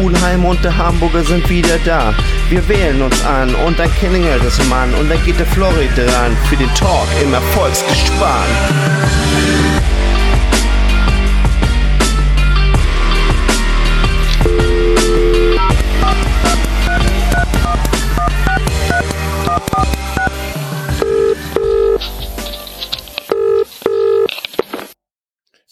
Buhlheim 0.00 0.46
und 0.46 0.64
der 0.64 0.78
Hamburger 0.78 1.22
sind 1.22 1.46
wieder 1.50 1.78
da. 1.84 2.14
Wir 2.48 2.66
wählen 2.68 3.02
uns 3.02 3.22
an 3.22 3.54
und 3.66 3.78
dann 3.78 3.90
klingelt 3.96 4.42
es 4.42 4.58
Mann 4.70 4.94
und 4.94 5.10
dann 5.10 5.22
geht 5.26 5.38
der 5.38 5.44
Florid 5.44 5.90
dran 5.94 6.34
für 6.48 6.56
den 6.56 6.74
Talk 6.74 7.06
im 7.22 7.34
Erfolgsgespann. 7.34 8.48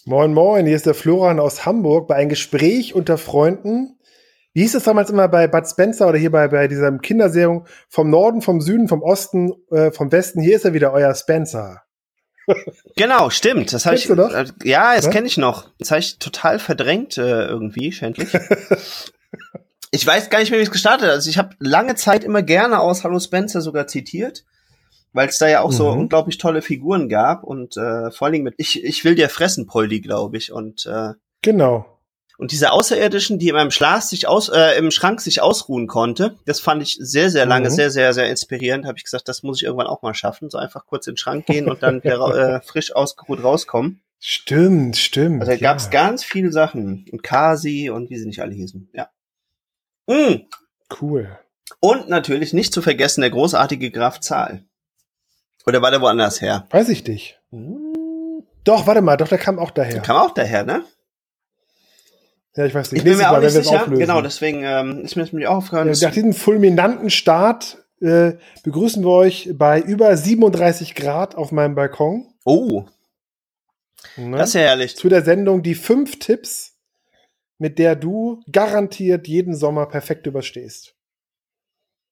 Moin, 0.05 0.33
moin, 0.33 0.65
hier 0.65 0.75
ist 0.75 0.85
der 0.85 0.93
Florian 0.93 1.39
aus 1.39 1.65
Hamburg 1.65 2.07
bei 2.07 2.15
einem 2.15 2.29
Gespräch 2.29 2.93
unter 2.93 3.17
Freunden. 3.17 3.98
Wie 4.53 4.61
hieß 4.61 4.75
es 4.75 4.83
damals 4.83 5.09
immer 5.09 5.27
bei 5.27 5.47
Bud 5.47 5.67
Spencer 5.67 6.07
oder 6.07 6.17
hier 6.17 6.31
bei, 6.31 6.47
bei 6.47 6.67
dieser 6.67 6.91
Kinderserie 6.97 7.63
vom 7.87 8.09
Norden, 8.09 8.41
vom 8.41 8.61
Süden, 8.61 8.87
vom 8.87 9.01
Osten, 9.03 9.53
äh, 9.71 9.91
vom 9.91 10.11
Westen? 10.11 10.41
Hier 10.41 10.55
ist 10.55 10.65
er 10.65 10.73
wieder, 10.73 10.91
euer 10.93 11.13
Spencer. 11.15 11.81
Genau, 12.95 13.29
stimmt. 13.29 13.71
Das 13.73 13.85
habe 13.85 13.95
ich. 13.95 14.07
du 14.07 14.15
noch? 14.15 14.31
äh, 14.33 14.45
Ja, 14.63 14.95
das 14.95 15.05
Ja? 15.05 15.11
kenne 15.11 15.27
ich 15.27 15.37
noch. 15.37 15.69
Das 15.77 15.91
habe 15.91 15.99
ich 15.99 16.17
total 16.17 16.57
verdrängt 16.57 17.17
äh, 17.19 17.45
irgendwie, 17.45 17.91
schändlich. 17.91 18.27
ich 19.91 20.05
weiß 20.05 20.29
gar 20.31 20.39
nicht 20.39 20.49
mehr, 20.49 20.59
wie 20.59 20.63
es 20.63 20.71
gestartet 20.71 21.07
hat. 21.07 21.13
Also 21.13 21.29
ich 21.29 21.37
habe 21.37 21.55
lange 21.59 21.93
Zeit 21.95 22.23
immer 22.23 22.41
gerne 22.41 22.79
aus 22.79 23.03
Hallo 23.03 23.19
Spencer 23.19 23.61
sogar 23.61 23.85
zitiert, 23.85 24.45
weil 25.13 25.29
es 25.29 25.37
da 25.37 25.47
ja 25.47 25.61
auch 25.61 25.71
so 25.71 25.91
Mhm. 25.91 25.99
unglaublich 25.99 26.39
tolle 26.39 26.63
Figuren 26.63 27.07
gab 27.07 27.43
und 27.43 27.77
äh, 27.77 28.09
vor 28.11 28.25
allen 28.25 28.33
Dingen 28.33 28.45
mit 28.45 28.55
Ich, 28.57 28.83
ich 28.83 29.05
will 29.05 29.13
dir 29.15 29.29
fressen, 29.29 29.67
Poldi, 29.67 30.01
glaube 30.01 30.37
ich. 30.37 30.51
Und 30.51 30.87
äh, 30.87 31.13
Genau. 31.43 31.98
Und 32.39 32.53
diese 32.53 32.71
Außerirdischen, 32.71 33.37
die 33.37 33.49
in 33.49 33.55
meinem 33.55 33.69
Schlaf 33.69 34.03
sich 34.03 34.25
aus, 34.25 34.47
äh, 34.47 34.77
im 34.77 34.91
Schrank 34.91 35.19
sich 35.19 35.41
ausruhen 35.41 35.87
konnte, 35.87 36.37
das 36.45 36.61
fand 36.61 36.81
ich 36.81 36.97
sehr, 36.97 37.29
sehr 37.29 37.45
lange, 37.45 37.69
Mhm. 37.69 37.73
sehr, 37.73 37.91
sehr, 37.91 38.13
sehr 38.13 38.29
inspirierend. 38.29 38.85
Habe 38.85 38.97
ich 38.97 39.03
gesagt, 39.03 39.27
das 39.27 39.43
muss 39.43 39.61
ich 39.61 39.65
irgendwann 39.65 39.87
auch 39.87 40.01
mal 40.03 40.13
schaffen. 40.13 40.49
So 40.49 40.57
einfach 40.57 40.85
kurz 40.85 41.05
in 41.05 41.15
den 41.15 41.17
Schrank 41.17 41.45
gehen 41.47 41.69
und 41.69 41.83
dann 41.83 42.01
wieder, 42.01 42.55
äh, 42.55 42.61
frisch 42.61 42.95
ausgeruht 42.95 43.43
rauskommen. 43.43 44.01
Stimmt, 44.19 44.95
stimmt. 44.95 45.41
Also 45.41 45.51
da 45.51 45.57
gab's 45.57 45.85
ja. 45.85 45.89
ganz 45.91 46.23
viele 46.23 46.53
Sachen. 46.53 47.05
Und 47.11 47.23
Kasi 47.23 47.89
und 47.89 48.09
wie 48.09 48.17
sie 48.17 48.25
nicht 48.25 48.41
alle 48.41 48.53
hießen. 48.53 48.89
Ja. 48.93 49.09
Mm. 50.07 50.47
Cool. 51.01 51.37
Und 51.81 52.07
natürlich 52.07 52.53
nicht 52.53 52.71
zu 52.73 52.81
vergessen 52.81 53.19
der 53.19 53.31
großartige 53.31 53.91
Graf 53.91 54.21
Zahl. 54.21 54.63
Oder 55.65 55.81
war 55.81 55.91
der 55.91 55.99
woanders 55.99 56.39
her? 56.39 56.65
Weiß 56.69 56.87
ich 56.87 57.05
nicht. 57.05 57.37
Hm. 57.51 58.43
Doch, 58.63 58.87
warte 58.87 59.01
mal, 59.01 59.17
doch, 59.17 59.27
der 59.27 59.37
kam 59.39 59.59
auch 59.59 59.71
daher. 59.71 60.01
Kam 60.01 60.15
auch 60.15 60.33
daher, 60.33 60.63
ne? 60.63 60.85
Ja, 62.59 62.65
ich 62.65 62.75
weiß 62.75 62.91
nicht. 62.91 62.99
Ich 62.99 63.03
bin 63.05 63.17
mir 63.17 63.27
auch 63.29 63.31
Mal, 63.31 63.39
nicht 63.41 63.53
wir 63.53 63.61
es 63.61 63.67
sicher. 63.67 63.85
Genau, 63.87 64.21
deswegen 64.21 64.63
ähm, 64.63 64.99
ist 65.05 65.15
mir 65.15 65.23
das 65.23 65.31
nämlich 65.31 65.47
auch 65.47 65.55
aufgefallen. 65.57 65.93
Ja, 65.93 66.07
nach 66.07 66.13
diesem 66.13 66.33
fulminanten 66.33 67.09
Start 67.09 67.77
äh, 68.01 68.33
begrüßen 68.63 69.01
wir 69.01 69.11
euch 69.11 69.49
bei 69.53 69.79
über 69.79 70.17
37 70.17 70.93
Grad 70.93 71.35
auf 71.35 71.53
meinem 71.53 71.75
Balkon. 71.75 72.33
oh, 72.43 72.83
Ne? 74.17 74.37
das 74.37 74.49
ist 74.49 74.53
ja 74.55 74.61
herrlich. 74.61 74.95
Zu 74.97 75.07
der 75.07 75.23
Sendung 75.23 75.63
die 75.63 75.75
fünf 75.75 76.19
Tipps, 76.19 76.73
mit 77.57 77.79
der 77.79 77.95
du 77.95 78.41
garantiert 78.51 79.27
jeden 79.27 79.55
Sommer 79.55 79.85
perfekt 79.85 80.27
überstehst. 80.27 80.95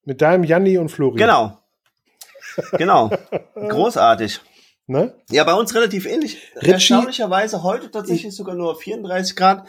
Mit 0.06 0.22
deinem 0.22 0.46
Janni 0.46 0.78
und 0.78 0.88
Flori. 0.90 1.18
Genau. 1.18 1.58
Genau. 2.78 3.10
Großartig. 3.56 4.40
Ne? 4.86 5.14
Ja, 5.30 5.44
bei 5.44 5.54
uns 5.54 5.76
relativ 5.76 6.06
ähnlich. 6.06 6.38
Ritchie- 6.56 6.72
Erstaunlicherweise 6.72 7.64
heute 7.64 7.92
tatsächlich 7.92 8.34
sogar 8.34 8.56
nur 8.56 8.78
34 8.80 9.36
Grad. 9.36 9.68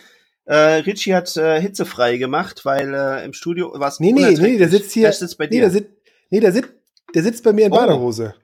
Äh, 0.48 0.80
Richie 0.86 1.14
hat 1.14 1.36
äh, 1.36 1.60
hitzefrei 1.60 2.16
gemacht, 2.16 2.64
weil 2.64 2.94
äh, 2.94 3.24
im 3.24 3.34
Studio 3.34 3.70
war 3.78 3.88
es 3.88 4.00
Nee, 4.00 4.12
nee, 4.12 4.30
nee, 4.30 4.56
der 4.56 4.70
sitzt 4.70 4.92
hier. 4.92 5.02
Der 5.08 5.12
sitzt 5.12 5.36
bei 5.36 5.44
nee, 5.44 5.50
dir. 5.50 5.60
der, 5.60 5.70
sitzt, 5.70 5.90
nee 6.30 6.40
der, 6.40 6.52
sitzt, 6.52 6.70
der 7.14 7.22
sitzt 7.22 7.44
bei 7.44 7.52
mir 7.52 7.66
in 7.66 7.72
Oh. 7.72 7.76
Badehose. 7.76 8.34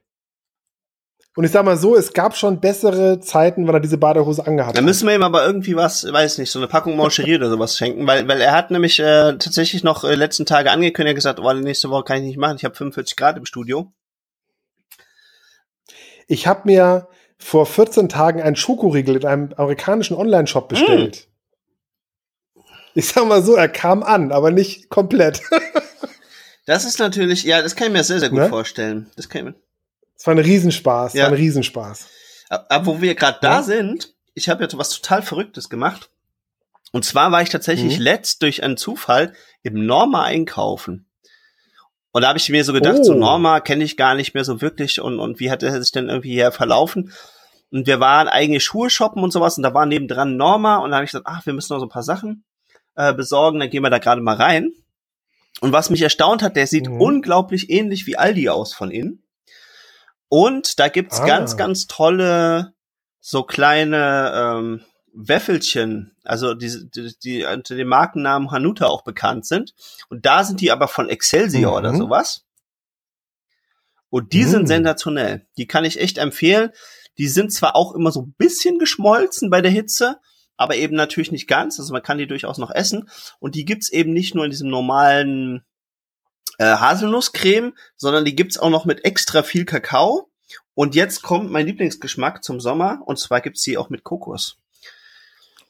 Und 1.37 1.44
ich 1.44 1.50
sag 1.50 1.64
mal 1.64 1.76
so, 1.78 1.97
es 1.97 2.12
gab 2.12 2.37
schon 2.37 2.60
bessere 2.60 3.19
Zeiten, 3.20 3.66
weil 3.66 3.75
er 3.76 3.81
diese 3.81 3.97
Badehose 3.98 4.47
angehabt 4.47 4.76
Da 4.76 4.81
hat. 4.81 4.84
müssen 4.84 5.09
wir 5.09 5.14
ihm 5.16 5.22
aber 5.22 5.44
irgendwie 5.47 5.75
was, 5.75 6.04
weiß 6.12 6.38
nicht, 6.38 6.50
so 6.50 6.59
eine 6.60 6.69
Packung 6.69 6.94
Mancherie 6.97 7.37
oder 7.37 7.48
sowas 7.50 7.76
schenken, 7.76 8.06
weil, 8.06 8.28
weil 8.28 8.41
er 8.41 8.53
hat 8.53 8.70
nämlich 8.70 9.00
äh, 9.00 9.37
tatsächlich 9.38 9.82
noch 9.82 10.04
äh, 10.04 10.14
letzten 10.14 10.44
Tage 10.47 10.70
angekündigt, 10.70 11.06
er 11.25 11.31
hat 11.31 11.37
gesagt, 11.37 11.41
oh, 11.41 11.53
nächste 11.54 11.91
Woche 11.91 12.04
kann 12.04 12.19
ich 12.19 12.22
nicht 12.25 12.37
machen, 12.38 12.56
ich 12.59 12.64
habe 12.64 12.75
45 12.76 13.16
Grad 13.16 13.37
im 13.38 13.47
Studio. 13.47 13.93
Ich 16.28 16.47
habe 16.47 16.60
mir 16.66 17.09
vor 17.38 17.66
14 17.66 18.09
Tagen 18.09 18.41
einen 18.41 18.56
Schokoriegel 18.56 19.16
in 19.16 19.25
einem 19.26 19.53
amerikanischen 19.56 20.16
Online-Shop 20.16 20.69
bestellt. 20.69 21.28
Ich 22.94 23.09
sag 23.09 23.27
mal 23.27 23.43
so, 23.43 23.55
er 23.56 23.69
kam 23.69 24.03
an, 24.03 24.32
aber 24.32 24.50
nicht 24.50 24.88
komplett. 24.88 25.41
Das 26.66 26.87
ist 26.87 26.99
natürlich, 26.99 27.43
ja, 27.44 27.60
das 27.60 27.77
kann 27.77 27.88
ich 27.88 27.93
mir 27.93 28.05
sehr, 28.05 28.21
sehr 28.21 28.31
gut 28.31 28.38
Ne? 28.38 28.49
vorstellen. 28.49 29.10
Das 29.16 29.28
kann 29.28 29.41
ich 29.41 29.44
mir, 29.53 29.55
Es 30.16 30.27
war 30.27 30.32
ein 30.34 30.38
Riesenspaß, 30.38 31.12
Ja. 31.12 31.25
war 31.25 31.28
ein 31.32 31.34
Riesenspaß. 31.37 32.06
Aber 32.49 32.87
wo 32.87 33.00
wir 33.03 33.15
gerade 33.15 33.37
da 33.43 33.56
Ja. 33.56 33.62
sind, 33.62 34.15
ich 34.32 34.49
habe 34.49 34.62
jetzt 34.62 34.78
was 34.78 34.88
total 34.88 35.21
Verrücktes 35.21 35.69
gemacht. 35.69 36.09
Und 36.93 37.05
zwar 37.05 37.31
war 37.32 37.43
ich 37.43 37.50
tatsächlich 37.50 37.99
Mhm. 37.99 38.05
letzt 38.05 38.41
durch 38.41 38.62
einen 38.62 38.78
Zufall 38.78 39.34
im 39.62 39.84
Norma 39.84 40.22
einkaufen. 40.25 41.05
Und 42.12 42.22
da 42.22 42.28
habe 42.28 42.38
ich 42.38 42.49
mir 42.49 42.65
so 42.65 42.72
gedacht, 42.72 43.00
Oh. 43.00 43.05
so 43.05 43.12
Norma 43.12 43.61
kenne 43.61 43.84
ich 43.84 43.99
gar 43.99 44.15
nicht 44.15 44.32
mehr 44.32 44.44
so 44.47 44.62
wirklich 44.62 45.03
und, 45.03 45.19
und 45.19 45.41
wie 45.41 45.50
hat 45.50 45.62
er 45.62 45.82
sich 45.82 45.93
denn 45.93 46.09
irgendwie 46.09 46.32
hier 46.32 46.50
verlaufen? 46.50 47.12
Und 47.71 47.87
wir 47.87 48.00
waren 48.00 48.26
eigentlich 48.28 48.65
Schuhe 48.65 48.88
shoppen 48.88 49.22
und 49.22 49.32
sowas 49.32 49.59
und 49.59 49.65
da 49.65 49.75
war 49.75 49.84
nebendran 49.84 50.38
Norma 50.38 50.76
und 50.78 50.93
da 50.93 50.97
habe 50.97 51.05
ich 51.05 51.11
gesagt, 51.11 51.26
ach, 51.28 51.44
wir 51.44 51.53
müssen 51.53 51.75
noch 51.75 51.81
so 51.81 51.84
ein 51.87 51.91
paar 51.91 52.03
Sachen 52.05 52.43
äh, 52.97 53.12
besorgen, 53.15 53.60
dann 53.60 53.71
gehen 53.71 53.82
wir 53.82 53.91
da 53.91 53.99
gerade 53.99 54.21
mal 54.21 54.37
rein. 54.37 54.72
Und 55.60 55.72
was 55.72 55.91
mich 55.91 56.03
erstaunt 56.03 56.43
hat, 56.43 56.56
der 56.56 56.66
sieht 56.66 56.88
Mhm. 56.88 57.00
unglaublich 57.00 57.71
ähnlich 57.71 58.06
wie 58.06 58.16
Aldi 58.16 58.49
aus 58.49 58.75
von 58.75 58.91
innen. 58.91 59.22
Und 60.28 60.78
da 60.81 60.88
gibt's 60.88 61.21
Ah. 61.21 61.27
ganz, 61.27 61.56
ganz 61.56 61.87
tolle, 61.87 62.75
so 63.21 63.43
kleine 63.44 64.32
ähm, 64.34 64.84
Wäffelchen, 65.16 66.16
also 66.25 66.55
die, 66.55 66.91
die, 66.91 67.15
die 67.22 67.44
unter 67.44 67.77
dem 67.77 67.87
Markennamen 67.88 68.50
Hanuta 68.50 68.87
auch 68.87 69.03
bekannt 69.05 69.47
sind. 69.47 69.72
Und 70.09 70.26
da 70.26 70.43
sind 70.43 70.61
die 70.61 70.72
aber 70.72 70.88
von 70.88 71.09
Excelsior 71.09 71.71
Mhm. 71.72 71.78
oder 71.78 71.97
sowas. 71.97 72.44
Und 74.11 74.32
die 74.32 74.44
Mhm. 74.44 74.49
sind 74.50 74.66
sensationell. 74.66 75.47
Die 75.56 75.66
kann 75.66 75.84
ich 75.84 76.00
echt 76.00 76.19
empfehlen. 76.19 76.71
Die 77.19 77.28
sind 77.28 77.53
zwar 77.53 77.76
auch 77.76 77.94
immer 77.94 78.11
so 78.11 78.22
ein 78.22 78.34
bisschen 78.37 78.78
geschmolzen 78.78 79.50
bei 79.50 79.61
der 79.61 79.71
Hitze, 79.71 80.19
aber 80.56 80.76
eben 80.76 80.97
natürlich 80.97 81.32
nicht 81.32 81.48
ganz. 81.48 81.78
Also 81.78 81.92
man 81.92 82.03
kann 82.03 82.19
die 82.19 82.26
durchaus 82.26 82.59
noch 82.59 82.70
essen. 82.70 83.09
Und 83.41 83.54
die 83.54 83.65
gibt's 83.65 83.88
eben 83.91 84.12
nicht 84.12 84.34
nur 84.34 84.44
in 84.44 84.50
diesem 84.50 84.69
normalen 84.69 85.65
äh, 86.59 86.65
Haselnusscreme, 86.65 87.75
sondern 87.97 88.25
die 88.25 88.37
gibt's 88.37 88.59
auch 88.59 88.70
noch 88.70 88.84
mit 88.84 89.04
extra 89.04 89.43
viel 89.43 89.64
Kakao. 89.64 90.31
Und 90.75 90.94
jetzt 90.94 91.22
kommt 91.22 91.50
mein 91.50 91.66
Lieblingsgeschmack 91.66 92.43
zum 92.43 92.60
Sommer, 92.60 93.03
und 93.06 93.19
zwar 93.19 93.41
gibt's 93.41 93.62
die 93.62 93.78
auch 93.78 93.91
mit 93.91 94.04
Kokos. 94.04 94.59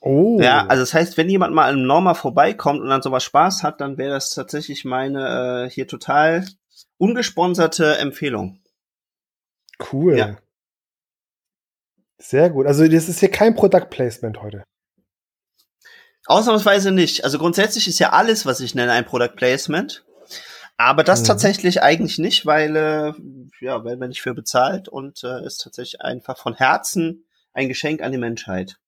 Oh. 0.00 0.38
Ja, 0.40 0.66
also 0.66 0.82
das 0.82 0.92
heißt, 0.92 1.16
wenn 1.16 1.30
jemand 1.30 1.54
mal 1.54 1.72
im 1.72 1.86
Norma 1.86 2.12
vorbeikommt 2.12 2.80
und 2.80 2.92
an 2.92 3.00
sowas 3.00 3.24
Spaß 3.24 3.62
hat, 3.62 3.80
dann 3.80 3.96
wäre 3.96 4.10
das 4.10 4.30
tatsächlich 4.30 4.84
meine 4.84 5.66
äh, 5.66 5.70
hier 5.70 5.86
total 5.86 6.46
ungesponserte 6.98 7.96
Empfehlung. 7.98 8.60
cool. 9.92 10.18
Ja. 10.18 10.36
Sehr 12.18 12.50
gut. 12.50 12.66
Also 12.66 12.86
das 12.86 13.08
ist 13.08 13.20
hier 13.20 13.30
kein 13.30 13.54
Product 13.54 13.88
Placement 13.90 14.42
heute. 14.42 14.64
Ausnahmsweise 16.26 16.90
nicht. 16.90 17.24
Also 17.24 17.38
grundsätzlich 17.38 17.86
ist 17.88 17.98
ja 17.98 18.10
alles, 18.10 18.46
was 18.46 18.60
ich 18.60 18.74
nenne, 18.74 18.92
ein 18.92 19.04
Product 19.04 19.34
Placement. 19.36 20.04
Aber 20.76 21.04
das 21.04 21.22
Mhm. 21.22 21.26
tatsächlich 21.26 21.82
eigentlich 21.82 22.18
nicht, 22.18 22.46
weil 22.46 22.74
äh, 22.74 23.12
ja, 23.60 23.84
weil 23.84 23.96
man 23.96 24.08
nicht 24.08 24.22
für 24.22 24.34
bezahlt 24.34 24.88
und 24.88 25.22
äh, 25.22 25.44
ist 25.46 25.58
tatsächlich 25.58 26.00
einfach 26.00 26.36
von 26.36 26.54
Herzen 26.54 27.24
ein 27.52 27.68
Geschenk 27.68 28.02
an 28.02 28.10
die 28.10 28.18
Menschheit. 28.18 28.78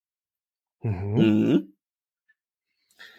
Mhm. 0.83 1.15
Mhm. 1.15 1.73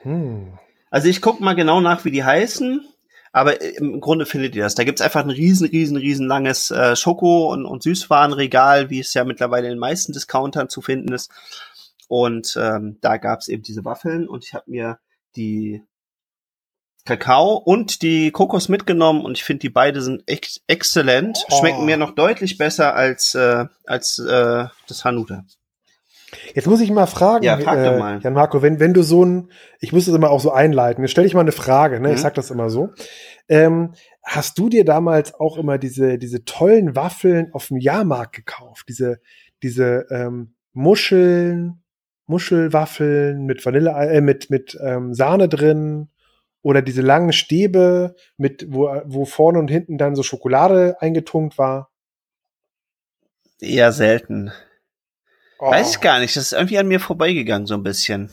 Hm. 0.02 0.60
Also 0.90 1.08
ich 1.08 1.22
guck 1.22 1.40
mal 1.40 1.54
genau 1.54 1.80
nach, 1.80 2.04
wie 2.04 2.12
die 2.12 2.24
heißen, 2.24 2.86
aber 3.32 3.62
im 3.62 4.02
Grunde 4.02 4.26
findet 4.26 4.56
ihr 4.56 4.64
das. 4.64 4.76
Da 4.76 4.84
gibt's 4.84 5.02
einfach 5.02 5.24
ein 5.24 5.30
riesen, 5.30 5.68
riesen, 5.68 5.98
riesen 5.98 6.28
langes 6.28 6.72
äh, 6.72 6.96
Schoko- 6.96 7.52
und, 7.54 7.66
und 7.66 7.84
Süßwarenregal, 7.84 8.90
wie 8.90 9.00
es 9.00 9.14
ja 9.14 9.24
mittlerweile 9.24 9.68
in 9.68 9.74
den 9.74 9.80
meisten 9.80 10.14
Discountern 10.14 10.70
zu 10.70 10.82
finden 10.82 11.14
ist. 11.14 11.32
Und 12.08 12.58
ähm, 12.60 12.98
da 13.02 13.18
gab's 13.18 13.48
eben 13.48 13.64
diese 13.64 13.86
Waffeln 13.86 14.28
und 14.28 14.44
ich 14.46 14.54
habe 14.54 14.72
mir 14.72 15.00
die 15.36 15.84
Kakao 17.06 17.56
und 17.56 18.02
die 18.02 18.32
Kokos 18.32 18.70
mitgenommen 18.70 19.24
und 19.24 19.38
ich 19.38 19.44
finde, 19.44 19.62
die 19.62 19.70
beide 19.70 20.02
sind 20.02 20.24
echt 20.28 20.62
exzellent. 20.68 21.46
Oh. 21.50 21.60
Schmecken 21.60 21.86
mir 21.86 21.98
noch 21.98 22.14
deutlich 22.16 22.58
besser 22.58 22.96
als, 22.96 23.34
äh, 23.34 23.66
als 23.86 24.20
äh, 24.20 24.66
das 24.88 25.06
Hanuta. 25.06 25.44
Jetzt 26.54 26.68
muss 26.68 26.82
ich 26.82 26.92
mal 26.92 27.06
fragen, 27.06 27.46
Ja, 27.46 27.58
frag 27.58 27.78
äh, 27.78 27.98
mal. 27.98 28.20
Jan 28.22 28.34
Marco, 28.34 28.62
wenn, 28.62 28.82
wenn 28.82 28.94
du 28.94 29.02
so 29.02 29.24
ein, 29.24 29.52
ich 29.80 29.94
muss 29.94 30.06
das 30.06 30.16
immer 30.16 30.30
auch 30.30 30.42
so 30.42 30.52
einleiten, 30.52 31.02
jetzt 31.04 31.12
stelle 31.12 31.28
ich 31.28 31.34
mal 31.34 31.42
eine 31.42 31.54
Frage, 31.54 32.02
ne? 32.02 32.10
Mhm. 32.10 32.16
ich 32.16 32.22
sag 32.22 32.34
das 32.34 32.52
immer 32.52 32.70
so. 32.70 32.90
Ähm, 33.48 33.94
hast 34.24 34.60
du 34.60 34.68
dir 34.68 34.84
damals 34.84 35.34
auch 35.34 35.58
immer 35.58 35.78
diese, 35.78 36.18
diese 36.18 36.44
tollen 36.44 36.96
Waffeln 36.98 37.54
auf 37.54 37.68
dem 37.68 37.78
Jahrmarkt 37.78 38.36
gekauft? 38.36 38.88
Diese, 38.90 39.22
diese 39.64 40.06
ähm, 40.12 40.56
Muscheln 40.74 41.82
Muschelwaffeln 42.28 43.46
mit 43.46 43.66
Vanille, 43.66 43.92
äh, 43.92 44.22
mit, 44.22 44.50
mit 44.50 44.78
ähm, 44.82 45.14
Sahne 45.14 45.50
drin 45.50 46.10
oder 46.62 46.82
diese 46.82 47.02
langen 47.02 47.34
Stäbe 47.34 48.16
mit, 48.38 48.66
wo, 48.70 49.02
wo 49.06 49.26
vorne 49.26 49.60
und 49.60 49.70
hinten 49.70 49.98
dann 49.98 50.16
so 50.16 50.24
Schokolade 50.24 50.98
eingetunkt 51.00 51.58
war? 51.58 51.90
Eher 53.60 53.92
selten. 53.92 54.52
Oh. 55.60 55.72
Weiß 55.72 55.92
ich 55.96 56.02
gar 56.02 56.20
nicht. 56.20 56.36
Das 56.36 56.44
ist 56.44 56.54
irgendwie 56.54 56.78
an 56.78 56.88
mir 56.88 57.00
vorbeigegangen, 57.00 57.66
so 57.66 57.74
ein 57.74 57.84
bisschen. 57.84 58.30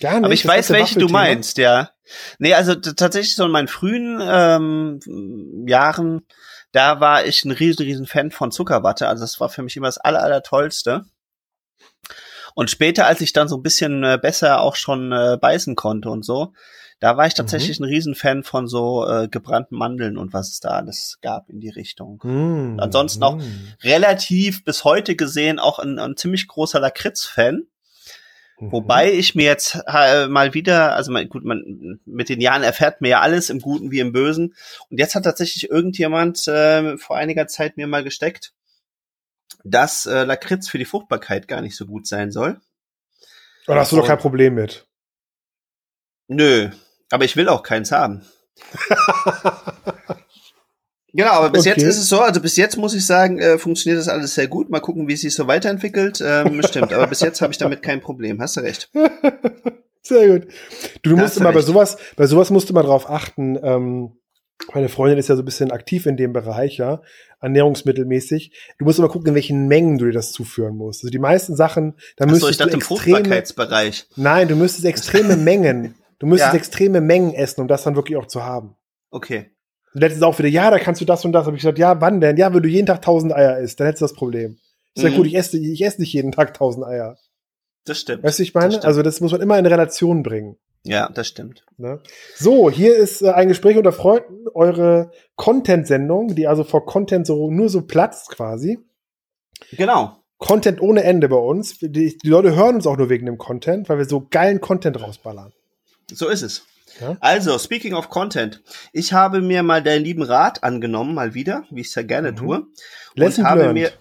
Gar 0.00 0.14
nicht. 0.14 0.24
Aber 0.24 0.34
ich 0.34 0.46
weiß, 0.46 0.70
welche 0.70 0.98
du 0.98 1.08
meinst, 1.08 1.58
ja. 1.58 1.90
Nee, 2.38 2.54
also 2.54 2.74
tatsächlich 2.74 3.34
so 3.34 3.44
in 3.44 3.50
meinen 3.50 3.68
frühen 3.68 4.20
ähm, 4.22 5.64
Jahren, 5.66 6.26
da 6.72 7.00
war 7.00 7.24
ich 7.24 7.44
ein 7.44 7.50
riesen, 7.50 7.82
riesen 7.82 8.06
Fan 8.06 8.30
von 8.30 8.50
Zuckerwatte. 8.50 9.08
Also 9.08 9.22
das 9.22 9.40
war 9.40 9.48
für 9.48 9.62
mich 9.62 9.76
immer 9.76 9.86
das 9.86 9.98
aller, 9.98 10.22
aller 10.22 10.42
tollste. 10.42 11.04
Und 12.54 12.70
später, 12.70 13.06
als 13.06 13.20
ich 13.20 13.32
dann 13.32 13.48
so 13.48 13.56
ein 13.56 13.62
bisschen 13.62 14.04
äh, 14.04 14.18
besser 14.20 14.60
auch 14.60 14.76
schon 14.76 15.12
äh, 15.12 15.36
beißen 15.40 15.74
konnte 15.74 16.08
und 16.10 16.24
so, 16.24 16.52
da 17.00 17.16
war 17.16 17.26
ich 17.26 17.34
tatsächlich 17.34 17.80
mhm. 17.80 17.86
ein 17.86 17.88
Riesenfan 17.90 18.42
von 18.44 18.66
so 18.66 19.06
äh, 19.06 19.28
gebrannten 19.28 19.76
Mandeln 19.76 20.16
und 20.16 20.32
was 20.32 20.50
es 20.50 20.60
da 20.60 20.70
alles 20.70 21.18
gab 21.20 21.50
in 21.50 21.60
die 21.60 21.68
Richtung. 21.68 22.20
Mhm. 22.22 22.78
Ansonsten 22.80 23.22
auch 23.22 23.36
mhm. 23.36 23.74
relativ 23.82 24.64
bis 24.64 24.84
heute 24.84 25.16
gesehen 25.16 25.58
auch 25.58 25.78
ein, 25.78 25.98
ein 25.98 26.16
ziemlich 26.16 26.46
großer 26.48 26.80
Lakritz-Fan. 26.80 27.66
Mhm. 28.58 28.72
Wobei 28.72 29.12
ich 29.12 29.34
mir 29.34 29.44
jetzt 29.44 29.78
äh, 29.86 30.28
mal 30.28 30.54
wieder, 30.54 30.94
also 30.94 31.10
mal, 31.10 31.26
gut, 31.26 31.44
man 31.44 32.00
mit 32.04 32.28
den 32.28 32.40
Jahren 32.40 32.62
erfährt 32.62 33.00
mir 33.00 33.08
ja 33.08 33.20
alles 33.20 33.50
im 33.50 33.60
Guten 33.60 33.90
wie 33.90 34.00
im 34.00 34.12
Bösen. 34.12 34.54
Und 34.88 34.98
jetzt 34.98 35.14
hat 35.14 35.24
tatsächlich 35.24 35.70
irgendjemand 35.70 36.46
äh, 36.46 36.96
vor 36.96 37.16
einiger 37.16 37.48
Zeit 37.48 37.76
mir 37.76 37.88
mal 37.88 38.04
gesteckt, 38.04 38.52
dass 39.64 40.06
äh, 40.06 40.24
Lakritz 40.24 40.68
für 40.68 40.78
die 40.78 40.84
Fruchtbarkeit 40.84 41.48
gar 41.48 41.60
nicht 41.60 41.76
so 41.76 41.86
gut 41.86 42.06
sein 42.06 42.30
soll. 42.30 42.60
Und 43.66 43.76
hast 43.76 43.92
du 43.92 43.96
doch 43.96 44.06
kein 44.06 44.18
Problem 44.18 44.54
mit. 44.54 44.86
Nö, 46.28 46.70
aber 47.10 47.24
ich 47.24 47.36
will 47.36 47.48
auch 47.48 47.62
keins 47.62 47.92
haben. 47.92 48.22
genau, 51.12 51.32
aber 51.32 51.50
bis 51.50 51.62
okay. 51.62 51.70
jetzt 51.70 51.82
ist 51.82 51.98
es 51.98 52.08
so, 52.08 52.20
also 52.20 52.40
bis 52.40 52.56
jetzt 52.56 52.76
muss 52.76 52.94
ich 52.94 53.04
sagen, 53.04 53.38
äh, 53.38 53.58
funktioniert 53.58 54.00
das 54.00 54.08
alles 54.08 54.34
sehr 54.34 54.48
gut. 54.48 54.70
Mal 54.70 54.80
gucken, 54.80 55.08
wie 55.08 55.14
es 55.14 55.20
sich 55.22 55.34
so 55.34 55.46
weiterentwickelt. 55.46 56.22
Ähm, 56.24 56.62
stimmt, 56.66 56.92
aber 56.92 57.06
bis 57.06 57.20
jetzt 57.20 57.40
habe 57.40 57.52
ich 57.52 57.58
damit 57.58 57.82
kein 57.82 58.00
Problem. 58.00 58.40
Hast 58.40 58.56
du 58.56 58.60
recht. 58.60 58.90
Sehr 60.06 60.28
gut. 60.28 60.52
Du, 61.02 61.10
du 61.10 61.16
musst 61.16 61.38
immer 61.38 61.50
bei 61.50 61.62
sowas, 61.62 61.96
bei 62.16 62.26
sowas 62.26 62.50
musst 62.50 62.68
du 62.68 62.74
mal 62.74 62.82
drauf 62.82 63.08
achten. 63.08 63.58
Ähm, 63.62 64.12
meine 64.72 64.88
Freundin 64.88 65.18
ist 65.18 65.28
ja 65.28 65.36
so 65.36 65.42
ein 65.42 65.44
bisschen 65.44 65.72
aktiv 65.72 66.06
in 66.06 66.16
dem 66.16 66.32
Bereich, 66.32 66.78
ja, 66.78 67.02
ernährungsmittelmäßig. 67.40 68.52
Du 68.78 68.84
musst 68.84 68.98
immer 68.98 69.08
gucken, 69.08 69.28
in 69.28 69.34
welchen 69.34 69.66
Mengen 69.66 69.98
du 69.98 70.06
dir 70.06 70.12
das 70.12 70.32
zuführen 70.32 70.76
musst. 70.76 71.02
Also 71.02 71.10
die 71.10 71.18
meisten 71.18 71.56
Sachen, 71.56 71.94
da 72.16 72.26
müsstest 72.26 72.42
so, 72.42 72.50
ich 72.50 72.56
dachte, 72.56 72.70
du 72.70 72.76
extreme, 72.78 73.28
Nein, 74.16 74.48
du 74.48 74.56
müsstest 74.56 74.84
extreme 74.84 75.36
Mengen 75.36 75.94
Du 76.18 76.26
müsstest 76.26 76.52
ja. 76.52 76.58
extreme 76.58 77.00
Mengen 77.00 77.34
essen, 77.34 77.60
um 77.60 77.68
das 77.68 77.82
dann 77.82 77.96
wirklich 77.96 78.16
auch 78.16 78.26
zu 78.26 78.44
haben. 78.44 78.76
Okay. 79.10 79.50
Und 79.92 80.00
letztens 80.00 80.22
auch 80.22 80.38
wieder, 80.38 80.48
ja, 80.48 80.70
da 80.70 80.78
kannst 80.78 81.00
du 81.00 81.04
das 81.04 81.24
und 81.24 81.32
das. 81.32 81.46
Habe 81.46 81.56
ich 81.56 81.62
gesagt, 81.62 81.78
ja, 81.78 82.00
wann 82.00 82.20
denn? 82.20 82.36
Ja, 82.36 82.52
wenn 82.52 82.62
du 82.62 82.68
jeden 82.68 82.86
Tag 82.86 83.02
tausend 83.02 83.34
Eier 83.34 83.58
isst, 83.58 83.78
dann 83.78 83.86
hättest 83.86 84.02
du 84.02 84.06
das 84.06 84.14
Problem. 84.14 84.58
Ich 84.94 85.02
sage, 85.02 85.14
mhm. 85.14 85.18
gut, 85.18 85.26
ich 85.26 85.34
esse, 85.34 85.58
ich 85.58 85.84
esse 85.84 86.00
nicht 86.00 86.12
jeden 86.12 86.32
Tag 86.32 86.54
tausend 86.54 86.86
Eier. 86.86 87.18
Das 87.84 88.00
stimmt. 88.00 88.22
Weißt 88.22 88.38
du, 88.38 88.42
ich 88.42 88.54
meine? 88.54 88.74
Das 88.74 88.84
also 88.84 89.02
das 89.02 89.20
muss 89.20 89.32
man 89.32 89.40
immer 89.40 89.58
in 89.58 89.66
Relation 89.66 90.22
bringen. 90.22 90.56
Ja, 90.84 91.08
das 91.08 91.28
stimmt. 91.28 91.64
Ne? 91.78 92.00
So, 92.36 92.70
hier 92.70 92.94
ist 92.94 93.22
äh, 93.22 93.30
ein 93.30 93.48
Gespräch 93.48 93.76
unter 93.76 93.92
Freunden, 93.92 94.46
eure 94.52 95.10
Content-Sendung, 95.36 96.34
die 96.34 96.46
also 96.46 96.62
vor 96.62 96.84
Content 96.84 97.26
so 97.26 97.50
nur 97.50 97.70
so 97.70 97.82
platzt 97.82 98.30
quasi. 98.30 98.78
Genau. 99.72 100.22
Content 100.38 100.82
ohne 100.82 101.02
Ende 101.04 101.28
bei 101.30 101.36
uns. 101.36 101.78
Die, 101.80 102.18
die 102.18 102.28
Leute 102.28 102.54
hören 102.54 102.76
uns 102.76 102.86
auch 102.86 102.98
nur 102.98 103.08
wegen 103.08 103.24
dem 103.24 103.38
Content, 103.38 103.88
weil 103.88 103.96
wir 103.96 104.04
so 104.04 104.26
geilen 104.30 104.60
Content 104.60 105.00
rausballern. 105.00 105.52
So 106.12 106.28
ist 106.28 106.42
es. 106.42 106.66
Ja? 107.00 107.16
Also, 107.20 107.58
speaking 107.58 107.94
of 107.94 108.10
Content. 108.10 108.62
Ich 108.92 109.14
habe 109.14 109.40
mir 109.40 109.62
mal 109.62 109.82
deinen 109.82 110.04
lieben 110.04 110.22
Rat 110.22 110.62
angenommen, 110.62 111.14
mal 111.14 111.32
wieder, 111.32 111.64
wie 111.70 111.80
ich 111.80 111.88
es 111.88 111.94
ja 111.94 112.02
gerne 112.02 112.32
mhm. 112.32 112.36
tue. 112.36 112.66
Lesson 113.14 113.44
und 113.44 113.50
habe 113.50 113.60
learned. 113.62 113.74
mir 113.74 113.92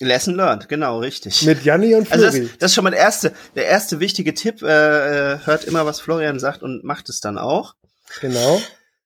Lesson 0.00 0.34
learned, 0.34 0.68
genau, 0.68 0.98
richtig. 0.98 1.42
Mit 1.42 1.62
Janni 1.62 1.94
und 1.94 2.08
Flori. 2.08 2.24
Also 2.24 2.38
das, 2.40 2.58
das 2.58 2.70
ist 2.70 2.74
schon 2.74 2.84
mal 2.84 2.90
der 2.90 3.00
erste, 3.00 3.32
der 3.54 3.66
erste 3.66 4.00
wichtige 4.00 4.34
Tipp. 4.34 4.62
Äh, 4.62 5.38
hört 5.44 5.64
immer, 5.64 5.84
was 5.84 6.00
Florian 6.00 6.38
sagt 6.38 6.62
und 6.62 6.84
macht 6.84 7.08
es 7.08 7.20
dann 7.20 7.38
auch. 7.38 7.74
Genau. 8.20 8.60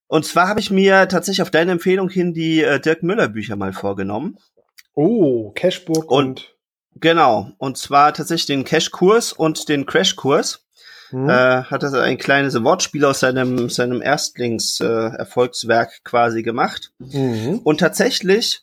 Und 0.07 0.25
zwar 0.25 0.49
habe 0.49 0.61
ich 0.61 0.71
mir 0.71 1.09
tatsächlich 1.09 1.43
auf 1.43 1.51
deine 1.51 1.73
Empfehlung 1.73 2.09
hin 2.09 2.33
die 2.33 2.63
äh, 2.63 2.79
Dirk 2.79 3.03
Müller 3.03 3.29
Bücher 3.29 3.57
mal 3.57 3.73
vorgenommen. 3.73 4.39
Oh, 4.95 5.51
Cashbook 5.51 6.11
und, 6.11 6.27
und 6.29 6.55
genau. 7.01 7.51
Und 7.59 7.77
zwar 7.77 8.15
tatsächlich 8.15 8.47
den 8.47 8.65
Cash-Kurs 8.65 9.33
und 9.33 9.69
den 9.69 9.87
Crash-Kurs 9.87 10.65
mhm. 11.11 11.29
äh, 11.29 11.63
hat 11.65 11.83
er 11.83 12.03
ein 12.03 12.19
kleines 12.19 12.63
Wortspiel 12.63 13.05
aus 13.05 13.21
seinem, 13.21 13.69
seinem 13.69 14.01
Erstlings-Erfolgswerk 14.01 15.91
äh, 15.91 16.01
quasi 16.05 16.45
gemacht. 16.45 16.93
Mhm. 16.99 17.59
Und 17.65 17.81
tatsächlich 17.81 18.63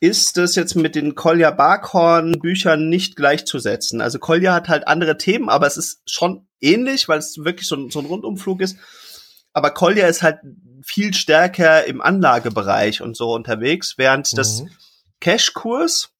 ist 0.00 0.38
es 0.38 0.54
jetzt 0.54 0.76
mit 0.76 0.94
den 0.94 1.14
Kolja 1.14 1.50
Barkhorn 1.50 2.38
Büchern 2.38 2.88
nicht 2.88 3.16
gleichzusetzen. 3.16 4.00
Also 4.00 4.18
Kolja 4.18 4.54
hat 4.54 4.68
halt 4.68 4.86
andere 4.86 5.18
Themen, 5.18 5.48
aber 5.48 5.66
es 5.66 5.76
ist 5.76 6.02
schon 6.06 6.46
ähnlich, 6.60 7.08
weil 7.08 7.18
es 7.18 7.38
wirklich 7.38 7.66
so 7.66 7.76
ein, 7.76 7.90
so 7.90 7.98
ein 7.98 8.06
Rundumflug 8.06 8.60
ist. 8.60 8.76
Aber 9.52 9.70
Kolja 9.70 10.06
ist 10.06 10.22
halt 10.22 10.38
viel 10.84 11.14
stärker 11.14 11.84
im 11.84 12.00
Anlagebereich 12.00 13.02
und 13.02 13.16
so 13.16 13.32
unterwegs, 13.32 13.94
während 13.96 14.32
mhm. 14.32 14.36
das 14.36 14.62
Cash-Kurs 15.20 16.10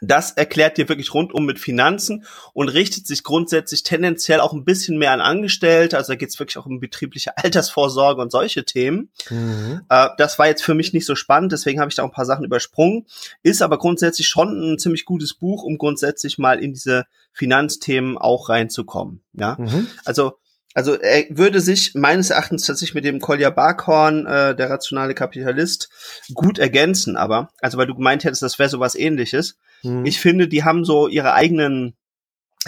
das 0.00 0.32
erklärt 0.32 0.78
dir 0.78 0.88
wirklich 0.88 1.12
rundum 1.14 1.44
mit 1.44 1.58
Finanzen 1.58 2.24
und 2.52 2.68
richtet 2.68 3.06
sich 3.06 3.22
grundsätzlich 3.22 3.82
tendenziell 3.82 4.40
auch 4.40 4.52
ein 4.52 4.64
bisschen 4.64 4.98
mehr 4.98 5.12
an 5.12 5.20
Angestellte. 5.20 5.96
Also 5.96 6.12
da 6.12 6.16
geht 6.16 6.28
es 6.28 6.38
wirklich 6.38 6.58
auch 6.58 6.66
um 6.66 6.80
betriebliche 6.80 7.36
Altersvorsorge 7.36 8.20
und 8.20 8.30
solche 8.30 8.64
Themen. 8.64 9.10
Mhm. 9.30 9.82
Äh, 9.88 10.08
das 10.18 10.38
war 10.38 10.46
jetzt 10.46 10.62
für 10.62 10.74
mich 10.74 10.92
nicht 10.92 11.06
so 11.06 11.14
spannend, 11.14 11.52
deswegen 11.52 11.80
habe 11.80 11.88
ich 11.88 11.96
da 11.96 12.02
auch 12.02 12.08
ein 12.08 12.12
paar 12.12 12.26
Sachen 12.26 12.44
übersprungen. 12.44 13.06
Ist 13.42 13.62
aber 13.62 13.78
grundsätzlich 13.78 14.28
schon 14.28 14.74
ein 14.74 14.78
ziemlich 14.78 15.04
gutes 15.04 15.34
Buch, 15.34 15.62
um 15.62 15.78
grundsätzlich 15.78 16.38
mal 16.38 16.58
in 16.62 16.72
diese 16.72 17.06
Finanzthemen 17.32 18.18
auch 18.18 18.48
reinzukommen. 18.48 19.22
Ja, 19.32 19.56
mhm. 19.58 19.88
also 20.04 20.38
also 20.78 20.94
er 20.94 21.24
würde 21.30 21.60
sich 21.60 21.96
meines 21.96 22.30
Erachtens 22.30 22.64
tatsächlich 22.64 22.94
mit 22.94 23.04
dem 23.04 23.20
Kolja 23.20 23.50
Barkhorn, 23.50 24.26
äh, 24.26 24.54
der 24.54 24.70
rationale 24.70 25.12
Kapitalist, 25.12 25.88
gut 26.34 26.60
ergänzen, 26.60 27.16
aber, 27.16 27.50
also 27.60 27.78
weil 27.78 27.88
du 27.88 27.96
gemeint 27.96 28.22
hättest, 28.22 28.42
das 28.42 28.60
wäre 28.60 28.68
sowas 28.68 28.94
ähnliches. 28.94 29.58
Mhm. 29.82 30.06
Ich 30.06 30.20
finde, 30.20 30.46
die 30.46 30.62
haben 30.62 30.84
so 30.84 31.08
ihre 31.08 31.34
eigenen 31.34 31.96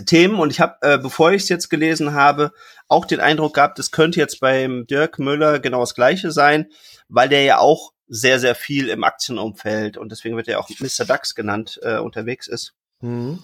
Themen 0.06 0.40
und 0.40 0.50
ich 0.50 0.58
habe, 0.58 0.74
äh, 0.80 0.98
bevor 0.98 1.30
ich 1.30 1.44
es 1.44 1.48
jetzt 1.50 1.70
gelesen 1.70 2.12
habe, 2.12 2.50
auch 2.88 3.04
den 3.04 3.20
Eindruck 3.20 3.54
gehabt, 3.54 3.78
es 3.78 3.92
könnte 3.92 4.18
jetzt 4.18 4.40
beim 4.40 4.88
Dirk 4.88 5.20
Müller 5.20 5.60
genau 5.60 5.78
das 5.78 5.94
gleiche 5.94 6.32
sein, 6.32 6.66
weil 7.08 7.28
der 7.28 7.44
ja 7.44 7.58
auch 7.58 7.92
sehr, 8.08 8.40
sehr 8.40 8.56
viel 8.56 8.88
im 8.88 9.04
Aktienumfeld 9.04 9.96
und 9.96 10.10
deswegen 10.10 10.36
wird 10.36 10.48
er 10.48 10.58
auch 10.58 10.68
Mr. 10.68 11.04
DAX 11.06 11.36
genannt, 11.36 11.78
äh, 11.84 11.98
unterwegs 11.98 12.48
ist. 12.48 12.74
Mhm. 13.02 13.38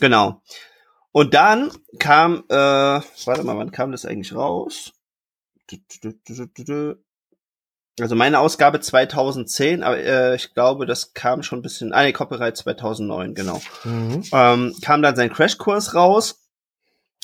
Genau. 0.00 0.42
Und 1.12 1.34
dann 1.34 1.72
kam, 1.98 2.44
äh, 2.48 2.54
warte 2.54 3.42
mal, 3.44 3.56
wann 3.56 3.72
kam 3.72 3.92
das 3.92 4.04
eigentlich 4.04 4.34
raus? 4.34 4.92
Also 8.00 8.14
meine 8.14 8.38
Ausgabe 8.38 8.80
2010, 8.80 9.82
aber 9.82 9.98
äh, 9.98 10.36
ich 10.36 10.54
glaube, 10.54 10.86
das 10.86 11.12
kam 11.12 11.42
schon 11.42 11.58
ein 11.58 11.62
bisschen, 11.62 11.92
ah 11.92 12.02
nee, 12.02 12.12
Copyright 12.12 12.56
2009, 12.56 13.34
genau. 13.34 13.60
Mhm. 13.84 14.22
Ähm, 14.32 14.74
kam 14.80 15.02
dann 15.02 15.16
sein 15.16 15.32
Crashkurs 15.32 15.94
raus 15.94 16.39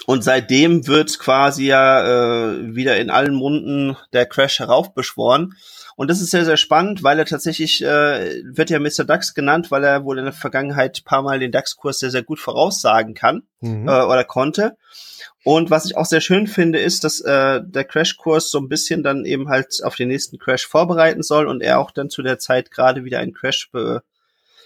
und 0.05 0.23
seitdem 0.23 0.87
wird 0.87 1.19
quasi 1.19 1.67
ja 1.67 2.51
äh, 2.51 2.75
wieder 2.75 2.99
in 2.99 3.11
allen 3.11 3.35
Munden 3.35 3.97
der 4.13 4.27
Crash 4.27 4.59
heraufbeschworen. 4.59 5.55
Und 5.97 6.11
das 6.11 6.21
ist 6.21 6.31
sehr, 6.31 6.45
sehr 6.45 6.59
spannend, 6.59 7.03
weil 7.03 7.19
er 7.19 7.25
tatsächlich, 7.25 7.83
äh, 7.83 8.43
wird 8.45 8.69
ja 8.69 8.79
Mr. 8.79 9.05
DAX 9.05 9.33
genannt, 9.33 9.71
weil 9.71 9.83
er 9.83 10.05
wohl 10.05 10.19
in 10.19 10.25
der 10.25 10.35
Vergangenheit 10.35 11.05
paar 11.05 11.23
Mal 11.23 11.39
den 11.39 11.51
DAX-Kurs 11.51 11.99
sehr, 11.99 12.11
sehr 12.11 12.23
gut 12.23 12.39
voraussagen 12.39 13.15
kann 13.15 13.45
mhm. 13.61 13.89
äh, 13.89 14.03
oder 14.03 14.25
konnte. 14.25 14.77
Und 15.43 15.71
was 15.71 15.87
ich 15.87 15.97
auch 15.97 16.05
sehr 16.05 16.21
schön 16.21 16.47
finde, 16.47 16.79
ist, 16.79 17.03
dass 17.03 17.21
äh, 17.21 17.63
der 17.65 17.85
Crashkurs 17.85 18.51
so 18.51 18.59
ein 18.59 18.69
bisschen 18.69 19.03
dann 19.03 19.25
eben 19.25 19.49
halt 19.49 19.81
auf 19.83 19.97
den 19.97 20.09
nächsten 20.09 20.39
Crash 20.39 20.67
vorbereiten 20.67 21.23
soll 21.23 21.47
und 21.47 21.63
er 21.63 21.79
auch 21.79 21.91
dann 21.91 22.11
zu 22.11 22.23
der 22.23 22.39
Zeit 22.39 22.71
gerade 22.71 23.05
wieder 23.05 23.21
einen 23.21 23.33
Crash 23.33 23.71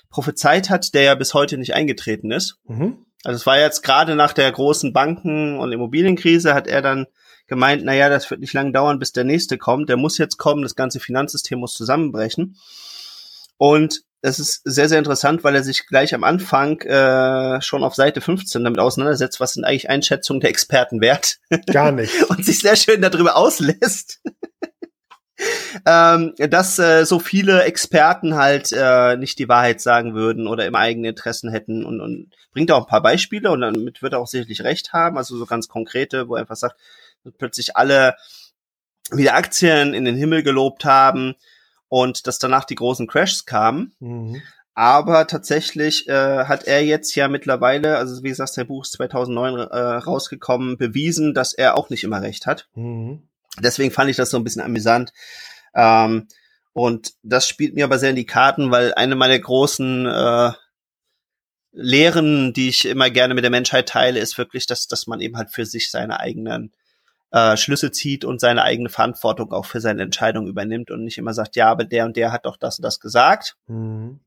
prophezeit 0.09 0.71
hat, 0.71 0.93
der 0.95 1.03
ja 1.03 1.15
bis 1.15 1.35
heute 1.35 1.57
nicht 1.57 1.75
eingetreten 1.75 2.33
ist. 2.33 2.59
Mhm. 2.67 3.07
Also 3.25 3.37
es 3.37 3.47
war 3.47 3.59
jetzt 3.59 3.83
gerade 3.83 4.15
nach 4.15 4.33
der 4.33 4.51
großen 4.51 4.93
Banken- 4.93 5.59
und 5.59 5.73
Immobilienkrise, 5.73 6.55
hat 6.55 6.67
er 6.67 6.83
dann 6.83 7.07
gemeint, 7.47 7.85
naja, 7.85 8.09
das 8.09 8.31
wird 8.31 8.41
nicht 8.41 8.55
lange 8.55 8.73
dauern, 8.73 8.99
bis 8.99 9.13
der 9.13 9.25
nächste 9.25 9.59
kommt. 9.59 9.89
Der 9.89 9.97
muss 9.97 10.19
jetzt 10.19 10.39
kommen, 10.39 10.63
das 10.63 10.77
ganze 10.77 11.01
Finanzsystem 11.01 11.59
muss 11.59 11.75
zusammenbrechen. 11.75 12.57
Und 13.59 14.03
es 14.23 14.39
ist 14.39 14.63
sehr, 14.65 14.89
sehr 14.89 14.99
interessant, 14.99 15.45
weil 15.45 15.55
er 15.55 15.63
sich 15.63 15.87
gleich 15.87 16.15
am 16.15 16.25
Anfang 16.25 16.81
äh, 16.83 17.61
schon 17.63 17.83
auf 17.83 17.95
Seite 17.95 18.21
15 18.21 18.63
damit 18.63 18.79
auseinandersetzt, 18.79 19.41
was 19.41 19.55
sind 19.55 19.65
eigentlich 19.65 19.89
Einschätzungen 19.89 20.41
der 20.41 20.51
Experten 20.51 21.01
wert. 21.01 21.39
Gar 21.67 21.93
nicht. 21.93 22.23
Und 22.31 22.45
sich 22.45 22.59
sehr 22.59 22.77
schön 22.77 23.01
darüber 23.01 23.37
auslässt. 23.37 24.21
Ähm, 25.87 26.35
dass 26.37 26.79
äh, 26.79 27.05
so 27.05 27.19
viele 27.19 27.65
Experten 27.65 28.35
halt 28.35 28.73
äh, 28.73 29.17
nicht 29.17 29.39
die 29.39 29.49
Wahrheit 29.49 29.81
sagen 29.81 30.15
würden 30.15 30.47
oder 30.47 30.67
im 30.67 30.75
eigenen 30.75 31.11
Interessen 31.11 31.51
hätten 31.51 31.85
und, 31.85 32.01
und 32.01 32.31
bringt 32.53 32.71
auch 32.73 32.83
ein 32.83 32.91
paar 32.91 33.03
Beispiele 33.03 33.51
und 33.51 33.61
damit 33.61 34.03
wird 34.03 34.13
er 34.13 34.21
auch 34.21 34.27
sicherlich 34.27 34.63
recht 34.63 34.93
haben, 34.93 35.17
also 35.17 35.37
so 35.37 35.47
ganz 35.47 35.69
konkrete, 35.69 36.29
wo 36.29 36.35
er 36.35 36.43
einfach 36.43 36.57
sagt, 36.57 36.77
plötzlich 37.39 37.77
alle 37.77 38.17
wieder 39.13 39.35
Aktien 39.35 39.95
in 39.95 40.05
den 40.05 40.17
Himmel 40.17 40.43
gelobt 40.43 40.85
haben 40.85 41.35
und 41.89 42.27
dass 42.27 42.39
danach 42.39 42.65
die 42.65 42.77
großen 42.77 43.07
Crashs 43.07 43.47
kamen. 43.47 43.93
Mhm. 44.01 44.43
Aber 44.75 45.27
tatsächlich 45.27 46.09
äh, 46.09 46.45
hat 46.45 46.65
er 46.65 46.83
jetzt 46.85 47.15
ja 47.15 47.29
mittlerweile, 47.29 47.99
also 47.99 48.23
wie 48.23 48.29
gesagt, 48.29 48.55
sein 48.55 48.69
Buch 48.69 48.85
ist 48.85 48.93
2009 48.93 49.59
äh, 49.59 49.79
rausgekommen, 49.79 50.79
bewiesen, 50.79 51.35
dass 51.35 51.53
er 51.53 51.77
auch 51.77 51.91
nicht 51.91 52.05
immer 52.05 52.23
recht 52.23 52.47
hat. 52.47 52.69
Mhm. 52.75 53.25
Deswegen 53.63 53.91
fand 53.91 54.11
ich 54.11 54.17
das 54.17 54.31
so 54.31 54.37
ein 54.37 54.45
bisschen 54.45 54.63
amüsant. 54.63 55.13
Ähm, 55.75 56.29
und 56.73 57.13
das 57.23 57.49
spielt 57.49 57.75
mir 57.75 57.85
aber 57.85 57.99
sehr 57.99 58.11
in 58.11 58.17
die 58.17 58.27
Karten, 58.27 58.71
weil 58.71 58.95
eine 58.95 59.17
meiner 59.17 59.39
großen 59.39 60.07
äh, 60.07 60.53
Lehren, 61.73 62.53
die 62.53 62.69
ich 62.69 62.85
immer 62.85 63.11
gerne 63.11 63.35
mit 63.35 63.45
der 63.45 63.51
Menschheit 63.51 63.89
teile, 63.89 64.19
ist 64.19 64.39
wirklich, 64.39 64.67
dass, 64.67 64.87
dass 64.87 65.07
man 65.07 65.21
eben 65.21 65.37
halt 65.37 65.51
für 65.51 65.67
sich 65.67 65.91
seine 65.91 66.19
eigenen 66.21 66.73
äh, 67.33 67.57
Schlüsse 67.57 67.93
zieht 67.93 68.25
und 68.25 68.41
seine 68.41 68.63
eigene 68.63 68.89
Verantwortung 68.89 69.53
auch 69.53 69.67
für 69.67 69.81
seine 69.81 70.03
Entscheidung 70.03 70.49
übernimmt 70.49 70.91
und 70.91 71.05
nicht 71.05 71.19
immer 71.19 71.35
sagt, 71.35 71.57
ja, 71.57 71.69
aber 71.69 71.85
der 71.85 72.05
und 72.05 72.17
der 72.17 72.33
hat 72.33 72.47
doch 72.47 72.57
das 72.57 72.79
und 72.79 72.83
das 72.83 72.99
gesagt. 72.99 73.57
Mhm. 73.67 74.21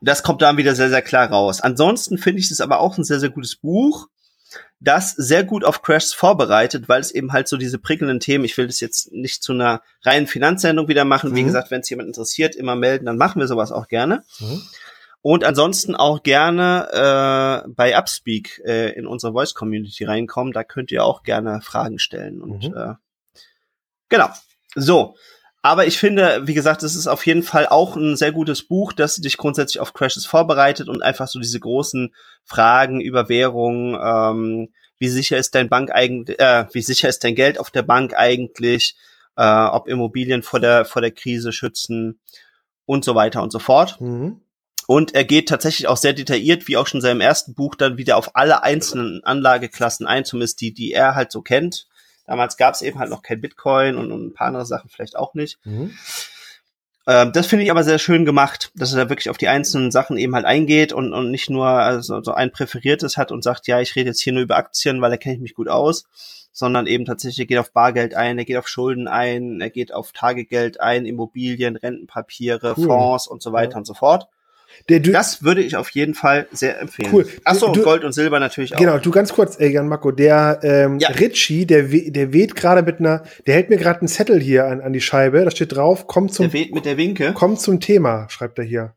Und 0.00 0.08
das 0.08 0.22
kommt 0.22 0.42
dann 0.42 0.56
wieder 0.56 0.74
sehr, 0.74 0.90
sehr 0.90 1.02
klar 1.02 1.28
raus. 1.28 1.60
Ansonsten 1.60 2.18
finde 2.18 2.40
ich 2.40 2.50
es 2.50 2.60
aber 2.60 2.80
auch 2.80 2.98
ein 2.98 3.04
sehr, 3.04 3.20
sehr 3.20 3.30
gutes 3.30 3.56
Buch, 3.56 4.08
das 4.80 5.12
sehr 5.12 5.44
gut 5.44 5.64
auf 5.64 5.82
Crashs 5.82 6.12
vorbereitet, 6.12 6.88
weil 6.88 7.00
es 7.00 7.12
eben 7.12 7.32
halt 7.32 7.48
so 7.48 7.56
diese 7.56 7.78
prickelnden 7.78 8.20
Themen, 8.20 8.44
ich 8.44 8.56
will 8.58 8.66
das 8.66 8.80
jetzt 8.80 9.12
nicht 9.12 9.42
zu 9.42 9.52
einer 9.52 9.82
reinen 10.02 10.26
Finanzsendung 10.26 10.88
wieder 10.88 11.04
machen. 11.04 11.30
Mhm. 11.30 11.36
Wie 11.36 11.44
gesagt, 11.44 11.70
wenn 11.70 11.80
es 11.80 11.90
jemand 11.90 12.08
interessiert, 12.08 12.56
immer 12.56 12.74
melden, 12.74 13.06
dann 13.06 13.16
machen 13.16 13.40
wir 13.40 13.46
sowas 13.46 13.70
auch 13.70 13.88
gerne. 13.88 14.24
Mhm. 14.40 14.62
Und 15.22 15.44
ansonsten 15.44 15.94
auch 15.94 16.24
gerne 16.24 17.64
äh, 17.64 17.68
bei 17.70 17.96
Upspeak 17.96 18.60
äh, 18.64 18.90
in 18.90 19.06
unsere 19.06 19.32
Voice 19.32 19.54
Community 19.54 20.04
reinkommen. 20.04 20.52
Da 20.52 20.64
könnt 20.64 20.90
ihr 20.90 21.04
auch 21.04 21.22
gerne 21.22 21.60
Fragen 21.62 22.00
stellen. 22.00 22.42
Und 22.42 22.68
mhm. 22.68 22.76
äh, 22.76 22.94
genau. 24.08 24.28
So. 24.74 25.14
Aber 25.62 25.86
ich 25.86 25.96
finde, 25.96 26.42
wie 26.44 26.54
gesagt, 26.54 26.82
es 26.82 26.96
ist 26.96 27.06
auf 27.06 27.24
jeden 27.24 27.44
Fall 27.44 27.68
auch 27.68 27.94
ein 27.94 28.16
sehr 28.16 28.32
gutes 28.32 28.66
Buch, 28.66 28.92
das 28.92 29.16
dich 29.16 29.36
grundsätzlich 29.36 29.80
auf 29.80 29.94
Crashes 29.94 30.26
vorbereitet 30.26 30.88
und 30.88 31.02
einfach 31.02 31.28
so 31.28 31.38
diese 31.38 31.60
großen 31.60 32.12
Fragen 32.44 33.00
über 33.00 33.28
Währung, 33.28 33.94
ähm, 33.94 34.68
wie 34.98 35.08
sicher 35.08 35.36
ist 35.36 35.54
dein 35.54 35.68
Bank 35.68 35.92
eigentlich, 35.92 36.38
äh, 36.40 36.66
wie 36.72 36.82
sicher 36.82 37.08
ist 37.08 37.22
dein 37.22 37.36
Geld 37.36 37.60
auf 37.60 37.70
der 37.70 37.82
Bank 37.82 38.14
eigentlich, 38.16 38.96
äh, 39.36 39.64
ob 39.66 39.86
Immobilien 39.86 40.42
vor 40.42 40.58
der 40.58 40.84
vor 40.84 41.00
der 41.00 41.12
Krise 41.12 41.52
schützen 41.52 42.20
und 42.84 43.04
so 43.04 43.14
weiter 43.14 43.40
und 43.40 43.52
so 43.52 43.60
fort. 43.60 44.00
Mhm. 44.00 44.40
Und 44.88 45.14
er 45.14 45.24
geht 45.24 45.48
tatsächlich 45.48 45.86
auch 45.86 45.96
sehr 45.96 46.12
detailliert, 46.12 46.66
wie 46.66 46.76
auch 46.76 46.88
schon 46.88 46.98
in 46.98 47.02
seinem 47.02 47.20
ersten 47.20 47.54
Buch, 47.54 47.76
dann 47.76 47.98
wieder 47.98 48.16
auf 48.16 48.34
alle 48.34 48.64
einzelnen 48.64 49.22
Anlageklassen 49.22 50.08
ein, 50.08 50.24
zumindest 50.24 50.60
die, 50.60 50.74
die 50.74 50.92
er 50.92 51.14
halt 51.14 51.30
so 51.30 51.40
kennt. 51.40 51.86
Damals 52.26 52.56
gab 52.56 52.74
es 52.74 52.82
eben 52.82 52.98
halt 52.98 53.10
noch 53.10 53.22
kein 53.22 53.40
Bitcoin 53.40 53.96
und, 53.96 54.12
und, 54.12 54.26
ein 54.26 54.34
paar 54.34 54.48
andere 54.48 54.66
Sachen 54.66 54.90
vielleicht 54.90 55.16
auch 55.16 55.34
nicht. 55.34 55.58
Mhm. 55.64 55.92
Ähm, 57.06 57.32
das 57.32 57.46
finde 57.46 57.64
ich 57.64 57.70
aber 57.70 57.82
sehr 57.82 57.98
schön 57.98 58.24
gemacht, 58.24 58.70
dass 58.74 58.92
er 58.92 59.04
da 59.04 59.10
wirklich 59.10 59.28
auf 59.28 59.38
die 59.38 59.48
einzelnen 59.48 59.90
Sachen 59.90 60.16
eben 60.16 60.34
halt 60.34 60.44
eingeht 60.44 60.92
und, 60.92 61.12
und 61.12 61.30
nicht 61.30 61.50
nur 61.50 61.66
also, 61.66 62.22
so 62.22 62.32
ein 62.32 62.52
präferiertes 62.52 63.16
hat 63.16 63.32
und 63.32 63.42
sagt, 63.42 63.66
ja, 63.66 63.80
ich 63.80 63.96
rede 63.96 64.10
jetzt 64.10 64.20
hier 64.20 64.32
nur 64.32 64.42
über 64.42 64.56
Aktien, 64.56 65.00
weil 65.00 65.10
da 65.10 65.16
kenne 65.16 65.34
ich 65.34 65.40
mich 65.40 65.54
gut 65.54 65.68
aus, 65.68 66.04
sondern 66.52 66.86
eben 66.86 67.04
tatsächlich 67.04 67.40
er 67.40 67.46
geht 67.46 67.58
auf 67.58 67.72
Bargeld 67.72 68.14
ein, 68.14 68.38
er 68.38 68.44
geht 68.44 68.56
auf 68.56 68.68
Schulden 68.68 69.08
ein, 69.08 69.60
er 69.60 69.70
geht 69.70 69.92
auf 69.92 70.12
Tagegeld 70.12 70.80
ein, 70.80 71.04
Immobilien, 71.04 71.74
Rentenpapiere, 71.74 72.74
cool. 72.76 72.86
Fonds 72.86 73.26
und 73.26 73.42
so 73.42 73.52
weiter 73.52 73.72
ja. 73.72 73.78
und 73.78 73.86
so 73.86 73.94
fort. 73.94 74.28
Das 74.88 75.42
würde 75.42 75.62
ich 75.62 75.76
auf 75.76 75.90
jeden 75.90 76.14
Fall 76.14 76.46
sehr 76.52 76.80
empfehlen. 76.80 77.10
Cool. 77.12 77.26
Achso, 77.44 77.66
und 77.66 77.82
Gold 77.82 78.04
und 78.04 78.12
Silber 78.12 78.40
natürlich 78.40 78.74
auch. 78.74 78.78
Genau, 78.78 78.98
du 78.98 79.10
ganz 79.10 79.32
kurz, 79.32 79.58
äh, 79.58 79.68
Jan 79.68 79.88
Marco, 79.88 80.10
der 80.10 80.60
ähm, 80.62 80.98
ja. 80.98 81.08
Ritchie, 81.08 81.66
der, 81.66 81.84
der 81.84 82.32
weht 82.32 82.54
gerade 82.54 82.82
mit 82.82 83.00
einer, 83.00 83.22
der 83.46 83.54
hält 83.54 83.70
mir 83.70 83.76
gerade 83.76 84.00
einen 84.00 84.08
Zettel 84.08 84.40
hier 84.40 84.66
an, 84.66 84.80
an 84.80 84.92
die 84.92 85.00
Scheibe, 85.00 85.44
da 85.44 85.50
steht 85.50 85.74
drauf, 85.74 86.06
kommt 86.06 86.34
zum, 86.34 86.46
der 86.46 86.52
weht 86.52 86.74
mit 86.74 86.84
der 86.84 86.96
Winke. 86.96 87.32
Kommt 87.32 87.60
zum 87.60 87.80
Thema, 87.80 88.28
schreibt 88.28 88.58
er 88.58 88.64
hier. 88.64 88.94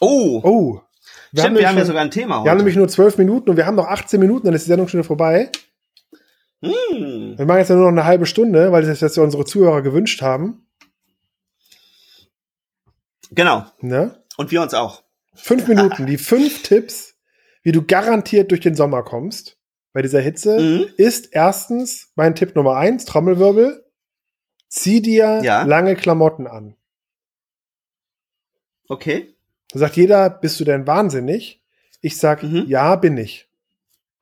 Oh. 0.00 0.40
Oh. 0.42 0.80
Wir 1.32 1.40
Stimmt, 1.40 1.56
haben, 1.56 1.60
wir 1.60 1.68
haben 1.68 1.78
ja 1.78 1.84
sogar 1.84 2.02
ein 2.02 2.10
Thema 2.10 2.36
heute. 2.36 2.44
Wir 2.46 2.50
haben 2.50 2.58
nämlich 2.58 2.76
nur 2.76 2.88
zwölf 2.88 3.18
Minuten 3.18 3.50
und 3.50 3.56
wir 3.56 3.66
haben 3.66 3.76
noch 3.76 3.86
18 3.86 4.20
Minuten, 4.20 4.46
dann 4.46 4.54
ist 4.54 4.66
die 4.66 4.68
Sendung 4.68 4.88
schon 4.88 4.98
wieder 4.98 5.06
vorbei. 5.06 5.50
Hm. 6.62 7.34
Wir 7.36 7.46
machen 7.46 7.58
jetzt 7.58 7.70
nur 7.70 7.78
noch 7.78 7.88
eine 7.88 8.04
halbe 8.04 8.26
Stunde, 8.26 8.70
weil 8.70 8.84
das 8.84 9.00
jetzt 9.00 9.16
ja 9.16 9.22
unsere 9.22 9.44
Zuhörer 9.44 9.82
gewünscht 9.82 10.22
haben. 10.22 10.66
Genau. 13.30 13.64
Ne? 13.80 14.21
Und 14.36 14.50
wir 14.50 14.62
uns 14.62 14.74
auch. 14.74 15.02
Fünf 15.34 15.66
Minuten, 15.68 16.06
die 16.06 16.18
fünf 16.18 16.62
Tipps, 16.62 17.14
wie 17.62 17.72
du 17.72 17.82
garantiert 17.82 18.50
durch 18.50 18.60
den 18.60 18.74
Sommer 18.74 19.02
kommst 19.02 19.56
bei 19.92 20.02
dieser 20.02 20.20
Hitze, 20.20 20.58
mhm. 20.58 20.86
ist 20.96 21.28
erstens 21.32 22.12
mein 22.14 22.34
Tipp 22.34 22.54
Nummer 22.54 22.76
eins, 22.76 23.04
Trommelwirbel, 23.04 23.84
zieh 24.68 25.00
dir 25.00 25.40
ja. 25.42 25.62
lange 25.62 25.96
Klamotten 25.96 26.46
an. 26.46 26.76
Okay. 28.88 29.34
Da 29.70 29.78
sagt 29.78 29.96
jeder, 29.96 30.28
bist 30.28 30.60
du 30.60 30.64
denn 30.64 30.86
wahnsinnig? 30.86 31.62
Ich 32.00 32.18
sag, 32.18 32.42
mhm. 32.42 32.64
ja, 32.66 32.96
bin 32.96 33.16
ich. 33.16 33.48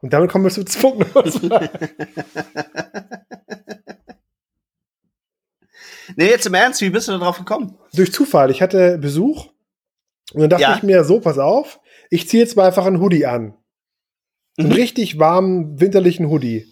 Und 0.01 0.13
damit 0.13 0.31
kommen 0.31 0.45
wir 0.45 0.51
zu 0.51 0.65
Punkt 0.65 1.15
Nummer 1.15 1.25
nee, 6.17 6.29
jetzt 6.29 6.47
im 6.47 6.55
Ernst, 6.55 6.81
wie 6.81 6.91
bist 6.91 7.09
du 7.09 7.13
da 7.13 7.19
drauf 7.19 7.39
gekommen? 7.39 7.77
Durch 7.93 8.13
Zufall. 8.13 8.51
Ich 8.51 8.63
hatte 8.63 8.97
Besuch 8.99 9.50
und 10.33 10.41
dann 10.41 10.51
dachte 10.51 10.63
ja. 10.63 10.77
ich 10.77 10.83
mir, 10.83 11.05
so, 11.05 11.21
pass 11.21 11.39
auf, 11.39 11.81
ich 12.11 12.29
ziehe 12.29 12.43
jetzt 12.43 12.57
mal 12.57 12.67
einfach 12.67 12.87
einen 12.87 13.01
Hoodie 13.01 13.27
an. 13.27 13.55
Mhm. 14.57 14.67
Einen 14.67 14.73
richtig 14.73 15.19
warmen, 15.19 15.81
winterlichen 15.81 16.29
Hoodie. 16.29 16.67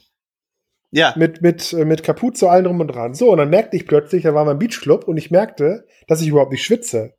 Ja. 0.91 1.15
Mit, 1.17 1.43
mit, 1.43 1.73
äh, 1.73 1.85
mit 1.85 2.03
Kapuze, 2.03 2.49
allen 2.51 2.65
drum 2.65 2.81
und 2.81 2.89
dran. 2.89 3.15
So, 3.15 3.31
und 3.31 3.39
dann 3.39 3.51
merkte 3.51 3.77
ich 3.77 3.87
plötzlich, 3.87 4.23
da 4.23 4.35
war 4.35 4.45
mein 4.45 4.59
Beachclub 4.59 5.07
und 5.07 5.17
ich 5.17 5.31
merkte, 5.31 5.87
dass 6.07 6.23
ich 6.23 6.29
überhaupt 6.29 6.53
nicht 6.53 6.65
schwitze. 6.65 7.15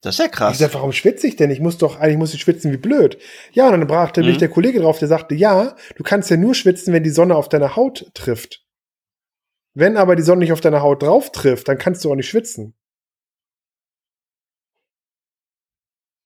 Das 0.00 0.16
ist 0.16 0.18
ja 0.18 0.28
krass. 0.28 0.52
Ich 0.52 0.58
sag, 0.58 0.74
warum 0.74 0.92
schwitze 0.92 1.26
ich 1.26 1.36
denn? 1.36 1.50
Ich 1.50 1.60
muss 1.60 1.78
doch, 1.78 1.98
eigentlich 1.98 2.18
muss 2.18 2.34
ich 2.34 2.40
schwitzen 2.40 2.72
wie 2.72 2.76
blöd. 2.76 3.18
Ja, 3.52 3.66
und 3.66 3.72
dann 3.72 3.86
brachte 3.86 4.20
mhm. 4.20 4.28
mich 4.28 4.38
der 4.38 4.50
Kollege 4.50 4.80
drauf, 4.80 4.98
der 4.98 5.08
sagte, 5.08 5.34
ja, 5.34 5.76
du 5.96 6.02
kannst 6.02 6.28
ja 6.28 6.36
nur 6.36 6.54
schwitzen, 6.54 6.92
wenn 6.92 7.04
die 7.04 7.10
Sonne 7.10 7.36
auf 7.36 7.48
deine 7.48 7.74
Haut 7.76 8.10
trifft. 8.12 8.64
Wenn 9.72 9.96
aber 9.96 10.14
die 10.14 10.22
Sonne 10.22 10.40
nicht 10.40 10.52
auf 10.52 10.60
deine 10.60 10.82
Haut 10.82 11.02
drauf 11.02 11.32
trifft, 11.32 11.68
dann 11.68 11.78
kannst 11.78 12.04
du 12.04 12.10
auch 12.10 12.16
nicht 12.16 12.28
schwitzen. 12.28 12.74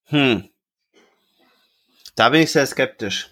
Hm. 0.09 0.45
Da 2.17 2.31
bin 2.31 2.43
ich 2.43 2.53
sehr 2.53 2.67
skeptisch. 2.67 3.31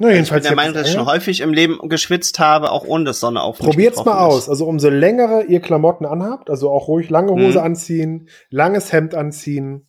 Na, 0.00 0.10
jedenfalls 0.12 0.44
ich 0.44 0.50
bin 0.50 0.56
der 0.56 0.64
Meinung, 0.64 0.74
dass 0.74 0.88
ich 0.88 0.94
schon 0.94 1.06
häufig 1.06 1.40
im 1.40 1.52
Leben 1.52 1.80
geschwitzt 1.88 2.38
habe, 2.38 2.70
auch 2.70 2.84
ohne 2.84 3.04
dass 3.04 3.20
Sonne 3.20 3.42
auf 3.42 3.58
Probiert's 3.58 4.04
mal 4.04 4.12
ist. 4.12 4.34
aus. 4.34 4.48
Also 4.48 4.66
umso 4.66 4.90
länger 4.90 5.46
ihr 5.46 5.60
Klamotten 5.60 6.06
anhabt, 6.06 6.50
also 6.50 6.70
auch 6.70 6.86
ruhig 6.86 7.10
lange 7.10 7.32
Hose 7.32 7.58
hm. 7.58 7.64
anziehen, 7.64 8.28
langes 8.50 8.92
Hemd 8.92 9.14
anziehen. 9.14 9.88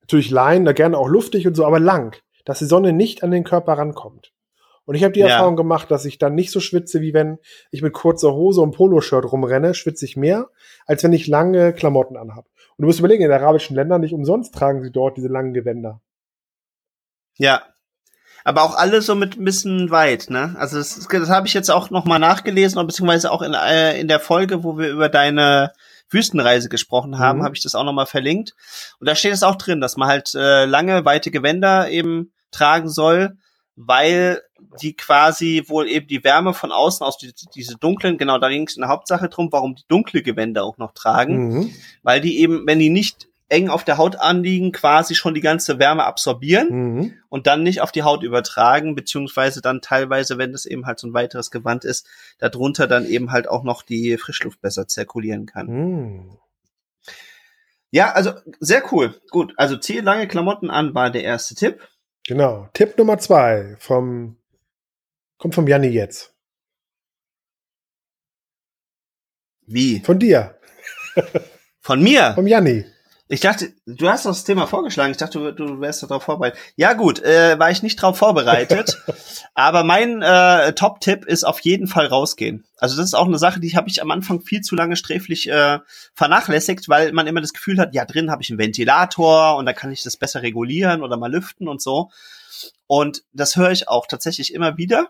Natürlich 0.00 0.30
Leinen, 0.30 0.64
da 0.64 0.72
gerne 0.72 0.98
auch 0.98 1.08
luftig 1.08 1.46
und 1.46 1.54
so, 1.54 1.64
aber 1.64 1.78
lang, 1.78 2.16
dass 2.44 2.58
die 2.58 2.64
Sonne 2.64 2.92
nicht 2.92 3.22
an 3.22 3.30
den 3.30 3.44
Körper 3.44 3.74
rankommt. 3.74 4.32
Und 4.88 4.94
ich 4.94 5.04
habe 5.04 5.12
die 5.12 5.20
ja. 5.20 5.26
Erfahrung 5.26 5.54
gemacht, 5.54 5.90
dass 5.90 6.06
ich 6.06 6.16
dann 6.16 6.34
nicht 6.34 6.50
so 6.50 6.60
schwitze, 6.60 7.02
wie 7.02 7.12
wenn 7.12 7.36
ich 7.70 7.82
mit 7.82 7.92
kurzer 7.92 8.32
Hose 8.32 8.62
und 8.62 8.74
Poloshirt 8.74 9.30
rumrenne, 9.30 9.74
schwitze 9.74 10.06
ich 10.06 10.16
mehr, 10.16 10.48
als 10.86 11.04
wenn 11.04 11.12
ich 11.12 11.26
lange 11.26 11.74
Klamotten 11.74 12.16
anhabe. 12.16 12.48
Und 12.78 12.84
du 12.84 12.86
musst 12.86 12.98
überlegen, 12.98 13.22
in 13.22 13.30
arabischen 13.30 13.76
Ländern 13.76 14.00
nicht 14.00 14.14
umsonst 14.14 14.54
tragen 14.54 14.82
sie 14.82 14.90
dort 14.90 15.18
diese 15.18 15.28
langen 15.28 15.52
Gewänder. 15.52 16.00
Ja. 17.36 17.64
Aber 18.44 18.62
auch 18.62 18.76
alle 18.76 19.02
so 19.02 19.14
mit 19.14 19.38
ein 19.38 19.44
bisschen 19.44 19.90
weit, 19.90 20.30
ne? 20.30 20.56
Also 20.58 20.78
das, 20.78 21.06
das 21.06 21.28
habe 21.28 21.46
ich 21.46 21.52
jetzt 21.52 21.70
auch 21.70 21.90
noch 21.90 22.06
mal 22.06 22.18
nachgelesen, 22.18 22.86
beziehungsweise 22.86 23.30
auch 23.30 23.42
in, 23.42 23.52
äh, 23.52 24.00
in 24.00 24.08
der 24.08 24.20
Folge, 24.20 24.64
wo 24.64 24.78
wir 24.78 24.88
über 24.88 25.10
deine 25.10 25.74
Wüstenreise 26.08 26.70
gesprochen 26.70 27.18
haben, 27.18 27.40
mhm. 27.40 27.44
habe 27.44 27.54
ich 27.54 27.62
das 27.62 27.74
auch 27.74 27.84
noch 27.84 27.92
mal 27.92 28.06
verlinkt. 28.06 28.54
Und 29.00 29.06
da 29.06 29.14
steht 29.14 29.34
es 29.34 29.42
auch 29.42 29.56
drin, 29.56 29.82
dass 29.82 29.98
man 29.98 30.08
halt 30.08 30.34
äh, 30.34 30.64
lange, 30.64 31.04
weite 31.04 31.30
Gewänder 31.30 31.90
eben 31.90 32.32
tragen 32.52 32.88
soll, 32.88 33.36
weil 33.80 34.42
die 34.82 34.94
quasi 34.94 35.62
wohl 35.68 35.88
eben 35.88 36.08
die 36.08 36.24
Wärme 36.24 36.52
von 36.52 36.72
außen 36.72 37.06
aus 37.06 37.16
die, 37.16 37.32
diese 37.54 37.76
dunklen, 37.76 38.18
genau 38.18 38.38
da 38.38 38.48
ging 38.48 38.66
es 38.66 38.76
in 38.76 38.80
der 38.80 38.90
Hauptsache 38.90 39.28
drum, 39.28 39.52
warum 39.52 39.76
die 39.76 39.84
dunkle 39.86 40.22
Gewänder 40.22 40.64
auch 40.64 40.78
noch 40.78 40.92
tragen, 40.92 41.48
mhm. 41.48 41.70
weil 42.02 42.20
die 42.20 42.40
eben, 42.40 42.66
wenn 42.66 42.80
die 42.80 42.90
nicht 42.90 43.28
eng 43.48 43.68
auf 43.68 43.84
der 43.84 43.96
Haut 43.96 44.16
anliegen, 44.16 44.72
quasi 44.72 45.14
schon 45.14 45.32
die 45.32 45.40
ganze 45.40 45.78
Wärme 45.78 46.04
absorbieren 46.04 46.68
mhm. 46.70 47.14
und 47.28 47.46
dann 47.46 47.62
nicht 47.62 47.80
auf 47.80 47.92
die 47.92 48.02
Haut 48.02 48.24
übertragen, 48.24 48.96
beziehungsweise 48.96 49.62
dann 49.62 49.80
teilweise, 49.80 50.38
wenn 50.38 50.50
das 50.50 50.66
eben 50.66 50.84
halt 50.84 50.98
so 50.98 51.06
ein 51.06 51.14
weiteres 51.14 51.52
Gewand 51.52 51.84
ist, 51.84 52.06
darunter 52.38 52.88
dann 52.88 53.06
eben 53.06 53.30
halt 53.30 53.48
auch 53.48 53.62
noch 53.62 53.82
die 53.82 54.18
Frischluft 54.18 54.60
besser 54.60 54.88
zirkulieren 54.88 55.46
kann. 55.46 55.66
Mhm. 55.66 56.38
Ja, 57.90 58.12
also 58.12 58.32
sehr 58.58 58.82
cool. 58.92 59.14
Gut, 59.30 59.54
also 59.56 59.76
ziehe 59.76 60.02
lange 60.02 60.26
Klamotten 60.26 60.68
an 60.68 60.94
war 60.94 61.10
der 61.10 61.22
erste 61.22 61.54
Tipp. 61.54 61.88
Genau. 62.28 62.68
Tipp 62.74 62.98
Nummer 62.98 63.16
zwei 63.16 63.74
vom, 63.78 64.36
kommt 65.38 65.54
vom 65.54 65.66
Janni 65.66 65.88
jetzt. 65.88 66.36
Wie? 69.66 70.00
Von 70.00 70.18
dir. 70.18 70.60
Von 71.80 72.02
mir? 72.02 72.34
Vom 72.34 72.46
Janni. 72.46 72.84
Ich 73.30 73.40
dachte, 73.40 73.74
du 73.84 74.08
hast 74.08 74.24
doch 74.24 74.30
das 74.30 74.44
Thema 74.44 74.66
vorgeschlagen. 74.66 75.10
Ich 75.10 75.18
dachte, 75.18 75.38
du, 75.38 75.52
du 75.52 75.80
wärst 75.80 76.02
darauf 76.02 76.22
vorbereitet. 76.22 76.58
Ja 76.76 76.94
gut, 76.94 77.22
äh, 77.22 77.58
war 77.58 77.70
ich 77.70 77.82
nicht 77.82 77.96
drauf 77.96 78.16
vorbereitet. 78.16 79.02
aber 79.54 79.84
mein 79.84 80.22
äh, 80.22 80.72
Top-Tipp 80.72 81.26
ist 81.26 81.44
auf 81.44 81.60
jeden 81.60 81.88
Fall 81.88 82.06
rausgehen. 82.06 82.64
Also 82.78 82.96
das 82.96 83.04
ist 83.04 83.14
auch 83.14 83.26
eine 83.26 83.38
Sache, 83.38 83.60
die 83.60 83.76
habe 83.76 83.90
ich 83.90 84.00
am 84.00 84.10
Anfang 84.10 84.40
viel 84.40 84.62
zu 84.62 84.74
lange 84.74 84.96
sträflich 84.96 85.50
äh, 85.50 85.78
vernachlässigt, 86.14 86.88
weil 86.88 87.12
man 87.12 87.26
immer 87.26 87.42
das 87.42 87.52
Gefühl 87.52 87.78
hat, 87.78 87.94
ja 87.94 88.06
drin 88.06 88.30
habe 88.30 88.42
ich 88.42 88.48
einen 88.48 88.58
Ventilator 88.58 89.56
und 89.56 89.66
da 89.66 89.74
kann 89.74 89.92
ich 89.92 90.02
das 90.02 90.16
besser 90.16 90.42
regulieren 90.42 91.02
oder 91.02 91.18
mal 91.18 91.30
lüften 91.30 91.68
und 91.68 91.82
so. 91.82 92.10
Und 92.86 93.24
das 93.34 93.56
höre 93.56 93.72
ich 93.72 93.88
auch 93.88 94.06
tatsächlich 94.06 94.54
immer 94.54 94.78
wieder 94.78 95.08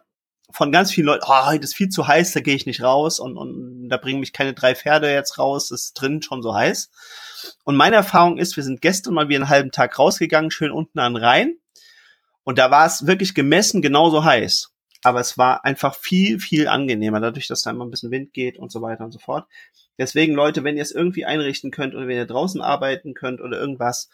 von 0.50 0.72
ganz 0.72 0.90
vielen 0.90 1.06
Leuten, 1.06 1.25
oh, 1.28 1.46
heute 1.46 1.64
ist 1.64 1.75
viel 1.75 1.90
zu 1.90 2.08
heiß, 2.08 2.32
da 2.32 2.40
gehe 2.40 2.54
ich 2.54 2.66
nicht 2.66 2.82
raus 2.82 3.20
und, 3.20 3.37
und 3.37 3.88
da 3.88 3.96
bringen 3.96 4.20
mich 4.20 4.32
keine 4.32 4.54
drei 4.54 4.75
Pferde 4.75 5.12
jetzt 5.12 5.38
raus, 5.38 5.68
das 5.68 5.84
ist 5.84 5.92
drin 5.94 6.22
schon 6.22 6.42
so 6.42 6.54
heiß. 6.54 6.90
Und 7.64 7.76
meine 7.76 7.97
Erfahrung 7.97 8.38
ist, 8.38 8.57
wir 8.57 8.64
sind 8.64 8.80
gestern 8.80 9.14
mal 9.14 9.28
wie 9.28 9.37
einen 9.37 9.49
halben 9.49 9.71
Tag 9.71 9.99
rausgegangen, 9.99 10.50
schön 10.50 10.71
unten 10.71 10.99
an 10.99 11.14
den 11.14 11.23
Rhein. 11.23 11.57
Und 12.45 12.59
da 12.59 12.71
war 12.71 12.87
es 12.87 13.07
wirklich 13.07 13.35
gemessen 13.35 13.83
genauso 13.83 14.25
heiß. 14.25 14.71
Aber 15.02 15.21
es 15.21 15.38
war 15.38 15.64
einfach 15.64 15.95
viel, 15.95 16.40
viel 16.40 16.66
angenehmer, 16.66 17.21
dadurch, 17.21 17.47
dass 17.47 17.62
da 17.62 17.71
immer 17.71 17.85
ein 17.85 17.90
bisschen 17.90 18.11
Wind 18.11 18.33
geht 18.33 18.59
und 18.59 18.73
so 18.73 18.83
weiter 18.83 19.04
und 19.04 19.12
so 19.12 19.18
fort. 19.18 19.47
Deswegen, 19.97 20.35
Leute, 20.35 20.64
wenn 20.64 20.76
ihr 20.76 20.83
es 20.83 20.92
irgendwie 20.92 21.25
einrichten 21.25 21.71
könnt 21.71 21.95
oder 21.95 22.09
wenn 22.09 22.16
ihr 22.16 22.26
draußen 22.26 22.61
arbeiten 22.61 23.14
könnt 23.14 23.40
oder 23.40 23.59
irgendwas, 23.61 24.09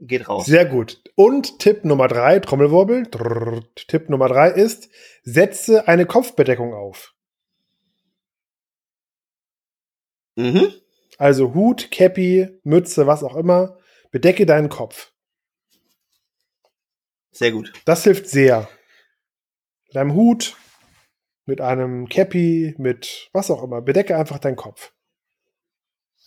geht 0.00 0.28
raus. 0.28 0.46
Sehr 0.46 0.64
gut. 0.64 1.00
Und 1.14 1.58
Tipp 1.58 1.84
Nummer 1.84 2.08
drei, 2.08 2.38
Trommelwirbel. 2.40 3.06
Drrr, 3.10 3.62
Tipp 3.74 4.08
Nummer 4.08 4.28
drei 4.28 4.50
ist, 4.50 4.88
setze 5.22 5.88
eine 5.88 6.06
Kopfbedeckung 6.06 6.72
auf. 6.74 7.14
Mhm. 10.36 10.72
Also 11.18 11.52
Hut, 11.52 11.90
Cappy, 11.90 12.48
Mütze, 12.62 13.06
was 13.06 13.24
auch 13.24 13.36
immer. 13.36 13.76
Bedecke 14.12 14.46
deinen 14.46 14.68
Kopf. 14.68 15.12
Sehr 17.32 17.52
gut. 17.52 17.72
Das 17.84 18.04
hilft 18.04 18.28
sehr. 18.28 18.68
Mit 19.88 19.96
einem 19.96 20.14
Hut, 20.14 20.56
mit 21.44 21.60
einem 21.60 22.08
Cappy, 22.08 22.74
mit 22.78 23.28
was 23.32 23.50
auch 23.50 23.62
immer. 23.62 23.82
Bedecke 23.82 24.16
einfach 24.16 24.38
deinen 24.38 24.56
Kopf. 24.56 24.92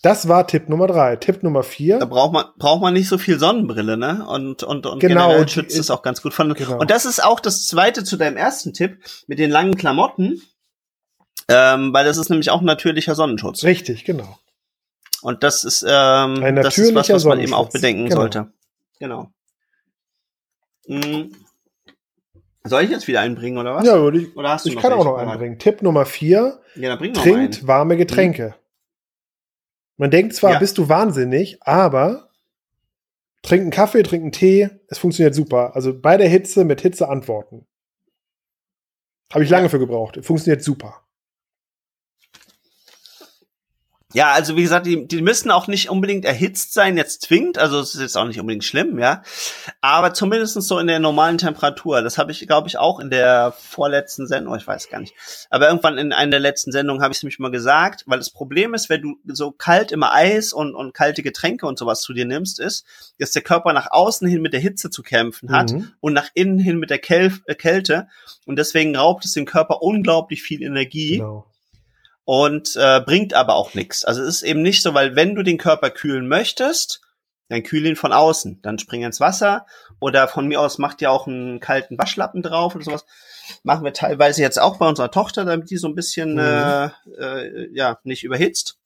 Das 0.01 0.27
war 0.27 0.47
Tipp 0.47 0.67
Nummer 0.67 0.87
drei. 0.87 1.15
Tipp 1.15 1.43
Nummer 1.43 1.63
vier. 1.63 1.99
Da 1.99 2.05
braucht 2.05 2.33
man, 2.33 2.45
braucht 2.57 2.81
man 2.81 2.93
nicht 2.93 3.07
so 3.07 3.17
viel 3.17 3.39
Sonnenbrille, 3.39 3.97
ne? 3.97 4.25
Und, 4.27 4.63
und, 4.63 4.85
und 4.87 4.99
Genau, 4.99 5.27
generell 5.27 5.47
schützt 5.47 5.77
es 5.77 5.91
auch 5.91 6.01
ganz 6.01 6.21
gut 6.21 6.33
von. 6.33 6.53
Genau. 6.53 6.79
Und 6.79 6.89
das 6.89 7.05
ist 7.05 7.23
auch 7.23 7.39
das 7.39 7.67
zweite 7.67 8.03
zu 8.03 8.17
deinem 8.17 8.35
ersten 8.35 8.73
Tipp 8.73 8.97
mit 9.27 9.39
den 9.39 9.51
langen 9.51 9.75
Klamotten. 9.75 10.41
Ähm, 11.47 11.93
weil 11.93 12.03
das 12.03 12.17
ist 12.17 12.29
nämlich 12.29 12.49
auch 12.49 12.61
ein 12.61 12.65
natürlicher 12.65 13.13
Sonnenschutz. 13.15 13.63
Richtig, 13.63 14.03
genau. 14.05 14.37
Und 15.21 15.43
das 15.43 15.63
ist, 15.63 15.83
ähm, 15.83 16.43
Ein 16.43 16.55
das 16.55 16.77
ist 16.77 16.95
was, 16.95 17.09
was 17.09 17.25
man 17.25 17.39
eben 17.39 17.53
auch 17.53 17.69
bedenken 17.69 18.05
Genau. 18.05 18.21
sollte. 18.21 18.51
Genau. 18.99 19.31
Mhm. 20.87 21.35
Soll 22.63 22.83
ich 22.83 22.89
jetzt 22.91 23.07
wieder 23.07 23.21
einbringen, 23.21 23.57
oder 23.57 23.75
was? 23.75 23.85
Ja, 23.85 23.99
würde 23.99 24.19
ich, 24.21 24.35
Oder 24.37 24.49
hast 24.49 24.65
du 24.65 24.69
ich 24.69 24.75
kann 24.77 24.93
auch 24.93 25.03
noch 25.03 25.15
parat? 25.15 25.29
einbringen. 25.29 25.57
Tipp 25.57 25.81
Nummer 25.81 26.05
vier. 26.05 26.61
Ja, 26.75 26.95
Trinkt 26.97 27.17
einen. 27.25 27.67
warme 27.67 27.97
Getränke. 27.97 28.55
Man 29.97 30.11
denkt 30.11 30.35
zwar, 30.35 30.53
Ja. 30.53 30.59
bist 30.59 30.77
du 30.77 30.87
wahnsinnig, 30.89 31.57
aber 31.63 32.29
trink 33.41 33.61
einen 33.61 33.71
Kaffee, 33.71 34.03
trink 34.03 34.21
einen 34.23 34.31
Tee, 34.31 34.69
es 34.87 34.99
funktioniert 34.99 35.33
super. 35.35 35.75
Also 35.75 35.99
bei 35.99 36.17
der 36.17 36.29
Hitze 36.29 36.63
mit 36.63 36.81
Hitze 36.81 37.09
antworten. 37.09 37.65
Habe 39.33 39.43
ich 39.43 39.49
lange 39.49 39.69
für 39.69 39.79
gebraucht. 39.79 40.19
Funktioniert 40.23 40.63
super. 40.63 41.01
Ja, 44.13 44.31
also 44.31 44.55
wie 44.55 44.61
gesagt, 44.63 44.85
die, 44.85 45.07
die 45.07 45.21
müssen 45.21 45.51
auch 45.51 45.67
nicht 45.67 45.89
unbedingt 45.89 46.25
erhitzt 46.25 46.73
sein, 46.73 46.97
jetzt 46.97 47.21
zwingend, 47.23 47.57
also 47.57 47.79
es 47.79 47.95
ist 47.95 48.01
jetzt 48.01 48.17
auch 48.17 48.25
nicht 48.25 48.39
unbedingt 48.39 48.63
schlimm, 48.63 48.99
ja. 48.99 49.23
Aber 49.81 50.13
zumindest 50.13 50.61
so 50.61 50.79
in 50.79 50.87
der 50.87 50.99
normalen 50.99 51.37
Temperatur. 51.37 52.01
Das 52.01 52.17
habe 52.17 52.31
ich, 52.31 52.45
glaube 52.47 52.67
ich, 52.67 52.77
auch 52.77 52.99
in 52.99 53.09
der 53.09 53.53
vorletzten 53.57 54.27
Sendung, 54.27 54.55
ich 54.55 54.67
weiß 54.67 54.89
gar 54.89 54.99
nicht. 54.99 55.13
Aber 55.49 55.67
irgendwann 55.67 55.97
in 55.97 56.13
einer 56.13 56.31
der 56.31 56.39
letzten 56.39 56.71
Sendungen 56.71 57.01
habe 57.01 57.11
ich 57.11 57.17
es 57.19 57.23
nämlich 57.23 57.39
mal 57.39 57.51
gesagt, 57.51 58.03
weil 58.07 58.17
das 58.19 58.29
Problem 58.29 58.73
ist, 58.73 58.89
wenn 58.89 59.01
du 59.01 59.15
so 59.33 59.51
kalt 59.51 59.91
immer 59.91 60.13
Eis 60.13 60.53
und, 60.53 60.75
und 60.75 60.93
kalte 60.93 61.23
Getränke 61.23 61.65
und 61.65 61.79
sowas 61.79 62.01
zu 62.01 62.13
dir 62.13 62.25
nimmst, 62.25 62.59
ist, 62.59 62.85
dass 63.19 63.31
der 63.31 63.41
Körper 63.41 63.73
nach 63.73 63.87
außen 63.91 64.27
hin 64.27 64.41
mit 64.41 64.53
der 64.53 64.59
Hitze 64.59 64.89
zu 64.89 65.03
kämpfen 65.03 65.51
hat 65.51 65.71
Mhm. 65.71 65.91
und 65.99 66.13
nach 66.13 66.29
innen 66.33 66.59
hin 66.59 66.77
mit 66.77 66.89
der 66.89 66.97
äh, 67.11 67.55
Kälte. 67.55 68.07
Und 68.45 68.57
deswegen 68.57 68.95
raubt 68.95 69.25
es 69.25 69.33
dem 69.33 69.45
Körper 69.45 69.81
unglaublich 69.81 70.41
viel 70.43 70.61
Energie 70.61 71.17
Genau. 71.17 71.45
Und 72.31 72.77
äh, 72.77 73.01
bringt 73.01 73.33
aber 73.33 73.55
auch 73.55 73.73
nichts. 73.73 74.05
Also 74.05 74.21
es 74.21 74.35
ist 74.35 74.43
eben 74.43 74.61
nicht 74.61 74.83
so, 74.83 74.93
weil 74.93 75.17
wenn 75.17 75.35
du 75.35 75.43
den 75.43 75.57
Körper 75.57 75.89
kühlen 75.89 76.29
möchtest, 76.29 77.01
dann 77.49 77.61
kühl 77.61 77.85
ihn 77.85 77.97
von 77.97 78.13
außen. 78.13 78.61
Dann 78.61 78.79
spring 78.79 79.03
ins 79.03 79.19
Wasser 79.19 79.65
oder 79.99 80.29
von 80.29 80.47
mir 80.47 80.61
aus 80.61 80.77
macht 80.77 81.01
ihr 81.01 81.11
auch 81.11 81.27
einen 81.27 81.59
kalten 81.59 81.97
Waschlappen 81.97 82.41
drauf 82.41 82.73
oder 82.73 82.85
sowas. 82.85 83.05
Machen 83.63 83.83
wir 83.83 83.91
teilweise 83.91 84.41
jetzt 84.41 84.61
auch 84.61 84.77
bei 84.77 84.87
unserer 84.87 85.11
Tochter, 85.11 85.43
damit 85.43 85.71
die 85.71 85.75
so 85.75 85.89
ein 85.89 85.93
bisschen 85.95 86.35
Mhm. 86.35 86.39
äh, 86.39 86.85
äh, 87.19 87.69
ja 87.73 87.99
nicht 88.05 88.23
überhitzt. 88.23 88.77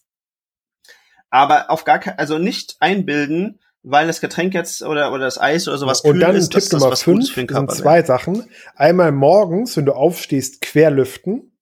Aber 1.30 1.70
auf 1.70 1.84
gar 1.84 2.00
kein, 2.00 2.18
also 2.18 2.40
nicht 2.40 2.78
einbilden, 2.80 3.60
weil 3.84 4.08
das 4.08 4.22
Getränk 4.22 4.56
jetzt 4.56 4.82
oder 4.82 5.12
oder 5.14 5.26
das 5.26 5.40
Eis 5.40 5.68
oder 5.68 5.78
sowas 5.78 6.02
Und 6.02 6.20
dann 6.20 6.36
ist, 6.36 6.50
Tipp 6.50 6.62
das 6.62 6.72
Nummer 6.72 6.90
was 6.90 7.06
Gutes 7.06 7.30
5 7.30 7.32
für 7.32 7.46
den 7.46 7.56
sind 7.68 7.72
zwei. 7.74 8.02
Sachen. 8.02 8.50
Einmal 8.74 9.12
morgens, 9.12 9.78
wenn 9.78 9.86
du 9.86 9.94
aufstehst, 9.94 10.62
querlüften, 10.62 11.55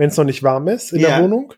wenn 0.00 0.08
es 0.08 0.16
noch 0.16 0.24
nicht 0.24 0.42
warm 0.42 0.66
ist 0.68 0.92
in 0.92 1.00
Ja. 1.00 1.10
der 1.10 1.22
Wohnung. 1.24 1.52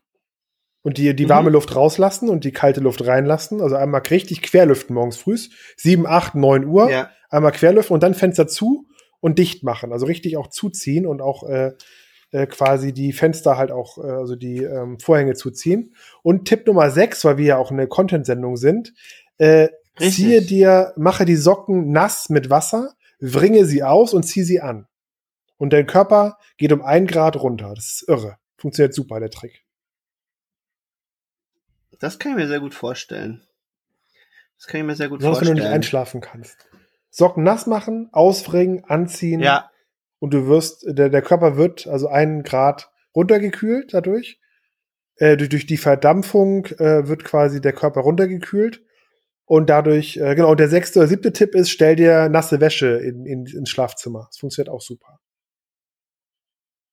Und 0.82 0.98
die, 0.98 1.14
die 1.14 1.26
Mhm. 1.26 1.28
warme 1.28 1.50
Luft 1.50 1.76
rauslassen 1.76 2.28
und 2.28 2.42
die 2.42 2.50
kalte 2.50 2.80
Luft 2.80 3.06
reinlassen. 3.06 3.60
Also 3.60 3.76
einmal 3.76 4.00
richtig 4.10 4.42
querlüften 4.42 4.94
morgens 4.94 5.16
früh. 5.16 5.38
7, 5.76 6.06
8, 6.08 6.34
9 6.34 6.64
Uhr. 6.66 6.90
Ja. 6.90 7.10
Einmal 7.30 7.52
querlüften 7.52 7.94
und 7.94 8.02
dann 8.02 8.14
Fenster 8.14 8.48
zu 8.48 8.86
und 9.20 9.38
dicht 9.38 9.62
machen. 9.62 9.92
Also 9.92 10.06
richtig 10.06 10.36
auch 10.36 10.48
zuziehen 10.48 11.06
und 11.06 11.22
auch 11.22 11.48
äh, 11.48 11.70
äh, 12.32 12.46
quasi 12.48 12.92
die 12.92 13.12
Fenster 13.12 13.56
halt 13.56 13.70
auch, 13.70 13.98
äh, 13.98 14.10
also 14.10 14.34
die 14.34 14.58
ähm, 14.64 14.98
Vorhänge 14.98 15.34
zuziehen. 15.34 15.94
Und 16.24 16.46
Tipp 16.48 16.66
Nummer 16.66 16.90
6, 16.90 17.24
weil 17.24 17.36
wir 17.38 17.44
ja 17.46 17.56
auch 17.58 17.70
eine 17.70 17.86
Content-Sendung 17.86 18.56
sind, 18.56 18.92
äh, 19.38 19.68
Richtig. 20.00 20.14
ziehe 20.16 20.42
dir, 20.42 20.94
mache 20.96 21.24
die 21.24 21.36
Socken 21.36 21.92
nass 21.92 22.28
mit 22.28 22.50
Wasser, 22.50 22.94
wringe 23.20 23.66
sie 23.66 23.84
aus 23.84 24.14
und 24.14 24.24
zieh 24.24 24.42
sie 24.42 24.60
an. 24.60 24.86
Und 25.62 25.72
dein 25.72 25.86
Körper 25.86 26.38
geht 26.56 26.72
um 26.72 26.82
ein 26.82 27.06
Grad 27.06 27.36
runter. 27.36 27.72
Das 27.76 27.86
ist 27.86 28.08
irre. 28.08 28.36
Funktioniert 28.56 28.94
super, 28.94 29.20
der 29.20 29.30
Trick. 29.30 29.64
Das 32.00 32.18
kann 32.18 32.32
ich 32.32 32.38
mir 32.38 32.48
sehr 32.48 32.58
gut 32.58 32.74
vorstellen. 32.74 33.46
Das 34.56 34.66
kann 34.66 34.80
ich 34.80 34.86
mir 34.88 34.96
sehr 34.96 35.08
gut 35.08 35.20
Besonders 35.20 35.42
wenn 35.42 35.46
du 35.46 35.50
vorstellen. 35.52 35.68
nicht 35.70 35.72
einschlafen 35.72 36.20
kannst. 36.20 36.66
Socken 37.10 37.44
nass 37.44 37.68
machen, 37.68 38.08
auswringen, 38.10 38.82
anziehen. 38.86 39.38
Ja, 39.38 39.70
und 40.18 40.34
du 40.34 40.48
wirst, 40.48 40.84
der, 40.84 41.10
der 41.10 41.22
Körper 41.22 41.56
wird 41.56 41.86
also 41.86 42.08
einen 42.08 42.42
Grad 42.42 42.90
runtergekühlt 43.14 43.94
dadurch. 43.94 44.40
Äh, 45.14 45.36
durch, 45.36 45.50
durch 45.50 45.66
die 45.66 45.76
Verdampfung 45.76 46.66
äh, 46.80 47.06
wird 47.06 47.22
quasi 47.22 47.60
der 47.60 47.72
Körper 47.72 48.00
runtergekühlt. 48.00 48.82
Und 49.44 49.70
dadurch, 49.70 50.16
äh, 50.16 50.34
genau, 50.34 50.50
und 50.50 50.58
der 50.58 50.68
sechste 50.68 50.98
oder 50.98 51.06
siebte 51.06 51.32
Tipp 51.32 51.54
ist, 51.54 51.70
stell 51.70 51.94
dir 51.94 52.28
nasse 52.28 52.60
Wäsche 52.60 52.98
in, 52.98 53.26
in, 53.26 53.46
ins 53.46 53.70
Schlafzimmer. 53.70 54.26
Das 54.28 54.38
funktioniert 54.38 54.68
auch 54.68 54.80
super. 54.80 55.20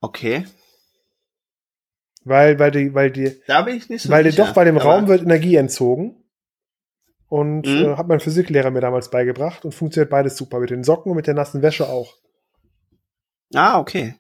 Okay. 0.01 0.45
Weil, 2.25 2.59
weil 2.59 2.71
die, 2.71 2.93
weil 2.93 3.12
die, 3.12 3.41
Da 3.47 3.62
bin 3.63 3.77
ich 3.77 3.89
nicht 3.89 4.03
so 4.03 4.09
weil 4.09 4.23
die 4.23 4.31
sicher. 4.31 4.45
doch 4.45 4.53
bei 4.53 4.63
dem 4.65 4.77
Raum 4.77 5.07
wird 5.07 5.21
Energie 5.21 5.55
entzogen. 5.55 6.15
Und 7.27 7.65
Mhm. 7.67 7.85
äh, 7.85 7.95
hat 7.95 8.07
mein 8.07 8.19
Physiklehrer 8.19 8.71
mir 8.71 8.81
damals 8.81 9.09
beigebracht 9.12 9.63
und 9.63 9.73
funktioniert 9.73 10.09
beides 10.09 10.35
super. 10.35 10.59
Mit 10.59 10.69
den 10.71 10.83
Socken 10.83 11.12
und 11.12 11.15
mit 11.15 11.27
der 11.27 11.35
nassen 11.35 11.62
Wäsche 11.62 11.88
auch. 11.88 12.15
Ah, 13.53 13.79
okay. 13.79 14.15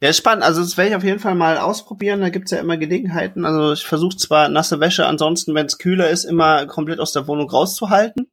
Ja, 0.00 0.08
ist 0.10 0.16
spannend. 0.16 0.44
Also 0.44 0.62
das 0.62 0.76
werde 0.76 0.90
ich 0.90 0.96
auf 0.96 1.04
jeden 1.04 1.18
Fall 1.18 1.34
mal 1.34 1.58
ausprobieren. 1.58 2.20
Da 2.20 2.30
gibt's 2.30 2.52
ja 2.52 2.58
immer 2.58 2.76
Gelegenheiten. 2.78 3.44
Also 3.44 3.72
ich 3.72 3.84
versuche 3.84 4.16
zwar 4.16 4.48
nasse 4.48 4.80
Wäsche, 4.80 5.06
ansonsten, 5.06 5.54
wenn 5.54 5.66
es 5.66 5.78
kühler 5.78 6.08
ist, 6.08 6.24
immer 6.24 6.66
komplett 6.66 7.00
aus 7.00 7.12
der 7.12 7.26
Wohnung 7.26 7.50
rauszuhalten. 7.50 8.30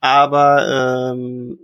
Aber 0.00 1.12
ähm, 1.14 1.58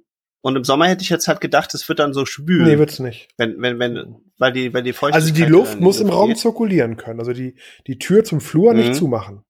und 0.45 0.57
im 0.57 0.63
Sommer 0.65 0.87
hätte 0.89 1.03
ich 1.03 1.09
jetzt 1.11 1.27
halt 1.27 1.41
gedacht, 1.41 1.73
es 1.75 1.89
wird 1.89 1.99
dann 1.99 2.13
so 2.13 2.27
schwül. 2.27 2.65
Nee, 2.65 2.79
wird's 2.79 2.99
nicht. 3.01 3.29
wenn, 3.39 3.61
wenn, 3.63 3.79
wenn, 3.79 4.17
weil 4.39 4.53
die, 4.53 4.73
weil 4.75 4.83
die 4.83 4.93
Feuchtigkeit 4.93 5.23
Also 5.23 5.35
die 5.35 5.51
Luft 5.51 5.81
muss 5.81 6.01
im 6.01 6.11
Raum 6.11 6.29
geht. 6.29 6.39
zirkulieren 6.39 6.97
können. 6.97 7.19
Also 7.19 7.33
die, 7.33 7.57
die 7.87 7.99
Tür 7.99 8.25
zum 8.25 8.41
Flur 8.41 8.75
nicht 8.75 8.91
Mhm. 8.91 8.95
zumachen. 8.95 9.45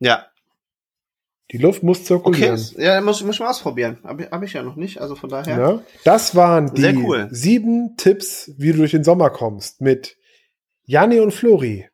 Ja, 0.00 0.26
Die 1.50 1.56
Luft 1.56 1.82
muss 1.82 1.98
okay. 1.98 2.06
zirkulieren. 2.08 2.60
Ja, 2.76 3.00
muss, 3.00 3.22
muss 3.24 3.36
ich 3.36 3.40
mal 3.40 3.48
ausprobieren. 3.48 3.98
Hab, 4.04 4.20
ich- 4.20 4.30
hab 4.30 4.42
ich 4.42 4.52
ja 4.52 4.62
noch 4.62 4.76
nicht. 4.76 5.00
Also 5.00 5.16
von 5.16 5.30
daher. 5.30 5.58
Ja. 5.58 5.82
Das 6.04 6.34
waren 6.36 6.74
die 6.74 6.94
cool. 6.98 7.28
sieben 7.30 7.96
Tipps, 7.96 8.52
wie 8.58 8.72
du 8.72 8.78
durch 8.78 8.90
den 8.90 9.02
Sommer 9.02 9.30
kommst. 9.30 9.80
Mit 9.80 10.18
Janni 10.84 11.20
und 11.20 11.32
Flori. 11.32 11.88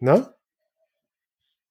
Na? 0.00 0.34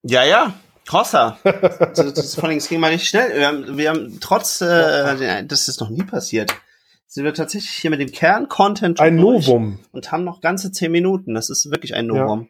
Ja, 0.02 0.24
ja. 0.24 0.60
Hossa. 0.92 1.38
das, 1.44 2.14
das, 2.14 2.36
vor 2.36 2.46
allem, 2.46 2.58
es 2.58 2.70
ging 2.70 2.80
mal 2.80 2.92
nicht 2.92 3.08
schnell. 3.08 3.38
Wir 3.38 3.48
haben, 3.48 3.78
wir 3.78 3.90
haben 3.90 4.20
trotz, 4.20 4.62
äh, 4.62 5.46
das 5.46 5.68
ist 5.68 5.80
noch 5.80 5.90
nie 5.90 6.04
passiert, 6.04 6.54
sind 7.08 7.26
wir 7.26 7.34
tatsächlich 7.34 7.72
hier 7.72 7.90
mit 7.90 8.00
dem 8.00 8.12
Kern-Content 8.12 9.00
Ein 9.00 9.16
Novum. 9.16 9.80
und 9.92 10.12
haben 10.12 10.24
noch 10.24 10.42
ganze 10.42 10.72
zehn 10.72 10.92
Minuten. 10.92 11.34
Das 11.34 11.50
ist 11.50 11.70
wirklich 11.70 11.96
ein 11.96 12.08
Novum. 12.08 12.50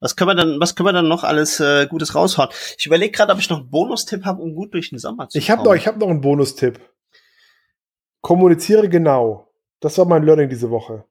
Was 0.00 0.14
können 0.14 0.30
wir 0.30 0.34
dann, 0.34 0.60
was 0.60 0.76
können 0.76 0.88
wir 0.88 0.92
dann 0.92 1.08
noch 1.08 1.24
alles 1.24 1.58
äh, 1.58 1.86
Gutes 1.88 2.14
raushauen? 2.14 2.50
Ich 2.78 2.86
überlege 2.86 3.10
gerade, 3.10 3.32
ob 3.32 3.40
ich 3.40 3.50
noch 3.50 3.58
einen 3.58 3.70
Bonustipp 3.70 4.24
habe, 4.24 4.42
um 4.42 4.54
gut 4.54 4.74
durch 4.74 4.90
den 4.90 4.98
Sommer 4.98 5.28
zu 5.28 5.38
ich 5.38 5.50
hab 5.50 5.64
noch, 5.64 5.74
ich 5.74 5.86
habe 5.88 5.98
noch 5.98 6.08
einen 6.08 6.20
Bonustipp. 6.20 6.80
Kommuniziere 8.20 8.88
genau. 8.88 9.48
Das 9.80 9.98
war 9.98 10.04
mein 10.04 10.22
Learning 10.22 10.48
diese 10.48 10.70
Woche. 10.70 11.04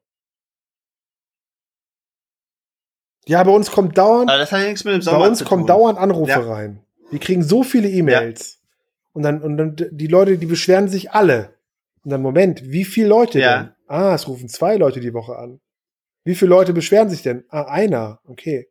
Ja, 3.28 3.42
bei 3.44 3.50
uns 3.52 3.70
kommt 3.70 3.96
dauernd. 3.98 4.30
Aber 4.30 4.38
das 4.38 4.50
hat 4.52 4.60
ja 4.62 4.66
nichts 4.68 4.84
mit 4.84 4.94
dem 4.94 5.02
Sommer 5.02 5.18
Bei 5.20 5.28
uns 5.28 5.44
kommen 5.44 5.66
dauernd 5.66 5.98
Anrufe 5.98 6.30
Ja. 6.30 6.40
rein. 6.40 6.82
Wir 7.10 7.20
kriegen 7.20 7.42
so 7.42 7.62
viele 7.62 7.88
E-Mails. 7.88 8.60
Und 9.12 9.22
dann, 9.22 9.42
und 9.42 9.56
dann 9.56 9.76
die 9.90 10.06
Leute, 10.06 10.38
die 10.38 10.46
beschweren 10.46 10.88
sich 10.88 11.12
alle. 11.12 11.54
Und 12.04 12.10
dann, 12.10 12.22
Moment, 12.22 12.70
wie 12.70 12.84
viele 12.84 13.08
Leute 13.08 13.38
Ja. 13.40 13.58
denn? 13.62 13.72
Ah, 13.86 14.14
es 14.14 14.28
rufen 14.28 14.48
zwei 14.48 14.76
Leute 14.76 15.00
die 15.00 15.14
Woche 15.14 15.36
an. 15.36 15.60
Wie 16.24 16.34
viele 16.34 16.50
Leute 16.50 16.72
beschweren 16.72 17.08
sich 17.08 17.22
denn? 17.22 17.44
Ah, 17.48 17.62
einer. 17.62 18.20
Okay. 18.26 18.68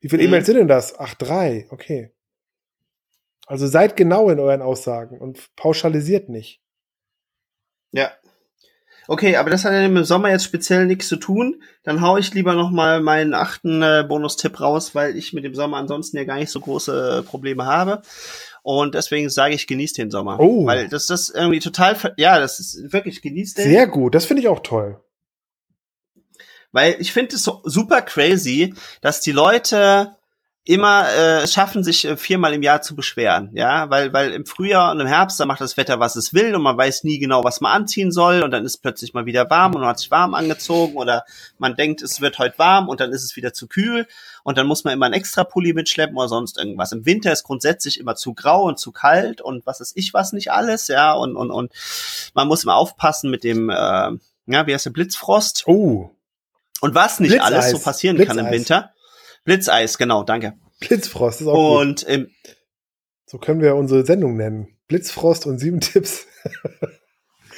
Wie 0.00 0.08
viele 0.08 0.22
Mhm. 0.22 0.28
E-Mails 0.28 0.46
sind 0.46 0.56
denn 0.56 0.68
das? 0.68 0.98
Ach, 0.98 1.14
drei. 1.14 1.66
Okay. 1.70 2.12
Also 3.46 3.66
seid 3.66 3.96
genau 3.96 4.30
in 4.30 4.38
euren 4.40 4.62
Aussagen 4.62 5.18
und 5.18 5.54
pauschalisiert 5.56 6.28
nicht. 6.28 6.60
Ja. 7.92 8.10
Okay, 9.06 9.36
aber 9.36 9.50
das 9.50 9.64
hat 9.64 9.72
ja 9.72 9.86
mit 9.88 9.98
dem 9.98 10.04
Sommer 10.04 10.30
jetzt 10.30 10.44
speziell 10.44 10.86
nichts 10.86 11.08
zu 11.08 11.16
tun. 11.16 11.62
Dann 11.82 12.00
hau 12.00 12.16
ich 12.16 12.32
lieber 12.32 12.54
noch 12.54 12.70
mal 12.70 13.00
meinen 13.00 13.34
achten 13.34 13.82
äh, 13.82 14.04
Bonustipp 14.08 14.60
raus, 14.60 14.94
weil 14.94 15.16
ich 15.16 15.32
mit 15.32 15.44
dem 15.44 15.54
Sommer 15.54 15.76
ansonsten 15.76 16.16
ja 16.16 16.24
gar 16.24 16.36
nicht 16.36 16.50
so 16.50 16.60
große 16.60 17.18
äh, 17.18 17.22
Probleme 17.22 17.66
habe. 17.66 18.02
Und 18.62 18.94
deswegen 18.94 19.28
sage 19.28 19.54
ich, 19.54 19.66
genießt 19.66 19.98
den 19.98 20.10
Sommer. 20.10 20.40
Oh. 20.40 20.64
Weil 20.64 20.88
das 20.88 21.06
das 21.06 21.28
irgendwie 21.28 21.60
total, 21.60 21.96
ja, 22.16 22.38
das 22.38 22.60
ist 22.60 22.92
wirklich 22.92 23.20
genießt 23.20 23.58
den. 23.58 23.68
Sehr 23.68 23.86
gut. 23.86 24.14
Das 24.14 24.24
finde 24.24 24.42
ich 24.42 24.48
auch 24.48 24.60
toll. 24.60 25.00
Weil 26.72 26.96
ich 26.98 27.12
finde 27.12 27.36
es 27.36 27.44
so 27.44 27.60
super 27.64 28.02
crazy, 28.02 28.74
dass 29.00 29.20
die 29.20 29.32
Leute 29.32 30.16
immer 30.66 31.06
äh, 31.12 31.46
schaffen, 31.46 31.84
sich 31.84 32.06
äh, 32.06 32.16
viermal 32.16 32.54
im 32.54 32.62
Jahr 32.62 32.80
zu 32.80 32.96
beschweren, 32.96 33.50
ja, 33.52 33.90
weil 33.90 34.14
weil 34.14 34.32
im 34.32 34.46
Frühjahr 34.46 34.92
und 34.92 35.00
im 35.00 35.06
Herbst 35.06 35.38
da 35.38 35.44
macht 35.44 35.60
das 35.60 35.76
Wetter, 35.76 36.00
was 36.00 36.16
es 36.16 36.32
will 36.32 36.54
und 36.54 36.62
man 36.62 36.78
weiß 36.78 37.04
nie 37.04 37.18
genau, 37.18 37.44
was 37.44 37.60
man 37.60 37.72
anziehen 37.72 38.10
soll 38.10 38.42
und 38.42 38.50
dann 38.50 38.64
ist 38.64 38.78
plötzlich 38.78 39.12
mal 39.12 39.26
wieder 39.26 39.50
warm 39.50 39.74
und 39.74 39.82
man 39.82 39.90
hat 39.90 39.98
sich 39.98 40.10
warm 40.10 40.32
angezogen 40.32 40.96
oder 40.96 41.24
man 41.58 41.76
denkt, 41.76 42.00
es 42.00 42.22
wird 42.22 42.38
heute 42.38 42.58
warm 42.58 42.88
und 42.88 43.00
dann 43.00 43.12
ist 43.12 43.24
es 43.24 43.36
wieder 43.36 43.52
zu 43.52 43.66
kühl 43.66 44.06
und 44.42 44.56
dann 44.56 44.66
muss 44.66 44.84
man 44.84 44.94
immer 44.94 45.04
einen 45.04 45.14
extra 45.14 45.44
Pulli 45.44 45.74
mitschleppen 45.74 46.16
oder 46.16 46.28
sonst 46.28 46.56
irgendwas. 46.56 46.92
Im 46.92 47.04
Winter 47.04 47.30
ist 47.30 47.42
grundsätzlich 47.44 48.00
immer 48.00 48.14
zu 48.16 48.32
grau 48.32 48.62
und 48.64 48.78
zu 48.78 48.90
kalt 48.90 49.42
und 49.42 49.66
was 49.66 49.80
ist 49.80 49.92
ich 49.96 50.14
was 50.14 50.32
nicht 50.32 50.50
alles, 50.50 50.88
ja, 50.88 51.12
und 51.12 51.36
und 51.36 51.50
und 51.50 51.72
man 52.32 52.48
muss 52.48 52.64
immer 52.64 52.76
aufpassen 52.76 53.30
mit 53.30 53.44
dem 53.44 53.68
äh, 53.68 53.74
ja, 53.74 54.66
wie 54.66 54.72
heißt 54.72 54.86
der 54.86 54.90
Blitzfrost 54.92 55.64
Oh, 55.66 56.10
und 56.80 56.94
was 56.94 57.20
nicht 57.20 57.32
Blitzeis. 57.32 57.52
alles 57.52 57.70
so 57.70 57.78
passieren 57.78 58.16
kann 58.16 58.38
im 58.38 58.46
Blitzeis. 58.48 58.70
Winter. 58.70 58.93
Blitzeis, 59.44 59.98
genau, 59.98 60.22
danke. 60.24 60.54
Blitzfrost 60.80 61.40
ist 61.42 61.46
auch 61.46 61.54
gut. 61.54 61.80
Und 61.80 62.08
ähm, 62.08 62.30
So 63.26 63.38
können 63.38 63.60
wir 63.60 63.74
unsere 63.76 64.04
Sendung 64.04 64.36
nennen. 64.36 64.68
Blitzfrost 64.88 65.46
und 65.46 65.58
sieben 65.58 65.80
Tipps. 65.80 66.26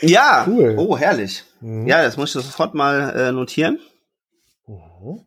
ja, 0.00 0.44
Cool. 0.48 0.76
oh, 0.78 0.96
herrlich. 0.98 1.44
Mhm. 1.60 1.86
Ja, 1.86 2.02
das 2.02 2.16
muss 2.16 2.34
ich 2.34 2.42
sofort 2.42 2.74
mal 2.74 3.10
äh, 3.16 3.32
notieren. 3.32 3.78
Mhm. 4.66 5.24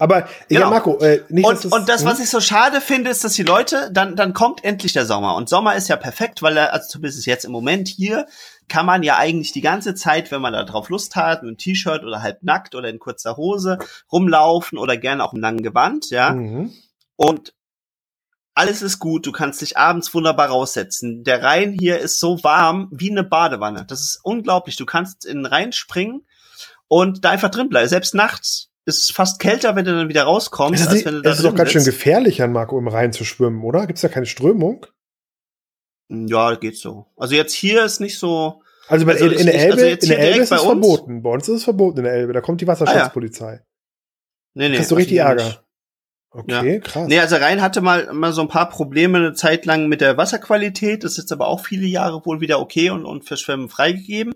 Aber, 0.00 0.20
ja, 0.48 0.60
Genau. 0.60 0.70
Marco, 0.70 0.98
äh, 1.00 1.22
nicht, 1.28 1.46
Und, 1.46 1.62
das, 1.62 1.72
und 1.72 1.88
das, 1.88 2.00
hm? 2.00 2.08
was 2.08 2.20
ich 2.20 2.30
so 2.30 2.40
schade 2.40 2.80
finde, 2.80 3.10
ist, 3.10 3.22
dass 3.22 3.34
die 3.34 3.42
Leute, 3.42 3.90
dann, 3.92 4.16
dann 4.16 4.32
kommt 4.32 4.64
endlich 4.64 4.94
der 4.94 5.04
Sommer. 5.04 5.36
Und 5.36 5.50
Sommer 5.50 5.76
ist 5.76 5.88
ja 5.88 5.96
perfekt, 5.96 6.40
weil 6.40 6.56
er, 6.56 6.72
also 6.72 6.88
zumindest 6.88 7.26
jetzt 7.26 7.44
im 7.44 7.52
Moment 7.52 7.86
hier, 7.86 8.26
kann 8.66 8.86
man 8.86 9.02
ja 9.02 9.18
eigentlich 9.18 9.52
die 9.52 9.60
ganze 9.60 9.94
Zeit, 9.94 10.30
wenn 10.30 10.40
man 10.40 10.54
da 10.54 10.64
drauf 10.64 10.88
Lust 10.88 11.16
hat, 11.16 11.42
mit 11.42 11.48
einem 11.48 11.58
T-Shirt 11.58 12.02
oder 12.02 12.22
halb 12.22 12.42
nackt 12.42 12.74
oder 12.74 12.88
in 12.88 12.98
kurzer 12.98 13.36
Hose 13.36 13.78
rumlaufen 14.10 14.78
oder 14.78 14.96
gerne 14.96 15.22
auch 15.22 15.34
im 15.34 15.40
langen 15.40 15.62
Gewand, 15.62 16.08
ja. 16.08 16.32
Mhm. 16.32 16.72
Und 17.16 17.52
alles 18.54 18.80
ist 18.80 19.00
gut, 19.00 19.26
du 19.26 19.32
kannst 19.32 19.60
dich 19.60 19.76
abends 19.76 20.14
wunderbar 20.14 20.48
raussetzen. 20.48 21.24
Der 21.24 21.42
Rhein 21.42 21.76
hier 21.78 21.98
ist 21.98 22.18
so 22.18 22.42
warm 22.42 22.88
wie 22.90 23.10
eine 23.10 23.22
Badewanne. 23.22 23.84
Das 23.84 24.00
ist 24.00 24.20
unglaublich. 24.22 24.76
Du 24.76 24.86
kannst 24.86 25.26
in 25.26 25.38
den 25.38 25.46
Rhein 25.46 25.72
springen 25.72 26.22
und 26.88 27.24
da 27.24 27.30
einfach 27.30 27.50
drin 27.50 27.68
bleiben. 27.68 27.88
Selbst 27.88 28.14
nachts 28.14 28.69
ist 28.86 29.02
es 29.02 29.10
fast 29.10 29.40
kälter, 29.40 29.76
wenn 29.76 29.84
du 29.84 29.92
dann 29.92 30.08
wieder 30.08 30.24
rauskommst, 30.24 30.88
als 30.88 31.04
wenn 31.04 31.14
du 31.14 31.22
da 31.22 31.30
es 31.30 31.38
ist 31.38 31.44
doch 31.44 31.54
ganz 31.54 31.70
schön 31.70 31.82
sitzt. 31.82 31.98
gefährlich, 31.98 32.42
an 32.42 32.52
Marco 32.52 32.78
im 32.78 32.88
Rhein 32.88 33.12
zu 33.12 33.24
schwimmen, 33.24 33.62
oder? 33.62 33.86
Gibt 33.86 33.98
es 33.98 34.02
da 34.02 34.08
keine 34.08 34.26
Strömung? 34.26 34.86
Ja, 36.08 36.54
geht 36.56 36.76
so. 36.76 37.06
Also 37.16 37.34
jetzt 37.34 37.52
hier 37.52 37.84
ist 37.84 38.00
nicht 38.00 38.18
so. 38.18 38.62
Also, 38.88 39.06
bei, 39.06 39.12
Also 39.12 39.26
in, 39.26 39.32
in 39.32 39.46
der 39.46 39.54
Elbe, 39.54 39.82
also 39.82 39.86
in 39.86 40.08
der 40.08 40.18
Elbe 40.18 40.40
ist 40.40 40.52
es 40.52 40.62
verboten. 40.62 41.22
Bei 41.22 41.30
uns 41.30 41.48
ist 41.48 41.56
es 41.58 41.64
verboten 41.64 41.98
in 41.98 42.04
der 42.04 42.14
Elbe. 42.14 42.32
Da 42.32 42.40
kommt 42.40 42.60
die 42.60 42.66
Wasserschutzpolizei. 42.66 43.62
Nee, 44.54 44.68
nee. 44.68 44.76
Kriegst 44.76 44.90
du 44.90 44.96
also 44.96 45.00
richtig 45.00 45.18
Ärger. 45.18 45.44
nicht. 45.44 45.62
Okay, 46.32 46.80
krass. 46.80 47.08
Nee, 47.08 47.18
also 47.18 47.36
Rhein 47.36 47.60
hatte 47.60 47.80
mal, 47.80 48.12
mal 48.12 48.32
so 48.32 48.40
ein 48.40 48.48
paar 48.48 48.68
Probleme 48.68 49.18
eine 49.18 49.34
Zeit 49.34 49.66
lang 49.66 49.88
mit 49.88 50.00
der 50.00 50.16
Wasserqualität. 50.16 51.02
Das 51.02 51.12
ist 51.12 51.18
jetzt 51.18 51.32
aber 51.32 51.48
auch 51.48 51.64
viele 51.64 51.86
Jahre 51.86 52.24
wohl 52.24 52.40
wieder 52.40 52.60
okay 52.60 52.90
und, 52.90 53.04
und 53.04 53.24
für 53.24 53.36
Schwimmen 53.36 53.68
freigegeben. 53.68 54.34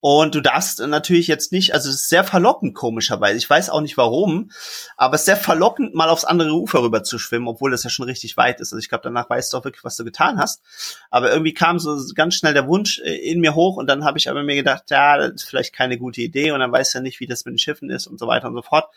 Und 0.00 0.34
du 0.34 0.40
darfst 0.40 0.80
natürlich 0.80 1.26
jetzt 1.26 1.52
nicht, 1.52 1.74
also 1.74 1.90
es 1.90 1.96
ist 1.96 2.08
sehr 2.08 2.24
verlockend 2.24 2.74
komischerweise. 2.74 3.36
Ich 3.36 3.48
weiß 3.48 3.68
auch 3.68 3.82
nicht 3.82 3.98
warum, 3.98 4.50
aber 4.96 5.14
es 5.14 5.22
ist 5.22 5.26
sehr 5.26 5.36
verlockend, 5.36 5.94
mal 5.94 6.08
aufs 6.08 6.24
andere 6.24 6.52
Ufer 6.52 6.82
rüber 6.82 7.02
zu 7.02 7.18
schwimmen, 7.18 7.48
obwohl 7.48 7.70
das 7.70 7.84
ja 7.84 7.90
schon 7.90 8.06
richtig 8.06 8.38
weit 8.38 8.60
ist. 8.60 8.72
Also 8.72 8.78
ich 8.78 8.88
glaube, 8.88 9.02
danach 9.04 9.28
weißt 9.28 9.52
du 9.52 9.58
auch 9.58 9.64
wirklich, 9.64 9.84
was 9.84 9.96
du 9.96 10.04
getan 10.04 10.38
hast. 10.38 10.62
Aber 11.10 11.30
irgendwie 11.30 11.52
kam 11.52 11.78
so 11.78 11.98
ganz 12.14 12.34
schnell 12.34 12.54
der 12.54 12.66
Wunsch 12.66 12.98
äh, 13.00 13.14
in 13.14 13.40
mir 13.40 13.54
hoch 13.54 13.76
und 13.76 13.88
dann 13.88 14.04
habe 14.04 14.16
ich 14.16 14.30
aber 14.30 14.42
mir 14.42 14.56
gedacht, 14.56 14.84
ja, 14.90 15.18
das 15.18 15.42
ist 15.42 15.44
vielleicht 15.44 15.74
keine 15.74 15.98
gute 15.98 16.22
Idee 16.22 16.52
und 16.52 16.60
dann 16.60 16.72
weißt 16.72 16.94
du 16.94 16.98
ja 16.98 17.02
nicht, 17.02 17.20
wie 17.20 17.26
das 17.26 17.44
mit 17.44 17.52
den 17.52 17.58
Schiffen 17.58 17.90
ist 17.90 18.06
und 18.06 18.18
so 18.18 18.26
weiter 18.26 18.48
und 18.48 18.54
so 18.54 18.62
fort. 18.62 18.88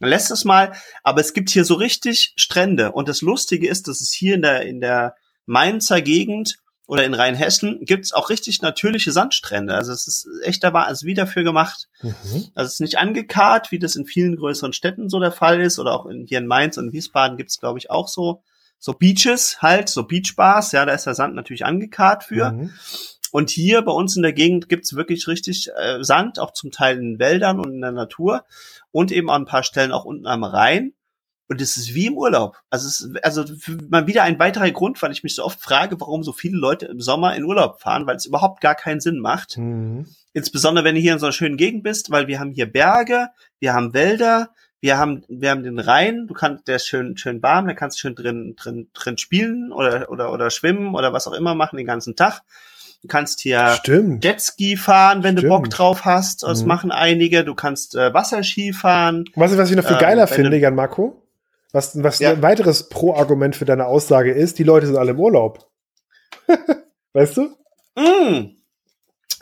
Dann 0.00 0.10
lässt 0.10 0.30
es 0.30 0.44
mal, 0.44 0.72
aber 1.02 1.22
es 1.22 1.32
gibt 1.32 1.48
hier 1.48 1.64
so 1.64 1.74
richtig 1.74 2.34
Strände 2.36 2.92
und 2.92 3.08
das 3.08 3.22
Lustige 3.22 3.68
ist, 3.68 3.88
dass 3.88 4.02
es 4.02 4.12
hier 4.12 4.34
in 4.34 4.42
der 4.42 4.62
in 4.66 4.80
der 4.80 5.16
Mainzer 5.46 6.02
Gegend 6.02 6.58
oder 6.86 7.04
in 7.04 7.14
Rheinhessen 7.14 7.84
gibt's 7.84 8.12
auch 8.12 8.28
richtig 8.28 8.60
natürliche 8.60 9.12
Sandstrände. 9.12 9.74
Also 9.74 9.92
es 9.92 10.06
ist 10.06 10.28
echt 10.42 10.64
da 10.64 10.72
war 10.72 10.86
also 10.86 11.06
wie 11.06 11.14
dafür 11.14 11.44
gemacht. 11.44 11.88
Mhm. 12.02 12.48
Also 12.54 12.66
es 12.66 12.74
ist 12.74 12.80
nicht 12.80 12.98
angekarrt, 12.98 13.70
wie 13.70 13.78
das 13.78 13.96
in 13.96 14.04
vielen 14.04 14.36
größeren 14.36 14.72
Städten 14.72 15.08
so 15.08 15.20
der 15.20 15.32
Fall 15.32 15.60
ist 15.60 15.78
oder 15.78 15.92
auch 15.94 16.06
in, 16.06 16.26
hier 16.26 16.38
in 16.38 16.46
Mainz 16.46 16.76
und 16.76 16.92
Wiesbaden 16.92 17.36
gibt's 17.36 17.60
glaube 17.60 17.78
ich 17.78 17.90
auch 17.90 18.08
so 18.08 18.42
so 18.78 18.94
Beaches 18.94 19.62
halt, 19.62 19.88
so 19.88 20.02
Beachbars, 20.02 20.72
ja, 20.72 20.84
da 20.84 20.92
ist 20.92 21.06
der 21.06 21.14
Sand 21.14 21.36
natürlich 21.36 21.64
angekarrt 21.64 22.24
für. 22.24 22.50
Mhm. 22.50 22.70
Und 23.30 23.48
hier 23.48 23.80
bei 23.82 23.92
uns 23.92 24.16
in 24.16 24.22
der 24.22 24.32
Gegend 24.32 24.68
gibt's 24.68 24.94
wirklich 24.94 25.28
richtig 25.28 25.70
äh, 25.76 26.02
Sand, 26.02 26.40
auch 26.40 26.52
zum 26.52 26.72
Teil 26.72 26.98
in 26.98 27.20
Wäldern 27.20 27.60
und 27.60 27.72
in 27.72 27.80
der 27.80 27.92
Natur 27.92 28.44
und 28.90 29.12
eben 29.12 29.30
an 29.30 29.42
ein 29.42 29.46
paar 29.46 29.62
Stellen 29.62 29.92
auch 29.92 30.04
unten 30.04 30.26
am 30.26 30.42
Rhein. 30.42 30.94
Und 31.48 31.60
es 31.60 31.76
ist 31.76 31.94
wie 31.94 32.06
im 32.06 32.16
Urlaub. 32.16 32.56
Also 32.70 32.88
es 32.88 33.00
ist 33.00 33.24
also 33.24 33.44
mal 33.90 34.06
wieder 34.06 34.22
ein 34.22 34.38
weiterer 34.38 34.70
Grund, 34.70 35.02
weil 35.02 35.12
ich 35.12 35.22
mich 35.22 35.34
so 35.34 35.44
oft 35.44 35.60
frage, 35.60 36.00
warum 36.00 36.22
so 36.22 36.32
viele 36.32 36.56
Leute 36.56 36.86
im 36.86 37.00
Sommer 37.00 37.36
in 37.36 37.44
Urlaub 37.44 37.80
fahren, 37.80 38.06
weil 38.06 38.16
es 38.16 38.24
überhaupt 38.26 38.60
gar 38.62 38.74
keinen 38.74 39.00
Sinn 39.00 39.18
macht. 39.18 39.58
Mhm. 39.58 40.06
Insbesondere 40.32 40.84
wenn 40.84 40.94
du 40.94 41.00
hier 41.00 41.12
in 41.12 41.18
so 41.18 41.26
einer 41.26 41.32
schönen 41.32 41.56
Gegend 41.58 41.82
bist, 41.82 42.10
weil 42.10 42.26
wir 42.26 42.40
haben 42.40 42.52
hier 42.52 42.70
Berge, 42.70 43.28
wir 43.60 43.74
haben 43.74 43.92
Wälder, 43.92 44.48
wir 44.80 44.96
haben, 44.98 45.24
wir 45.28 45.50
haben 45.50 45.62
den 45.62 45.78
Rhein, 45.78 46.26
du 46.26 46.32
kannst, 46.34 46.66
der 46.68 46.76
ist 46.76 46.86
schön, 46.86 47.16
schön 47.18 47.42
warm, 47.42 47.66
da 47.66 47.74
kannst 47.74 47.98
du 47.98 48.00
schön 48.00 48.14
drin, 48.14 48.54
drin, 48.56 48.88
drin 48.94 49.18
spielen 49.18 49.72
oder, 49.72 50.10
oder, 50.10 50.32
oder 50.32 50.48
schwimmen 50.50 50.94
oder 50.94 51.12
was 51.12 51.26
auch 51.26 51.34
immer 51.34 51.54
machen 51.54 51.76
den 51.76 51.86
ganzen 51.86 52.16
Tag. 52.16 52.40
Du 53.02 53.08
kannst 53.08 53.40
hier 53.40 53.74
Stimmt. 53.80 54.24
Jetski 54.24 54.76
fahren, 54.76 55.22
wenn 55.24 55.34
du 55.34 55.40
Stimmt. 55.40 55.50
Bock 55.50 55.70
drauf 55.70 56.04
hast. 56.04 56.44
Das 56.44 56.62
Mhm. 56.62 56.68
machen 56.68 56.92
einige. 56.92 57.44
Du 57.44 57.54
kannst 57.54 57.96
äh, 57.96 58.14
Wasserski 58.14 58.72
fahren. 58.72 59.24
Was, 59.34 59.56
was 59.58 59.70
ich 59.70 59.76
noch 59.76 59.82
viel 59.84 59.94
Ähm, 59.96 60.00
geiler 60.00 60.30
wenn 60.30 60.34
finde, 60.36 60.50
du- 60.50 60.58
Jan 60.58 60.76
Marco, 60.76 61.21
was, 61.72 62.02
was 62.02 62.18
Ja. 62.18 62.30
ein 62.30 62.42
weiteres 62.42 62.88
Pro-Argument 62.88 63.56
für 63.56 63.64
deine 63.64 63.86
Aussage 63.86 64.32
ist, 64.32 64.58
die 64.58 64.64
Leute 64.64 64.86
sind 64.86 64.96
alle 64.96 65.12
im 65.12 65.20
Urlaub. 65.20 65.68
weißt 67.12 67.36
du? 67.38 67.56
Mm. 67.96 68.56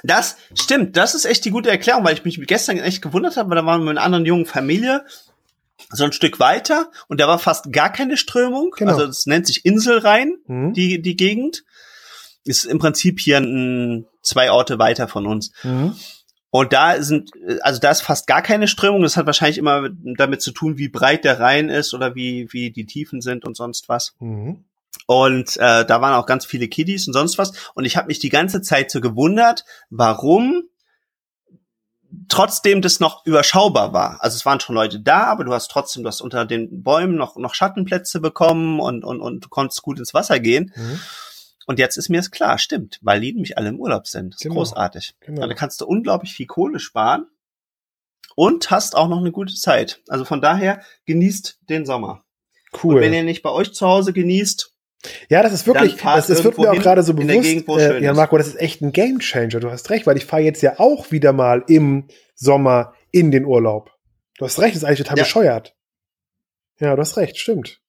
Das 0.03 0.37
stimmt. 0.55 0.97
Das 0.97 1.15
ist 1.15 1.27
echt 1.27 1.45
die 1.45 1.51
gute 1.51 1.71
Erklärung, 1.71 2.05
weil 2.05 2.15
ich 2.15 2.25
mich 2.25 2.41
gestern 2.47 2.79
echt 2.79 3.03
gewundert 3.03 3.37
habe, 3.37 3.51
weil 3.51 3.57
da 3.57 3.67
waren 3.67 3.81
wir 3.83 3.87
mit 3.89 3.99
einer 3.99 4.05
anderen 4.07 4.25
jungen 4.25 4.47
Familie 4.47 5.05
so 5.91 6.05
ein 6.05 6.13
Stück 6.13 6.41
weiter 6.41 6.91
und 7.09 7.21
da 7.21 7.29
war 7.29 7.39
fast 7.39 7.73
gar 7.73 7.91
keine 7.93 8.17
Strömung. 8.17 8.71
Genau. 8.77 8.93
Also 8.93 9.07
das 9.07 9.27
nennt 9.27 9.47
sich 9.47 9.65
Inselrhein, 9.65 10.37
Mhm. 10.47 10.73
die, 10.73 11.03
die 11.03 11.17
Gegend. 11.17 11.65
Ist 12.45 12.65
im 12.65 12.79
Prinzip 12.79 13.21
hier 13.21 13.37
ein, 13.39 14.07
zwei 14.23 14.51
Orte 14.51 14.79
weiter 14.79 15.09
von 15.09 15.27
uns. 15.27 15.53
Mhm. 15.63 15.95
Und 16.51 16.73
da 16.73 17.01
sind, 17.01 17.31
also 17.63 17.81
da 17.81 17.91
ist 17.91 18.03
fast 18.03 18.27
gar 18.27 18.43
keine 18.43 18.67
Strömung. 18.67 19.03
Das 19.03 19.17
hat 19.17 19.27
wahrscheinlich 19.27 19.59
immer 19.59 19.89
damit 19.91 20.43
zu 20.43 20.51
tun, 20.51 20.79
wie 20.79 20.89
breit 20.89 21.25
der 21.25 21.39
Rhein 21.39 21.69
ist 21.69 21.95
oder 21.95 22.15
wie, 22.15 22.49
wie 22.51 22.71
die 22.73 22.87
Tiefen 22.87 23.21
sind 23.21 23.45
und 23.45 23.57
sonst 23.57 23.89
was. 23.89 24.15
Mhm. 24.19 24.65
Und 25.07 25.57
äh, 25.57 25.85
da 25.85 26.01
waren 26.01 26.15
auch 26.15 26.27
ganz 26.27 26.45
viele 26.45 26.67
Kiddies 26.67 27.07
und 27.07 27.13
sonst 27.13 27.39
was. 27.39 27.53
Und 27.75 27.85
ich 27.85 27.97
habe 27.97 28.09
mich 28.09 28.19
die 28.19 28.29
ganze 28.29 28.63
Zeit 28.63 28.91
so 28.91 29.01
gewundert, 29.01 29.65
warum 29.89 30.65
trotzdem 32.29 32.83
das 32.83 32.99
noch 32.99 33.25
überschaubar 33.25 33.93
war. 33.93 34.19
Also 34.21 34.37
es 34.37 34.45
waren 34.45 34.59
schon 34.59 34.75
Leute 34.75 35.01
da, 35.01 35.25
aber 35.25 35.45
du 35.45 35.53
hast 35.53 35.71
trotzdem, 35.71 36.03
du 36.03 36.09
hast 36.09 36.21
unter 36.21 36.45
den 36.45 36.83
Bäumen 36.83 37.15
noch, 37.15 37.37
noch 37.37 37.55
Schattenplätze 37.55 38.21
bekommen 38.21 38.81
und, 38.81 39.05
und, 39.05 39.21
und 39.21 39.45
du 39.45 39.49
konntest 39.49 39.83
gut 39.83 39.99
ins 40.01 40.15
Wasser 40.15 40.41
gehen. 40.41 40.73
Mhm. 40.75 41.01
Und 41.71 41.79
jetzt 41.79 41.97
ist 41.97 42.09
mir 42.09 42.19
es 42.19 42.33
klar, 42.33 42.59
stimmt, 42.59 42.99
weil 43.01 43.21
die 43.21 43.33
nämlich 43.33 43.57
alle 43.57 43.69
im 43.69 43.79
Urlaub 43.79 44.09
sind. 44.09 44.35
Das 44.35 44.39
ist 44.41 44.43
Genau. 44.43 44.57
großartig. 44.57 45.15
Genau. 45.21 45.47
Da 45.47 45.55
kannst 45.55 45.81
du 45.81 45.87
unglaublich 45.87 46.33
viel 46.33 46.47
Kohle 46.47 46.81
sparen. 46.81 47.27
und 48.35 48.71
hast 48.73 48.97
auch 48.97 49.09
noch 49.09 49.19
eine 49.19 49.31
gute 49.31 49.55
Zeit. 49.55 50.01
Also 50.09 50.25
von 50.25 50.41
daher 50.41 50.83
genießt 51.07 51.61
den 51.69 51.87
Sommer. 51.87 52.25
Cool. 52.83 52.97
Und 52.97 53.01
wenn 53.03 53.13
ihr 53.15 53.23
nicht 53.23 53.43
bei 53.43 53.51
euch 53.51 53.73
zu 53.73 53.87
Hause 53.87 54.13
genießt, 54.13 54.75
ja, 55.29 55.43
das 55.45 55.53
ist 55.53 55.67
wirklich, 55.67 55.97
das, 55.97 56.27
das 56.27 56.43
wird 56.45 56.59
mir 56.59 56.71
auch 56.73 56.75
gerade 56.79 57.03
so 57.05 57.15
bewusst. 57.15 57.43
Gegend, 57.43 57.69
äh, 57.69 58.01
ja. 58.03 58.13
Marco, 58.15 58.37
das 58.39 58.49
ist 58.49 58.59
echt 58.61 58.81
ein 58.83 58.91
Gamechanger. 58.93 59.61
Du 59.61 59.71
hast 59.71 59.91
recht, 59.91 60.07
weil 60.07 60.17
ich 60.17 60.25
fahre 60.27 60.43
jetzt 60.43 60.63
ja 60.63 60.79
auch 60.81 61.11
wieder 61.13 61.33
mal 61.33 61.63
im 61.69 62.09
Sommer 62.35 62.95
in 63.13 63.31
den 63.31 63.45
Urlaub. 63.45 63.93
Du 64.39 64.45
hast 64.45 64.59
recht, 64.59 64.75
das 64.75 64.83
ist 64.83 64.89
eigentlich 64.89 64.99
total 65.01 65.19
Ja. 65.19 65.25
bescheuert. 65.25 65.77
Ja, 66.81 66.95
du 66.97 67.01
hast 67.03 67.17
recht, 67.17 67.39
stimmt. 67.39 67.80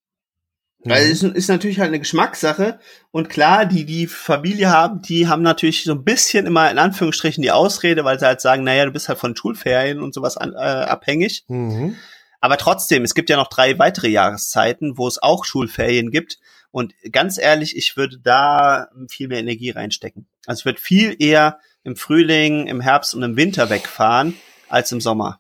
Weil 0.83 1.05
Mhm. 1.05 1.11
es 1.11 1.23
ist, 1.23 1.35
ist 1.35 1.47
natürlich 1.47 1.79
halt 1.79 1.89
eine 1.89 1.99
Geschmackssache. 1.99 2.79
Und 3.11 3.29
klar, 3.29 3.65
die, 3.65 3.85
die 3.85 4.07
Familie 4.07 4.69
haben, 4.71 5.01
die 5.01 5.27
haben 5.27 5.43
natürlich 5.43 5.83
so 5.83 5.91
ein 5.93 6.03
bisschen 6.03 6.45
immer 6.47 6.71
in 6.71 6.79
Anführungsstrichen 6.79 7.41
die 7.43 7.51
Ausrede, 7.51 8.03
weil 8.03 8.19
sie 8.19 8.25
halt 8.25 8.41
sagen, 8.41 8.63
naja, 8.63 8.85
du 8.85 8.91
bist 8.91 9.07
halt 9.07 9.19
von 9.19 9.35
Schulferien 9.35 10.01
und 10.01 10.13
sowas 10.13 10.37
an, 10.37 10.53
äh, 10.53 10.57
abhängig. 10.57 11.43
Mhm. 11.47 11.95
Aber 12.39 12.57
trotzdem, 12.57 13.03
es 13.03 13.13
gibt 13.13 13.29
ja 13.29 13.37
noch 13.37 13.49
drei 13.49 13.77
weitere 13.77 14.07
Jahreszeiten, 14.07 14.97
wo 14.97 15.07
es 15.07 15.21
auch 15.21 15.45
Schulferien 15.45 16.09
gibt. 16.09 16.39
Und 16.71 16.93
ganz 17.11 17.37
ehrlich, 17.37 17.77
ich 17.77 17.95
würde 17.97 18.17
da 18.17 18.87
viel 19.09 19.27
mehr 19.27 19.39
Energie 19.39 19.69
reinstecken. 19.69 20.27
Also 20.47 20.61
ich 20.61 20.65
würde 20.65 20.81
viel 20.81 21.15
eher 21.19 21.59
im 21.83 21.95
Frühling, 21.95 22.65
im 22.67 22.81
Herbst 22.81 23.13
und 23.13 23.21
im 23.21 23.35
Winter 23.37 23.69
wegfahren 23.69 24.35
als 24.69 24.91
im 24.91 25.01
Sommer. 25.01 25.39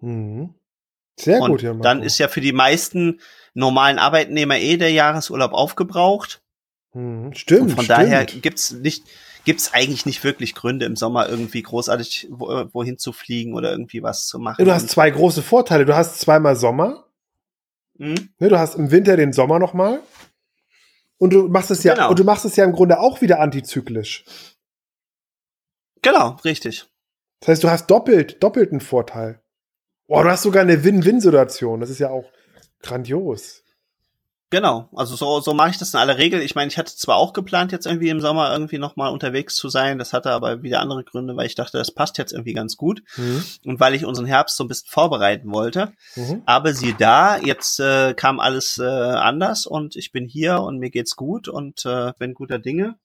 Mhm. 0.00 0.54
Sehr 1.18 1.40
und 1.42 1.50
gut, 1.50 1.62
ja, 1.62 1.70
Marco. 1.72 1.82
dann 1.82 2.02
ist 2.02 2.16
ja 2.18 2.28
für 2.28 2.40
die 2.40 2.52
meisten 2.52 3.20
normalen 3.54 3.98
Arbeitnehmer 3.98 4.58
eh 4.58 4.76
der 4.76 4.90
Jahresurlaub 4.90 5.52
aufgebraucht. 5.52 6.42
Mhm. 6.94 7.34
Stimmt. 7.34 7.62
Und 7.62 7.70
von 7.70 7.84
stimmt. 7.84 7.98
daher 7.98 8.24
gibt's 8.26 8.72
nicht, 8.72 9.04
gibt's 9.44 9.72
eigentlich 9.72 10.06
nicht 10.06 10.24
wirklich 10.24 10.54
Gründe 10.54 10.86
im 10.86 10.96
Sommer 10.96 11.28
irgendwie 11.28 11.62
großartig 11.62 12.28
wo, 12.30 12.46
wohin 12.72 12.98
zu 12.98 13.12
fliegen 13.12 13.54
oder 13.54 13.70
irgendwie 13.70 14.02
was 14.02 14.26
zu 14.26 14.38
machen. 14.38 14.64
Du 14.64 14.72
hast 14.72 14.88
zwei 14.88 15.10
große 15.10 15.42
Vorteile. 15.42 15.84
Du 15.84 15.94
hast 15.94 16.20
zweimal 16.20 16.56
Sommer. 16.56 17.06
Hm? 17.98 18.14
Ne, 18.38 18.48
du 18.48 18.58
hast 18.58 18.74
im 18.74 18.90
Winter 18.90 19.16
den 19.16 19.32
Sommer 19.32 19.58
nochmal. 19.58 20.00
Und 21.18 21.32
du 21.32 21.48
machst 21.48 21.70
es 21.70 21.84
ja, 21.84 21.94
Genau. 21.94 22.10
und 22.10 22.18
du 22.18 22.24
machst 22.24 22.44
es 22.44 22.56
ja 22.56 22.64
im 22.64 22.72
Grunde 22.72 22.98
auch 22.98 23.20
wieder 23.20 23.38
antizyklisch. 23.40 24.24
Genau, 26.02 26.36
richtig. 26.44 26.86
Das 27.40 27.48
heißt, 27.48 27.64
du 27.64 27.70
hast 27.70 27.86
doppelt, 27.86 28.42
doppelten 28.42 28.80
Vorteil. 28.80 29.40
Boah, 30.08 30.24
du 30.24 30.30
hast 30.30 30.42
sogar 30.42 30.62
eine 30.62 30.82
Win-Win-Situation. 30.84 31.80
Das 31.80 31.90
ist 31.90 32.00
ja 32.00 32.10
auch 32.10 32.24
grandios. 32.82 33.62
Genau, 34.52 34.90
also 34.94 35.16
so, 35.16 35.40
so 35.40 35.54
mache 35.54 35.70
ich 35.70 35.78
das 35.78 35.94
in 35.94 35.98
aller 35.98 36.18
Regel. 36.18 36.42
Ich 36.42 36.54
meine, 36.54 36.68
ich 36.68 36.76
hatte 36.76 36.94
zwar 36.94 37.16
auch 37.16 37.32
geplant, 37.32 37.72
jetzt 37.72 37.86
irgendwie 37.86 38.10
im 38.10 38.20
Sommer 38.20 38.52
irgendwie 38.52 38.76
nochmal 38.76 39.10
unterwegs 39.10 39.56
zu 39.56 39.70
sein. 39.70 39.96
Das 39.96 40.12
hatte 40.12 40.30
aber 40.30 40.62
wieder 40.62 40.80
andere 40.80 41.04
Gründe, 41.04 41.34
weil 41.38 41.46
ich 41.46 41.54
dachte, 41.54 41.78
das 41.78 41.90
passt 41.90 42.18
jetzt 42.18 42.32
irgendwie 42.32 42.52
ganz 42.52 42.76
gut. 42.76 43.02
Mhm. 43.16 43.42
Und 43.64 43.80
weil 43.80 43.94
ich 43.94 44.04
unseren 44.04 44.26
Herbst 44.26 44.58
so 44.58 44.64
ein 44.64 44.68
bisschen 44.68 44.90
vorbereiten 44.90 45.50
wollte. 45.50 45.94
Mhm. 46.16 46.42
Aber 46.44 46.74
siehe 46.74 46.92
da, 46.92 47.38
jetzt 47.38 47.80
äh, 47.80 48.12
kam 48.12 48.40
alles 48.40 48.76
äh, 48.76 48.84
anders 48.84 49.64
und 49.64 49.96
ich 49.96 50.12
bin 50.12 50.26
hier 50.26 50.60
und 50.60 50.76
mir 50.76 50.90
geht's 50.90 51.16
gut 51.16 51.48
und 51.48 51.86
äh, 51.86 52.12
bin 52.18 52.34
guter 52.34 52.58
Dinge. 52.58 52.96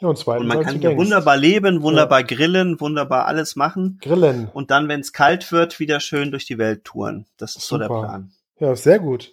Ja, 0.00 0.08
und 0.08 0.16
zweitens, 0.16 0.42
Und 0.42 0.48
man 0.48 0.62
kann 0.64 0.80
hier 0.80 0.96
wunderbar 0.96 1.36
leben, 1.36 1.82
wunderbar 1.82 2.24
grillen, 2.24 2.80
wunderbar 2.80 3.26
alles 3.26 3.54
machen. 3.54 3.98
Grillen. 4.00 4.48
Und 4.52 4.70
dann, 4.70 4.88
wenn 4.88 5.00
es 5.00 5.12
kalt 5.12 5.52
wird, 5.52 5.78
wieder 5.78 6.00
schön 6.00 6.30
durch 6.30 6.46
die 6.46 6.56
Welt 6.56 6.84
touren. 6.84 7.26
Das 7.36 7.54
ist 7.56 7.66
so 7.66 7.76
der 7.76 7.88
Super. 7.88 8.00
Plan. 8.00 8.32
Ja, 8.58 8.74
sehr 8.76 8.98
gut. 8.98 9.32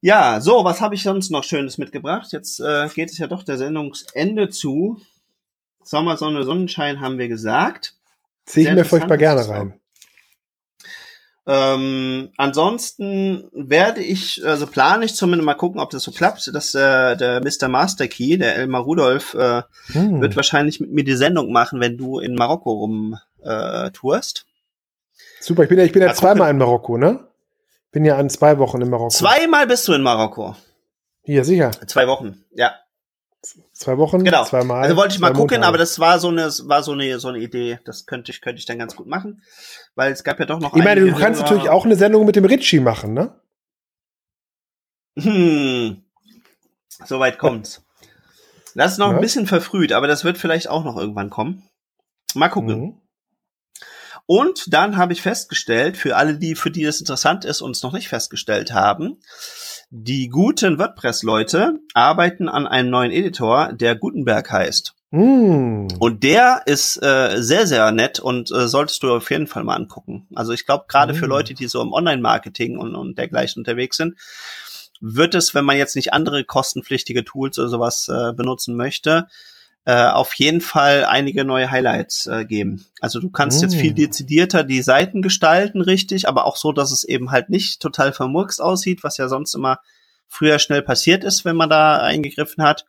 Ja, 0.00 0.40
so, 0.40 0.64
was 0.64 0.80
habe 0.80 0.94
ich 0.94 1.02
sonst 1.02 1.30
noch 1.30 1.44
Schönes 1.44 1.78
mitgebracht? 1.78 2.28
Jetzt 2.32 2.60
äh, 2.60 2.88
geht 2.94 3.10
es 3.10 3.18
ja 3.18 3.26
doch 3.26 3.42
der 3.42 3.56
Sendungsende 3.56 4.50
zu. 4.50 5.00
Sommer, 5.82 6.16
Sonne, 6.16 6.44
Sonnenschein 6.44 7.00
haben 7.00 7.18
wir 7.18 7.28
gesagt. 7.28 7.94
Ziehe 8.44 8.68
ich 8.68 8.74
mir 8.74 8.84
furchtbar 8.84 9.16
gerne 9.16 9.48
rein. 9.48 9.80
Ähm, 11.46 12.30
ansonsten 12.38 13.50
werde 13.52 14.02
ich, 14.02 14.44
also 14.46 14.66
plane 14.66 15.04
ich 15.04 15.14
zumindest 15.14 15.44
mal 15.44 15.54
gucken, 15.54 15.78
ob 15.78 15.90
das 15.90 16.02
so 16.02 16.10
klappt, 16.10 16.50
dass 16.54 16.74
äh, 16.74 17.16
der 17.16 17.42
Mr. 17.42 17.68
Master 17.68 18.08
Key, 18.08 18.38
der 18.38 18.56
Elmar 18.56 18.82
Rudolph, 18.82 19.34
äh, 19.34 19.62
Hm. 19.92 20.22
wird 20.22 20.36
wahrscheinlich 20.36 20.80
mit 20.80 20.92
mir 20.92 21.04
die 21.04 21.16
Sendung 21.16 21.52
machen, 21.52 21.80
wenn 21.80 21.98
du 21.98 22.18
in 22.18 22.34
Marokko 22.34 22.72
rum 22.72 23.18
äh, 23.42 23.90
tourst. 23.90 24.46
Super, 25.40 25.64
ich 25.64 25.68
bin 25.68 25.78
ja, 25.78 25.84
ich 25.84 25.92
bin 25.92 26.00
ja 26.00 26.08
Mal 26.08 26.14
zweimal 26.14 26.48
gucken. 26.48 26.50
in 26.50 26.58
Marokko, 26.58 26.98
ne? 26.98 27.28
Bin 27.94 28.04
ja 28.04 28.16
an 28.18 28.28
zwei 28.28 28.58
Wochen 28.58 28.80
in 28.82 28.90
Marokko. 28.90 29.10
Zweimal 29.10 29.68
bist 29.68 29.86
du 29.86 29.92
in 29.92 30.02
Marokko. 30.02 30.56
Hier, 31.22 31.44
sicher. 31.44 31.70
Zwei 31.86 32.08
Wochen, 32.08 32.44
ja. 32.50 32.74
Zwei 33.72 33.98
Wochen, 33.98 34.24
Genau. 34.24 34.44
zweimal. 34.44 34.82
Also 34.82 34.96
wollte 34.96 35.14
ich 35.14 35.20
mal 35.20 35.28
gucken, 35.28 35.58
Montage. 35.58 35.66
aber 35.68 35.78
das 35.78 36.00
war 36.00 36.18
so 36.18 36.28
eine, 36.28 36.46
war 36.64 36.82
so 36.82 36.90
eine, 36.92 37.20
so 37.20 37.28
eine 37.28 37.38
Idee. 37.38 37.78
Das 37.84 38.04
könnte 38.06 38.32
ich, 38.32 38.40
könnte 38.40 38.58
ich 38.58 38.66
dann 38.66 38.78
ganz 38.80 38.96
gut 38.96 39.06
machen, 39.06 39.42
weil 39.94 40.10
es 40.12 40.24
gab 40.24 40.40
ja 40.40 40.44
doch 40.46 40.58
noch. 40.58 40.74
Ich 40.74 40.82
meine, 40.82 41.02
du 41.02 41.14
kannst 41.14 41.40
natürlich 41.40 41.68
auch 41.68 41.84
eine 41.84 41.94
Sendung 41.94 42.26
mit 42.26 42.34
dem 42.36 42.44
Ritchie 42.44 42.80
machen, 42.80 43.14
ne? 43.14 43.38
Hm. 45.18 46.02
Soweit 47.04 47.38
kommt's. 47.38 47.84
Das 48.74 48.92
ist 48.92 48.98
noch 48.98 49.10
Ja. 49.10 49.14
ein 49.16 49.20
bisschen 49.20 49.46
verfrüht, 49.46 49.92
aber 49.92 50.08
das 50.08 50.24
wird 50.24 50.36
vielleicht 50.36 50.68
auch 50.68 50.82
noch 50.84 50.96
irgendwann 50.96 51.30
kommen. 51.30 51.62
Mal 52.34 52.48
gucken. 52.48 52.80
Mhm. 52.80 53.00
Und 54.26 54.72
dann 54.72 54.96
habe 54.96 55.12
ich 55.12 55.22
festgestellt, 55.22 55.96
für 55.96 56.16
alle, 56.16 56.38
die, 56.38 56.54
für 56.54 56.70
die 56.70 56.84
das 56.84 57.00
interessant 57.00 57.44
ist 57.44 57.60
und 57.60 57.72
es 57.72 57.82
noch 57.82 57.92
nicht 57.92 58.08
festgestellt 58.08 58.72
haben, 58.72 59.18
die 59.90 60.28
guten 60.28 60.78
WordPress-Leute 60.78 61.80
arbeiten 61.92 62.48
an 62.48 62.66
einem 62.66 62.90
neuen 62.90 63.12
Editor, 63.12 63.72
der 63.72 63.96
Gutenberg 63.96 64.50
heißt. 64.50 64.94
Mhm. 65.10 65.88
Und 66.00 66.24
der 66.24 66.62
ist 66.66 67.00
äh, 67.02 67.36
sehr, 67.40 67.66
sehr 67.66 67.92
nett 67.92 68.18
und 68.18 68.50
äh, 68.50 68.66
solltest 68.66 69.02
du 69.02 69.14
auf 69.14 69.30
jeden 69.30 69.46
Fall 69.46 69.62
mal 69.62 69.76
angucken. 69.76 70.26
Also 70.34 70.52
ich 70.52 70.66
glaube, 70.66 70.86
gerade 70.88 71.14
für 71.14 71.26
Mhm. 71.26 71.30
Leute, 71.30 71.54
die 71.54 71.68
so 71.68 71.80
im 71.82 71.92
Online-Marketing 71.92 72.78
und, 72.78 72.96
und 72.96 73.18
dergleichen 73.18 73.60
unterwegs 73.60 73.98
sind, 73.98 74.16
wird 75.00 75.34
es, 75.34 75.54
wenn 75.54 75.64
man 75.64 75.76
jetzt 75.76 75.96
nicht 75.96 76.12
andere 76.12 76.44
kostenpflichtige 76.44 77.24
Tools 77.24 77.58
oder 77.58 77.68
sowas 77.68 78.08
äh, 78.08 78.32
benutzen 78.32 78.74
möchte, 78.74 79.28
äh, 79.86 80.06
auf 80.06 80.34
jeden 80.34 80.60
Fall 80.60 81.04
einige 81.04 81.44
neue 81.44 81.70
Highlights 81.70 82.26
äh, 82.26 82.44
geben. 82.44 82.86
Also 83.00 83.20
du 83.20 83.30
kannst 83.30 83.60
jetzt 83.62 83.76
Mm. 83.76 83.78
viel 83.78 83.94
dezidierter 83.94 84.64
die 84.64 84.82
Seiten 84.82 85.20
gestalten, 85.20 85.82
richtig, 85.82 86.26
aber 86.28 86.46
auch 86.46 86.56
so, 86.56 86.72
dass 86.72 86.90
es 86.90 87.04
eben 87.04 87.30
halt 87.30 87.50
nicht 87.50 87.80
total 87.80 88.12
vermurkst 88.12 88.62
aussieht, 88.62 89.04
was 89.04 89.18
ja 89.18 89.28
sonst 89.28 89.54
immer 89.54 89.80
früher 90.26 90.58
schnell 90.58 90.82
passiert 90.82 91.22
ist, 91.22 91.44
wenn 91.44 91.56
man 91.56 91.68
da 91.68 91.98
eingegriffen 91.98 92.64
hat 92.64 92.86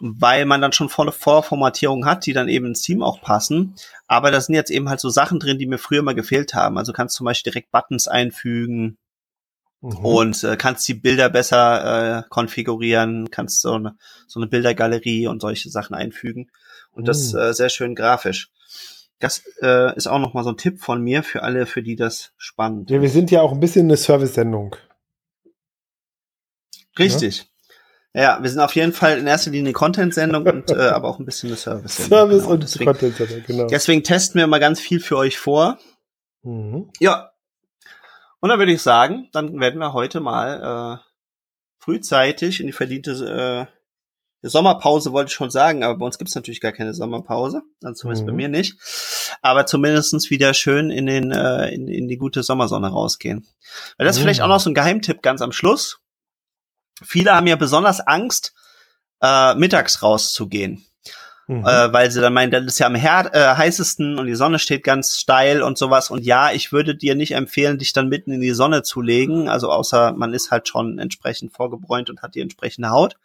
weil 0.00 0.44
man 0.44 0.60
dann 0.60 0.72
schon 0.72 0.88
volle 0.88 1.12
Vorformatierungen 1.12 2.04
hat, 2.04 2.26
die 2.26 2.32
dann 2.32 2.48
eben 2.48 2.66
ins 2.66 2.82
Team 2.82 3.02
auch 3.02 3.20
passen. 3.20 3.74
Aber 4.06 4.30
da 4.30 4.40
sind 4.40 4.54
jetzt 4.54 4.70
eben 4.70 4.88
halt 4.88 5.00
so 5.00 5.08
Sachen 5.08 5.38
drin, 5.38 5.58
die 5.58 5.66
mir 5.66 5.78
früher 5.78 6.02
mal 6.02 6.14
gefehlt 6.14 6.52
haben. 6.52 6.76
Also 6.78 6.92
du 6.92 6.96
kannst 6.96 7.14
zum 7.14 7.24
Beispiel 7.24 7.52
direkt 7.52 7.70
Buttons 7.70 8.08
einfügen 8.08 8.98
Mhm. 9.84 10.04
und 10.04 10.44
äh, 10.44 10.56
kannst 10.56 10.88
die 10.88 10.94
Bilder 10.94 11.28
besser 11.28 12.20
äh, 12.20 12.22
konfigurieren, 12.30 13.30
kannst 13.30 13.60
so 13.60 13.74
eine, 13.74 13.96
so 14.26 14.40
eine 14.40 14.46
Bildergalerie 14.46 15.26
und 15.26 15.42
solche 15.42 15.68
Sachen 15.68 15.94
einfügen. 15.94 16.50
Und 16.92 17.06
das 17.06 17.34
Mhm. 17.34 17.38
äh, 17.38 17.52
sehr 17.52 17.68
schön 17.68 17.94
grafisch. 17.94 18.50
Das 19.18 19.42
äh, 19.60 19.94
ist 19.94 20.06
auch 20.06 20.18
noch 20.18 20.32
mal 20.32 20.42
so 20.42 20.50
ein 20.50 20.56
Tipp 20.56 20.80
von 20.80 21.02
mir 21.02 21.22
für 21.22 21.42
alle, 21.42 21.66
für 21.66 21.82
die 21.82 21.96
das 21.96 22.32
spannend 22.38 22.90
Ja, 22.90 23.02
wir 23.02 23.10
sind 23.10 23.30
ja 23.30 23.42
auch 23.42 23.52
ein 23.52 23.60
bisschen 23.60 23.86
eine 23.86 23.98
Service-Sendung. 23.98 24.74
Richtig. 26.98 27.46
Ja, 28.14 28.38
wir 28.42 28.48
sind 28.48 28.60
auf 28.60 28.74
jeden 28.76 28.92
Fall 28.92 29.18
in 29.18 29.26
erster 29.26 29.50
Linie 29.50 29.66
eine 29.68 29.72
Content-Sendung 29.74 30.46
und 30.46 30.70
äh, 30.70 30.74
aber 30.76 31.08
auch 31.08 31.18
ein 31.18 31.26
bisschen 31.26 31.50
eine 31.50 31.56
Service-Sendung. 31.56 32.18
Service 32.18 32.42
genau. 32.42 32.52
und 32.54 32.62
deswegen, 32.62 32.84
Content-Sendung, 32.86 33.42
genau. 33.46 33.66
deswegen 33.66 34.02
testen 34.02 34.38
wir 34.38 34.46
mal 34.46 34.60
ganz 34.60 34.80
viel 34.80 35.00
für 35.00 35.18
euch 35.18 35.36
vor. 35.36 35.78
Mhm. 36.42 36.90
Ja. 37.00 37.33
Und 38.44 38.50
dann 38.50 38.58
würde 38.58 38.72
ich 38.74 38.82
sagen, 38.82 39.30
dann 39.32 39.58
werden 39.58 39.80
wir 39.80 39.94
heute 39.94 40.20
mal 40.20 41.00
äh, 41.00 41.82
frühzeitig 41.82 42.60
in 42.60 42.66
die 42.66 42.74
verdiente 42.74 43.70
äh, 44.42 44.46
Sommerpause, 44.46 45.12
wollte 45.12 45.28
ich 45.30 45.34
schon 45.34 45.50
sagen, 45.50 45.82
aber 45.82 45.96
bei 45.96 46.04
uns 46.04 46.18
gibt's 46.18 46.34
natürlich 46.34 46.60
gar 46.60 46.72
keine 46.72 46.92
Sommerpause, 46.92 47.62
also 47.82 47.94
zumindest 48.02 48.26
bei 48.26 48.32
Mhm. 48.32 48.36
mir 48.36 48.48
nicht. 48.50 48.76
Aber 49.40 49.64
zumindestens 49.64 50.28
wieder 50.28 50.52
schön 50.52 50.90
in, 50.90 51.06
den, 51.06 51.30
äh, 51.32 51.70
in, 51.70 51.88
in 51.88 52.06
die 52.06 52.18
gute 52.18 52.42
Sommersonne 52.42 52.88
rausgehen. 52.88 53.46
Weil 53.96 54.06
das 54.06 54.16
ist 54.16 54.20
Mhm. 54.20 54.24
vielleicht 54.24 54.42
auch 54.42 54.48
noch 54.48 54.60
so 54.60 54.68
ein 54.68 54.74
Geheimtipp 54.74 55.22
ganz 55.22 55.40
am 55.40 55.50
Schluss. 55.52 56.00
Viele 57.02 57.34
haben 57.34 57.46
ja 57.46 57.56
besonders 57.56 58.00
Angst, 58.06 58.52
äh, 59.22 59.54
mittags 59.54 60.02
rauszugehen 60.02 60.84
Mhm. 61.46 61.64
äh, 61.64 61.92
weil 61.92 62.10
sie 62.10 62.20
dann 62.20 62.32
meinen, 62.32 62.50
das 62.50 62.64
ist 62.64 62.78
ja 62.78 62.86
am 62.86 62.94
her 62.94 63.30
äh, 63.32 63.56
heißesten 63.56 64.18
und 64.18 64.26
die 64.26 64.34
Sonne 64.34 64.58
steht 64.58 64.82
ganz 64.82 65.18
steil 65.18 65.62
und 65.62 65.76
sowas. 65.76 66.10
Und 66.10 66.24
ja, 66.24 66.52
ich 66.52 66.72
würde 66.72 66.94
dir 66.94 67.14
nicht 67.14 67.32
empfehlen, 67.32 67.78
dich 67.78 67.92
dann 67.92 68.08
mitten 68.08 68.32
in 68.32 68.40
die 68.40 68.52
Sonne 68.52 68.82
zu 68.82 69.02
legen. 69.02 69.48
Also 69.48 69.70
außer 69.70 70.12
man 70.12 70.32
ist 70.32 70.50
halt 70.50 70.68
schon 70.68 70.98
entsprechend 70.98 71.52
vorgebräunt 71.52 72.08
und 72.08 72.22
hat 72.22 72.34
die 72.34 72.40
entsprechende 72.40 72.90
Haut. 72.90 73.16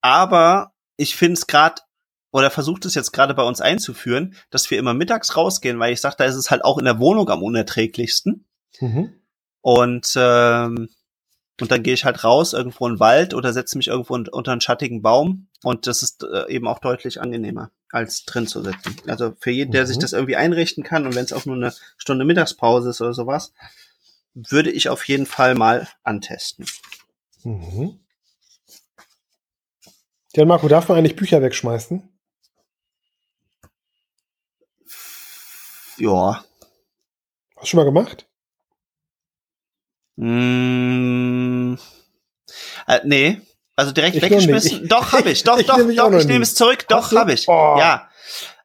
Aber 0.00 0.72
ich 0.96 1.16
finde 1.16 1.34
es 1.34 1.46
gerade 1.46 1.82
oder 2.30 2.50
versucht 2.50 2.84
es 2.84 2.96
jetzt 2.96 3.12
gerade 3.12 3.32
bei 3.32 3.44
uns 3.44 3.60
einzuführen, 3.60 4.34
dass 4.50 4.68
wir 4.68 4.78
immer 4.78 4.92
mittags 4.92 5.36
rausgehen, 5.36 5.78
weil 5.78 5.92
ich 5.92 6.00
sage, 6.00 6.16
da 6.18 6.24
ist 6.24 6.34
es 6.34 6.50
halt 6.50 6.64
auch 6.64 6.78
in 6.78 6.84
der 6.84 6.98
Wohnung 6.98 7.28
am 7.30 7.44
unerträglichsten. 7.44 8.44
Mhm. 8.80 9.12
Und 9.60 10.12
ähm, 10.16 10.88
und 11.60 11.70
dann 11.70 11.82
gehe 11.82 11.94
ich 11.94 12.04
halt 12.04 12.24
raus 12.24 12.52
irgendwo 12.52 12.86
in 12.86 12.94
den 12.94 13.00
Wald 13.00 13.32
oder 13.34 13.52
setze 13.52 13.76
mich 13.78 13.88
irgendwo 13.88 14.14
un- 14.14 14.28
unter 14.28 14.52
einen 14.52 14.60
schattigen 14.60 15.02
Baum 15.02 15.48
und 15.62 15.86
das 15.86 16.02
ist 16.02 16.24
äh, 16.24 16.48
eben 16.50 16.66
auch 16.68 16.78
deutlich 16.80 17.20
angenehmer. 17.20 17.70
als 17.90 18.24
drin 18.24 18.48
zu 18.48 18.60
sitzen. 18.60 18.96
Also 19.06 19.34
für 19.38 19.52
jeden, 19.52 19.70
der 19.70 19.82
Mhm. 19.82 19.86
sich 19.86 19.98
das 19.98 20.12
irgendwie 20.12 20.34
einrichten 20.34 20.82
kann 20.82 21.06
und 21.06 21.14
wenn 21.14 21.24
es 21.24 21.32
auch 21.32 21.44
nur 21.46 21.54
eine 21.54 21.72
Stunde 21.96 22.24
Mittagspause 22.24 22.90
ist 22.90 23.00
oder 23.00 23.14
sowas, 23.14 23.52
würde 24.34 24.72
ich 24.72 24.88
auf 24.88 25.06
jeden 25.06 25.26
Fall 25.26 25.54
mal 25.54 25.86
antesten. 26.02 26.66
Mhm. 27.44 28.00
Ja, 30.34 30.44
Marco, 30.44 30.66
darf 30.66 30.88
man 30.88 30.98
eigentlich 30.98 31.14
Bücher 31.14 31.40
wegschmeißen? 31.40 32.02
Ja. 35.98 36.44
Hast 37.56 37.62
du 37.62 37.66
schon 37.66 37.78
mal 37.78 37.84
gemacht? 37.84 38.26
Mm, 40.16 41.74
äh, 42.86 43.00
nee. 43.04 43.40
Also 43.76 43.92
direkt 43.92 44.16
Ich 44.16 44.22
weggeschmissen? 44.22 44.86
Doch, 44.88 45.12
habe 45.12 45.30
ich. 45.30 45.42
Doch, 45.44 45.58
Ich 45.58 45.66
doch, 45.66 45.78
doch. 45.78 46.12
Ich 46.12 46.26
nehme 46.26 46.44
es 46.44 46.54
zurück. 46.54 46.86
Doch, 46.88 47.10
habe 47.12 47.32
ich. 47.32 47.48
Oh. 47.48 47.76
Ja. 47.78 48.08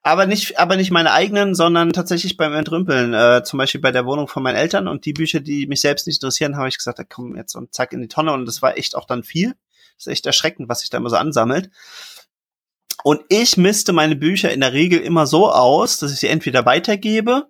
Aber 0.02 0.26
nicht, 0.26 0.58
aber 0.58 0.78
nicht 0.78 0.92
meine 0.92 1.12
eigenen, 1.12 1.56
sondern 1.56 1.92
tatsächlich 1.92 2.38
beim 2.38 2.54
Entrümpeln. 2.54 3.14
Äh, 3.14 3.44
zum 3.44 3.58
Beispiel 3.58 3.82
bei 3.82 3.92
der 3.92 4.06
Wohnung 4.06 4.28
von 4.28 4.44
meinen 4.44 4.56
Eltern 4.56 4.88
und 4.88 5.06
die 5.06 5.14
Bücher, 5.14 5.40
die 5.40 5.68
mich 5.68 5.82
selbst 5.82 6.08
nicht 6.08 6.18
interessieren, 6.18 6.56
habe 6.58 6.70
ich 6.70 6.78
gesagt, 6.78 7.00
da 7.00 7.04
komm 7.04 7.36
jetzt 7.36 7.56
und 7.56 7.74
zack 7.74 7.92
in 7.92 8.02
die 8.02 8.08
Tonne. 8.08 8.32
Und 8.32 8.46
das 8.46 8.62
war 8.62 8.78
echt 8.78 8.96
auch 8.96 9.06
dann 9.06 9.24
viel. 9.24 9.56
Das 9.98 10.08
ist 10.08 10.14
echt 10.14 10.26
erschreckend, 10.26 10.70
was 10.70 10.82
sich 10.82 10.90
da 10.90 10.98
immer 10.98 11.10
so 11.10 11.18
ansammelt. 11.18 11.70
Und 13.04 13.22
ich 13.30 13.58
misste 13.58 13.94
meine 13.94 14.16
Bücher 14.16 14.52
in 14.52 14.62
der 14.62 14.74
Regel 14.74 15.00
immer 15.00 15.26
so 15.26 15.52
aus, 15.52 15.98
dass 15.98 16.14
ich 16.14 16.20
sie 16.20 16.28
entweder 16.28 16.66
weitergebe 16.66 17.48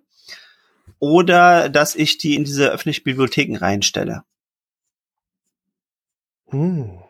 oder 1.00 1.68
dass 1.68 1.96
ich 1.96 2.18
die 2.18 2.36
in 2.36 2.44
diese 2.44 2.70
öffentlichen 2.70 3.02
Bibliotheken 3.02 3.56
reinstelle. 3.56 4.22
Hm. 6.50 7.00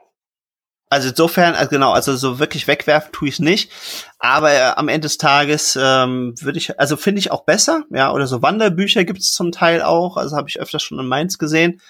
Also 0.93 1.11
insofern, 1.11 1.55
also 1.55 1.71
genau, 1.71 1.93
also 1.93 2.17
so 2.17 2.41
wirklich 2.41 2.67
wegwerfen 2.67 3.13
tue 3.13 3.29
ich 3.29 3.39
nicht. 3.39 3.71
Aber 4.19 4.51
äh, 4.51 4.73
am 4.75 4.89
Ende 4.89 5.07
des 5.07 5.19
Tages 5.19 5.79
ähm, 5.81 6.35
würde 6.41 6.59
ich, 6.59 6.81
also 6.81 6.97
finde 6.97 7.21
ich 7.21 7.31
auch 7.31 7.45
besser, 7.45 7.85
ja, 7.91 8.13
oder 8.13 8.27
so 8.27 8.43
Wanderbücher 8.43 9.05
gibt 9.05 9.21
es 9.21 9.33
zum 9.33 9.53
Teil 9.53 9.83
auch, 9.83 10.17
also 10.17 10.37
habe 10.37 10.49
ich 10.49 10.59
öfters 10.59 10.83
schon 10.83 10.99
in 10.99 11.07
Mainz 11.07 11.39
gesehen. 11.39 11.81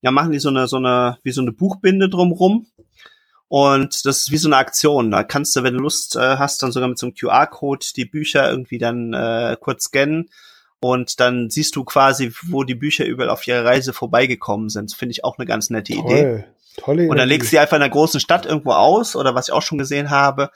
Ja, 0.00 0.12
machen 0.12 0.32
die 0.32 0.38
so 0.38 0.48
eine, 0.48 0.66
so 0.66 0.76
eine, 0.76 1.18
wie 1.24 1.32
so 1.32 1.42
eine 1.42 1.52
Buchbinde 1.52 2.08
drumrum. 2.08 2.66
Und 3.48 4.04
das 4.06 4.18
ist 4.18 4.30
wie 4.30 4.36
so 4.36 4.48
eine 4.48 4.56
Aktion. 4.56 5.10
Da 5.10 5.24
kannst 5.24 5.56
du, 5.56 5.62
wenn 5.62 5.74
du 5.74 5.80
Lust 5.80 6.16
äh, 6.16 6.36
hast, 6.36 6.62
dann 6.62 6.72
sogar 6.72 6.88
mit 6.88 6.98
so 6.98 7.06
einem 7.06 7.14
QR-Code 7.14 7.86
die 7.96 8.04
Bücher 8.04 8.48
irgendwie 8.48 8.78
dann 8.78 9.12
äh, 9.12 9.56
kurz 9.58 9.84
scannen. 9.84 10.30
Und 10.80 11.18
dann 11.20 11.50
siehst 11.50 11.74
du 11.76 11.84
quasi, 11.84 12.32
wo 12.42 12.62
die 12.64 12.74
Bücher 12.74 13.04
überall 13.04 13.30
auf 13.30 13.46
ihrer 13.46 13.64
Reise 13.64 13.92
vorbeigekommen 13.92 14.68
sind. 14.68 14.94
Finde 14.94 15.12
ich 15.12 15.24
auch 15.24 15.38
eine 15.38 15.46
ganz 15.46 15.70
nette 15.70 15.92
Idee. 15.92 16.22
Toll. 16.22 16.44
Tolle 16.78 17.08
Und 17.08 17.16
dann 17.16 17.28
legst 17.28 17.48
du 17.48 17.56
die 17.56 17.58
einfach 17.58 17.76
in 17.76 17.82
einer 17.82 17.90
großen 17.90 18.20
Stadt 18.20 18.46
irgendwo 18.46 18.70
aus 18.70 19.16
oder 19.16 19.34
was 19.34 19.48
ich 19.48 19.54
auch 19.54 19.62
schon 19.62 19.78
gesehen 19.78 20.10
habe, 20.10 20.50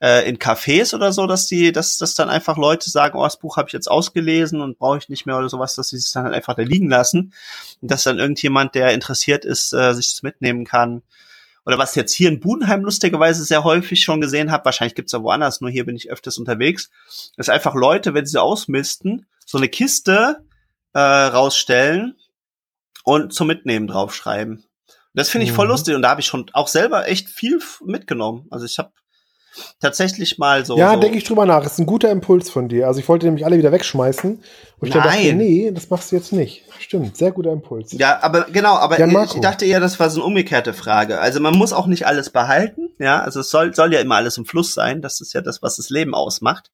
äh, 0.00 0.28
in 0.28 0.38
Cafés 0.38 0.94
oder 0.94 1.12
so, 1.12 1.26
dass 1.26 1.46
die, 1.46 1.72
dass, 1.72 1.98
dass 1.98 2.14
dann 2.14 2.28
einfach 2.28 2.56
Leute 2.56 2.90
sagen, 2.90 3.18
oh, 3.18 3.24
das 3.24 3.38
Buch 3.38 3.56
habe 3.56 3.68
ich 3.68 3.72
jetzt 3.72 3.90
ausgelesen 3.90 4.60
und 4.60 4.78
brauche 4.78 4.98
ich 4.98 5.08
nicht 5.08 5.26
mehr 5.26 5.36
oder 5.36 5.48
sowas, 5.48 5.74
dass 5.74 5.88
sie 5.88 5.96
es 5.96 6.12
dann 6.12 6.24
halt 6.24 6.34
einfach 6.34 6.54
da 6.54 6.62
liegen 6.62 6.88
lassen. 6.88 7.32
Und 7.80 7.90
dass 7.90 8.04
dann 8.04 8.18
irgendjemand, 8.18 8.74
der 8.74 8.92
interessiert 8.92 9.44
ist, 9.44 9.72
äh, 9.72 9.94
sich 9.94 10.10
das 10.12 10.22
mitnehmen 10.22 10.64
kann. 10.64 11.02
Oder 11.66 11.78
was 11.78 11.94
jetzt 11.94 12.12
hier 12.12 12.28
in 12.28 12.40
Budenheim 12.40 12.82
lustigerweise 12.82 13.44
sehr 13.44 13.64
häufig 13.64 14.02
schon 14.02 14.20
gesehen 14.20 14.50
habe, 14.50 14.64
wahrscheinlich 14.66 14.94
gibt's 14.94 15.12
ja 15.12 15.22
woanders, 15.22 15.60
nur 15.60 15.70
hier 15.70 15.86
bin 15.86 15.96
ich 15.96 16.10
öfters 16.10 16.38
unterwegs, 16.38 16.90
dass 17.36 17.48
einfach 17.48 17.74
Leute, 17.74 18.12
wenn 18.14 18.26
sie 18.26 18.40
ausmisten, 18.40 19.26
so 19.46 19.58
eine 19.58 19.68
Kiste 19.68 20.44
äh, 20.92 20.98
rausstellen 21.00 22.16
und 23.04 23.32
zum 23.32 23.46
Mitnehmen 23.46 23.86
draufschreiben. 23.86 24.64
Das 25.14 25.30
finde 25.30 25.46
ich 25.46 25.52
voll 25.52 25.66
Mhm. 25.66 25.70
lustig 25.72 25.94
und 25.94 26.02
da 26.02 26.10
habe 26.10 26.20
ich 26.20 26.26
schon 26.26 26.50
auch 26.52 26.68
selber 26.68 27.08
echt 27.08 27.28
viel 27.28 27.60
mitgenommen. 27.84 28.46
Also 28.50 28.66
ich 28.66 28.78
habe 28.78 28.92
tatsächlich 29.80 30.38
mal 30.38 30.64
so. 30.64 30.76
ja, 30.76 30.94
so 30.94 31.00
denke 31.00 31.18
ich 31.18 31.24
drüber 31.24 31.46
nach. 31.46 31.64
Ist 31.64 31.78
ein 31.78 31.86
guter 31.86 32.10
Impuls 32.10 32.50
von 32.50 32.68
dir. 32.68 32.86
Also 32.86 33.00
ich 33.00 33.08
wollte 33.08 33.26
nämlich 33.26 33.44
alle 33.44 33.58
wieder 33.58 33.72
wegschmeißen. 33.72 34.30
Und 34.32 34.88
ich 34.88 34.92
dann 34.92 35.02
dachte, 35.04 35.18
Nein. 35.18 35.36
nee, 35.36 35.70
das 35.72 35.90
machst 35.90 36.12
du 36.12 36.16
jetzt 36.16 36.32
nicht. 36.32 36.62
Stimmt, 36.78 37.16
sehr 37.16 37.32
guter 37.32 37.52
Impuls. 37.52 37.92
Ja, 37.92 38.18
aber 38.22 38.42
genau, 38.44 38.74
aber 38.74 38.98
ich 38.98 39.40
dachte 39.40 39.64
eher, 39.64 39.80
das 39.80 39.98
war 39.98 40.10
so 40.10 40.20
eine 40.20 40.26
umgekehrte 40.26 40.74
Frage. 40.74 41.20
Also 41.20 41.40
man 41.40 41.56
muss 41.56 41.72
auch 41.72 41.86
nicht 41.86 42.06
alles 42.06 42.30
behalten, 42.30 42.90
ja. 42.98 43.20
Also 43.20 43.40
es 43.40 43.50
soll, 43.50 43.74
soll 43.74 43.92
ja 43.92 44.00
immer 44.00 44.16
alles 44.16 44.36
im 44.36 44.44
Fluss 44.44 44.74
sein. 44.74 45.00
Das 45.00 45.20
ist 45.20 45.32
ja 45.32 45.40
das, 45.40 45.62
was 45.62 45.76
das 45.76 45.90
Leben 45.90 46.14
ausmacht. 46.14 46.70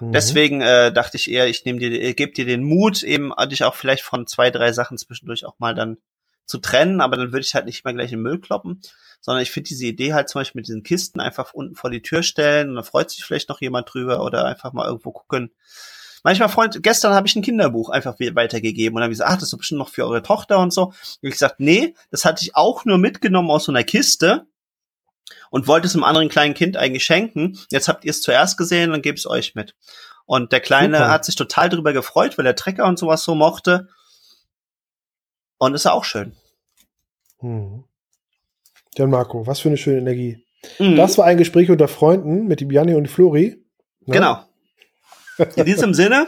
Mhm. 0.00 0.12
Deswegen 0.12 0.60
äh, 0.60 0.92
dachte 0.92 1.16
ich 1.16 1.30
eher, 1.30 1.46
ich 1.48 1.64
nehme 1.64 1.78
dir, 1.78 1.90
äh, 1.90 2.14
gebe 2.14 2.32
dir 2.32 2.46
den 2.46 2.64
Mut, 2.64 3.02
eben 3.02 3.32
dich 3.50 3.64
auch 3.64 3.74
vielleicht 3.74 4.02
von 4.02 4.26
zwei, 4.26 4.50
drei 4.50 4.72
Sachen 4.72 4.98
zwischendurch 4.98 5.46
auch 5.46 5.58
mal 5.58 5.74
dann 5.74 5.98
zu 6.46 6.58
trennen, 6.58 7.00
aber 7.00 7.16
dann 7.16 7.32
würde 7.32 7.44
ich 7.44 7.54
halt 7.54 7.66
nicht 7.66 7.84
mal 7.84 7.94
gleich 7.94 8.12
in 8.12 8.18
den 8.18 8.22
Müll 8.22 8.40
kloppen, 8.40 8.80
sondern 9.20 9.42
ich 9.42 9.50
finde 9.50 9.68
diese 9.68 9.86
Idee 9.86 10.14
halt 10.14 10.28
zum 10.28 10.40
Beispiel 10.40 10.60
mit 10.60 10.68
diesen 10.68 10.82
Kisten 10.82 11.20
einfach 11.20 11.52
unten 11.52 11.74
vor 11.74 11.90
die 11.90 12.02
Tür 12.02 12.22
stellen 12.22 12.70
und 12.70 12.74
dann 12.76 12.84
freut 12.84 13.10
sich 13.10 13.24
vielleicht 13.24 13.48
noch 13.48 13.60
jemand 13.60 13.92
drüber 13.92 14.24
oder 14.24 14.44
einfach 14.44 14.72
mal 14.72 14.86
irgendwo 14.86 15.12
gucken. 15.12 15.52
Manchmal 16.22 16.48
Freund, 16.50 16.82
gestern 16.82 17.14
habe 17.14 17.26
ich 17.26 17.36
ein 17.36 17.42
Kinderbuch 17.42 17.88
einfach 17.88 18.18
we- 18.18 18.34
weitergegeben 18.34 18.94
und 18.94 19.00
dann 19.00 19.04
habe 19.04 19.12
ich 19.12 19.18
gesagt, 19.18 19.30
ach, 19.30 19.38
das 19.38 19.52
ist 19.52 19.56
bestimmt 19.58 19.78
noch 19.78 19.88
für 19.88 20.04
eure 20.04 20.22
Tochter 20.22 20.58
und 20.58 20.72
so. 20.72 20.86
Und 20.86 20.94
ich 21.22 21.32
gesagt, 21.32 21.60
nee, 21.60 21.94
das 22.10 22.24
hatte 22.24 22.42
ich 22.42 22.56
auch 22.56 22.84
nur 22.84 22.98
mitgenommen 22.98 23.50
aus 23.50 23.64
so 23.64 23.72
einer 23.72 23.84
Kiste 23.84 24.46
und 25.50 25.66
wollte 25.66 25.86
es 25.86 25.94
einem 25.94 26.04
anderen 26.04 26.28
kleinen 26.28 26.54
Kind 26.54 26.76
eigentlich 26.76 27.04
schenken. 27.04 27.58
Jetzt 27.70 27.88
habt 27.88 28.04
ihr 28.04 28.10
es 28.10 28.20
zuerst 28.20 28.58
gesehen, 28.58 28.90
dann 28.90 29.02
gebe 29.02 29.16
ich 29.16 29.22
es 29.22 29.30
euch 29.30 29.54
mit. 29.54 29.74
Und 30.26 30.52
der 30.52 30.60
Kleine 30.60 30.98
Super. 30.98 31.10
hat 31.10 31.24
sich 31.24 31.36
total 31.36 31.68
drüber 31.70 31.92
gefreut, 31.92 32.36
weil 32.38 32.46
er 32.46 32.54
Trecker 32.54 32.84
und 32.86 32.98
sowas 32.98 33.24
so 33.24 33.34
mochte. 33.34 33.88
Und 35.58 35.74
ist 35.74 35.86
auch 35.86 36.04
schön. 36.04 36.36
Mhm. 37.40 37.84
Jan 38.96 39.10
Marco, 39.10 39.46
was 39.46 39.60
für 39.60 39.68
eine 39.68 39.76
schöne 39.76 39.98
Energie. 39.98 40.44
Mhm. 40.78 40.96
Das 40.96 41.16
war 41.18 41.26
ein 41.26 41.38
Gespräch 41.38 41.70
unter 41.70 41.88
Freunden 41.88 42.46
mit 42.46 42.60
dem 42.60 42.70
Janni 42.70 42.94
und 42.94 43.08
Flori. 43.08 43.62
Ne? 44.06 44.14
Genau. 44.14 44.44
In 45.56 45.64
diesem 45.64 45.94
Sinne, 45.94 46.26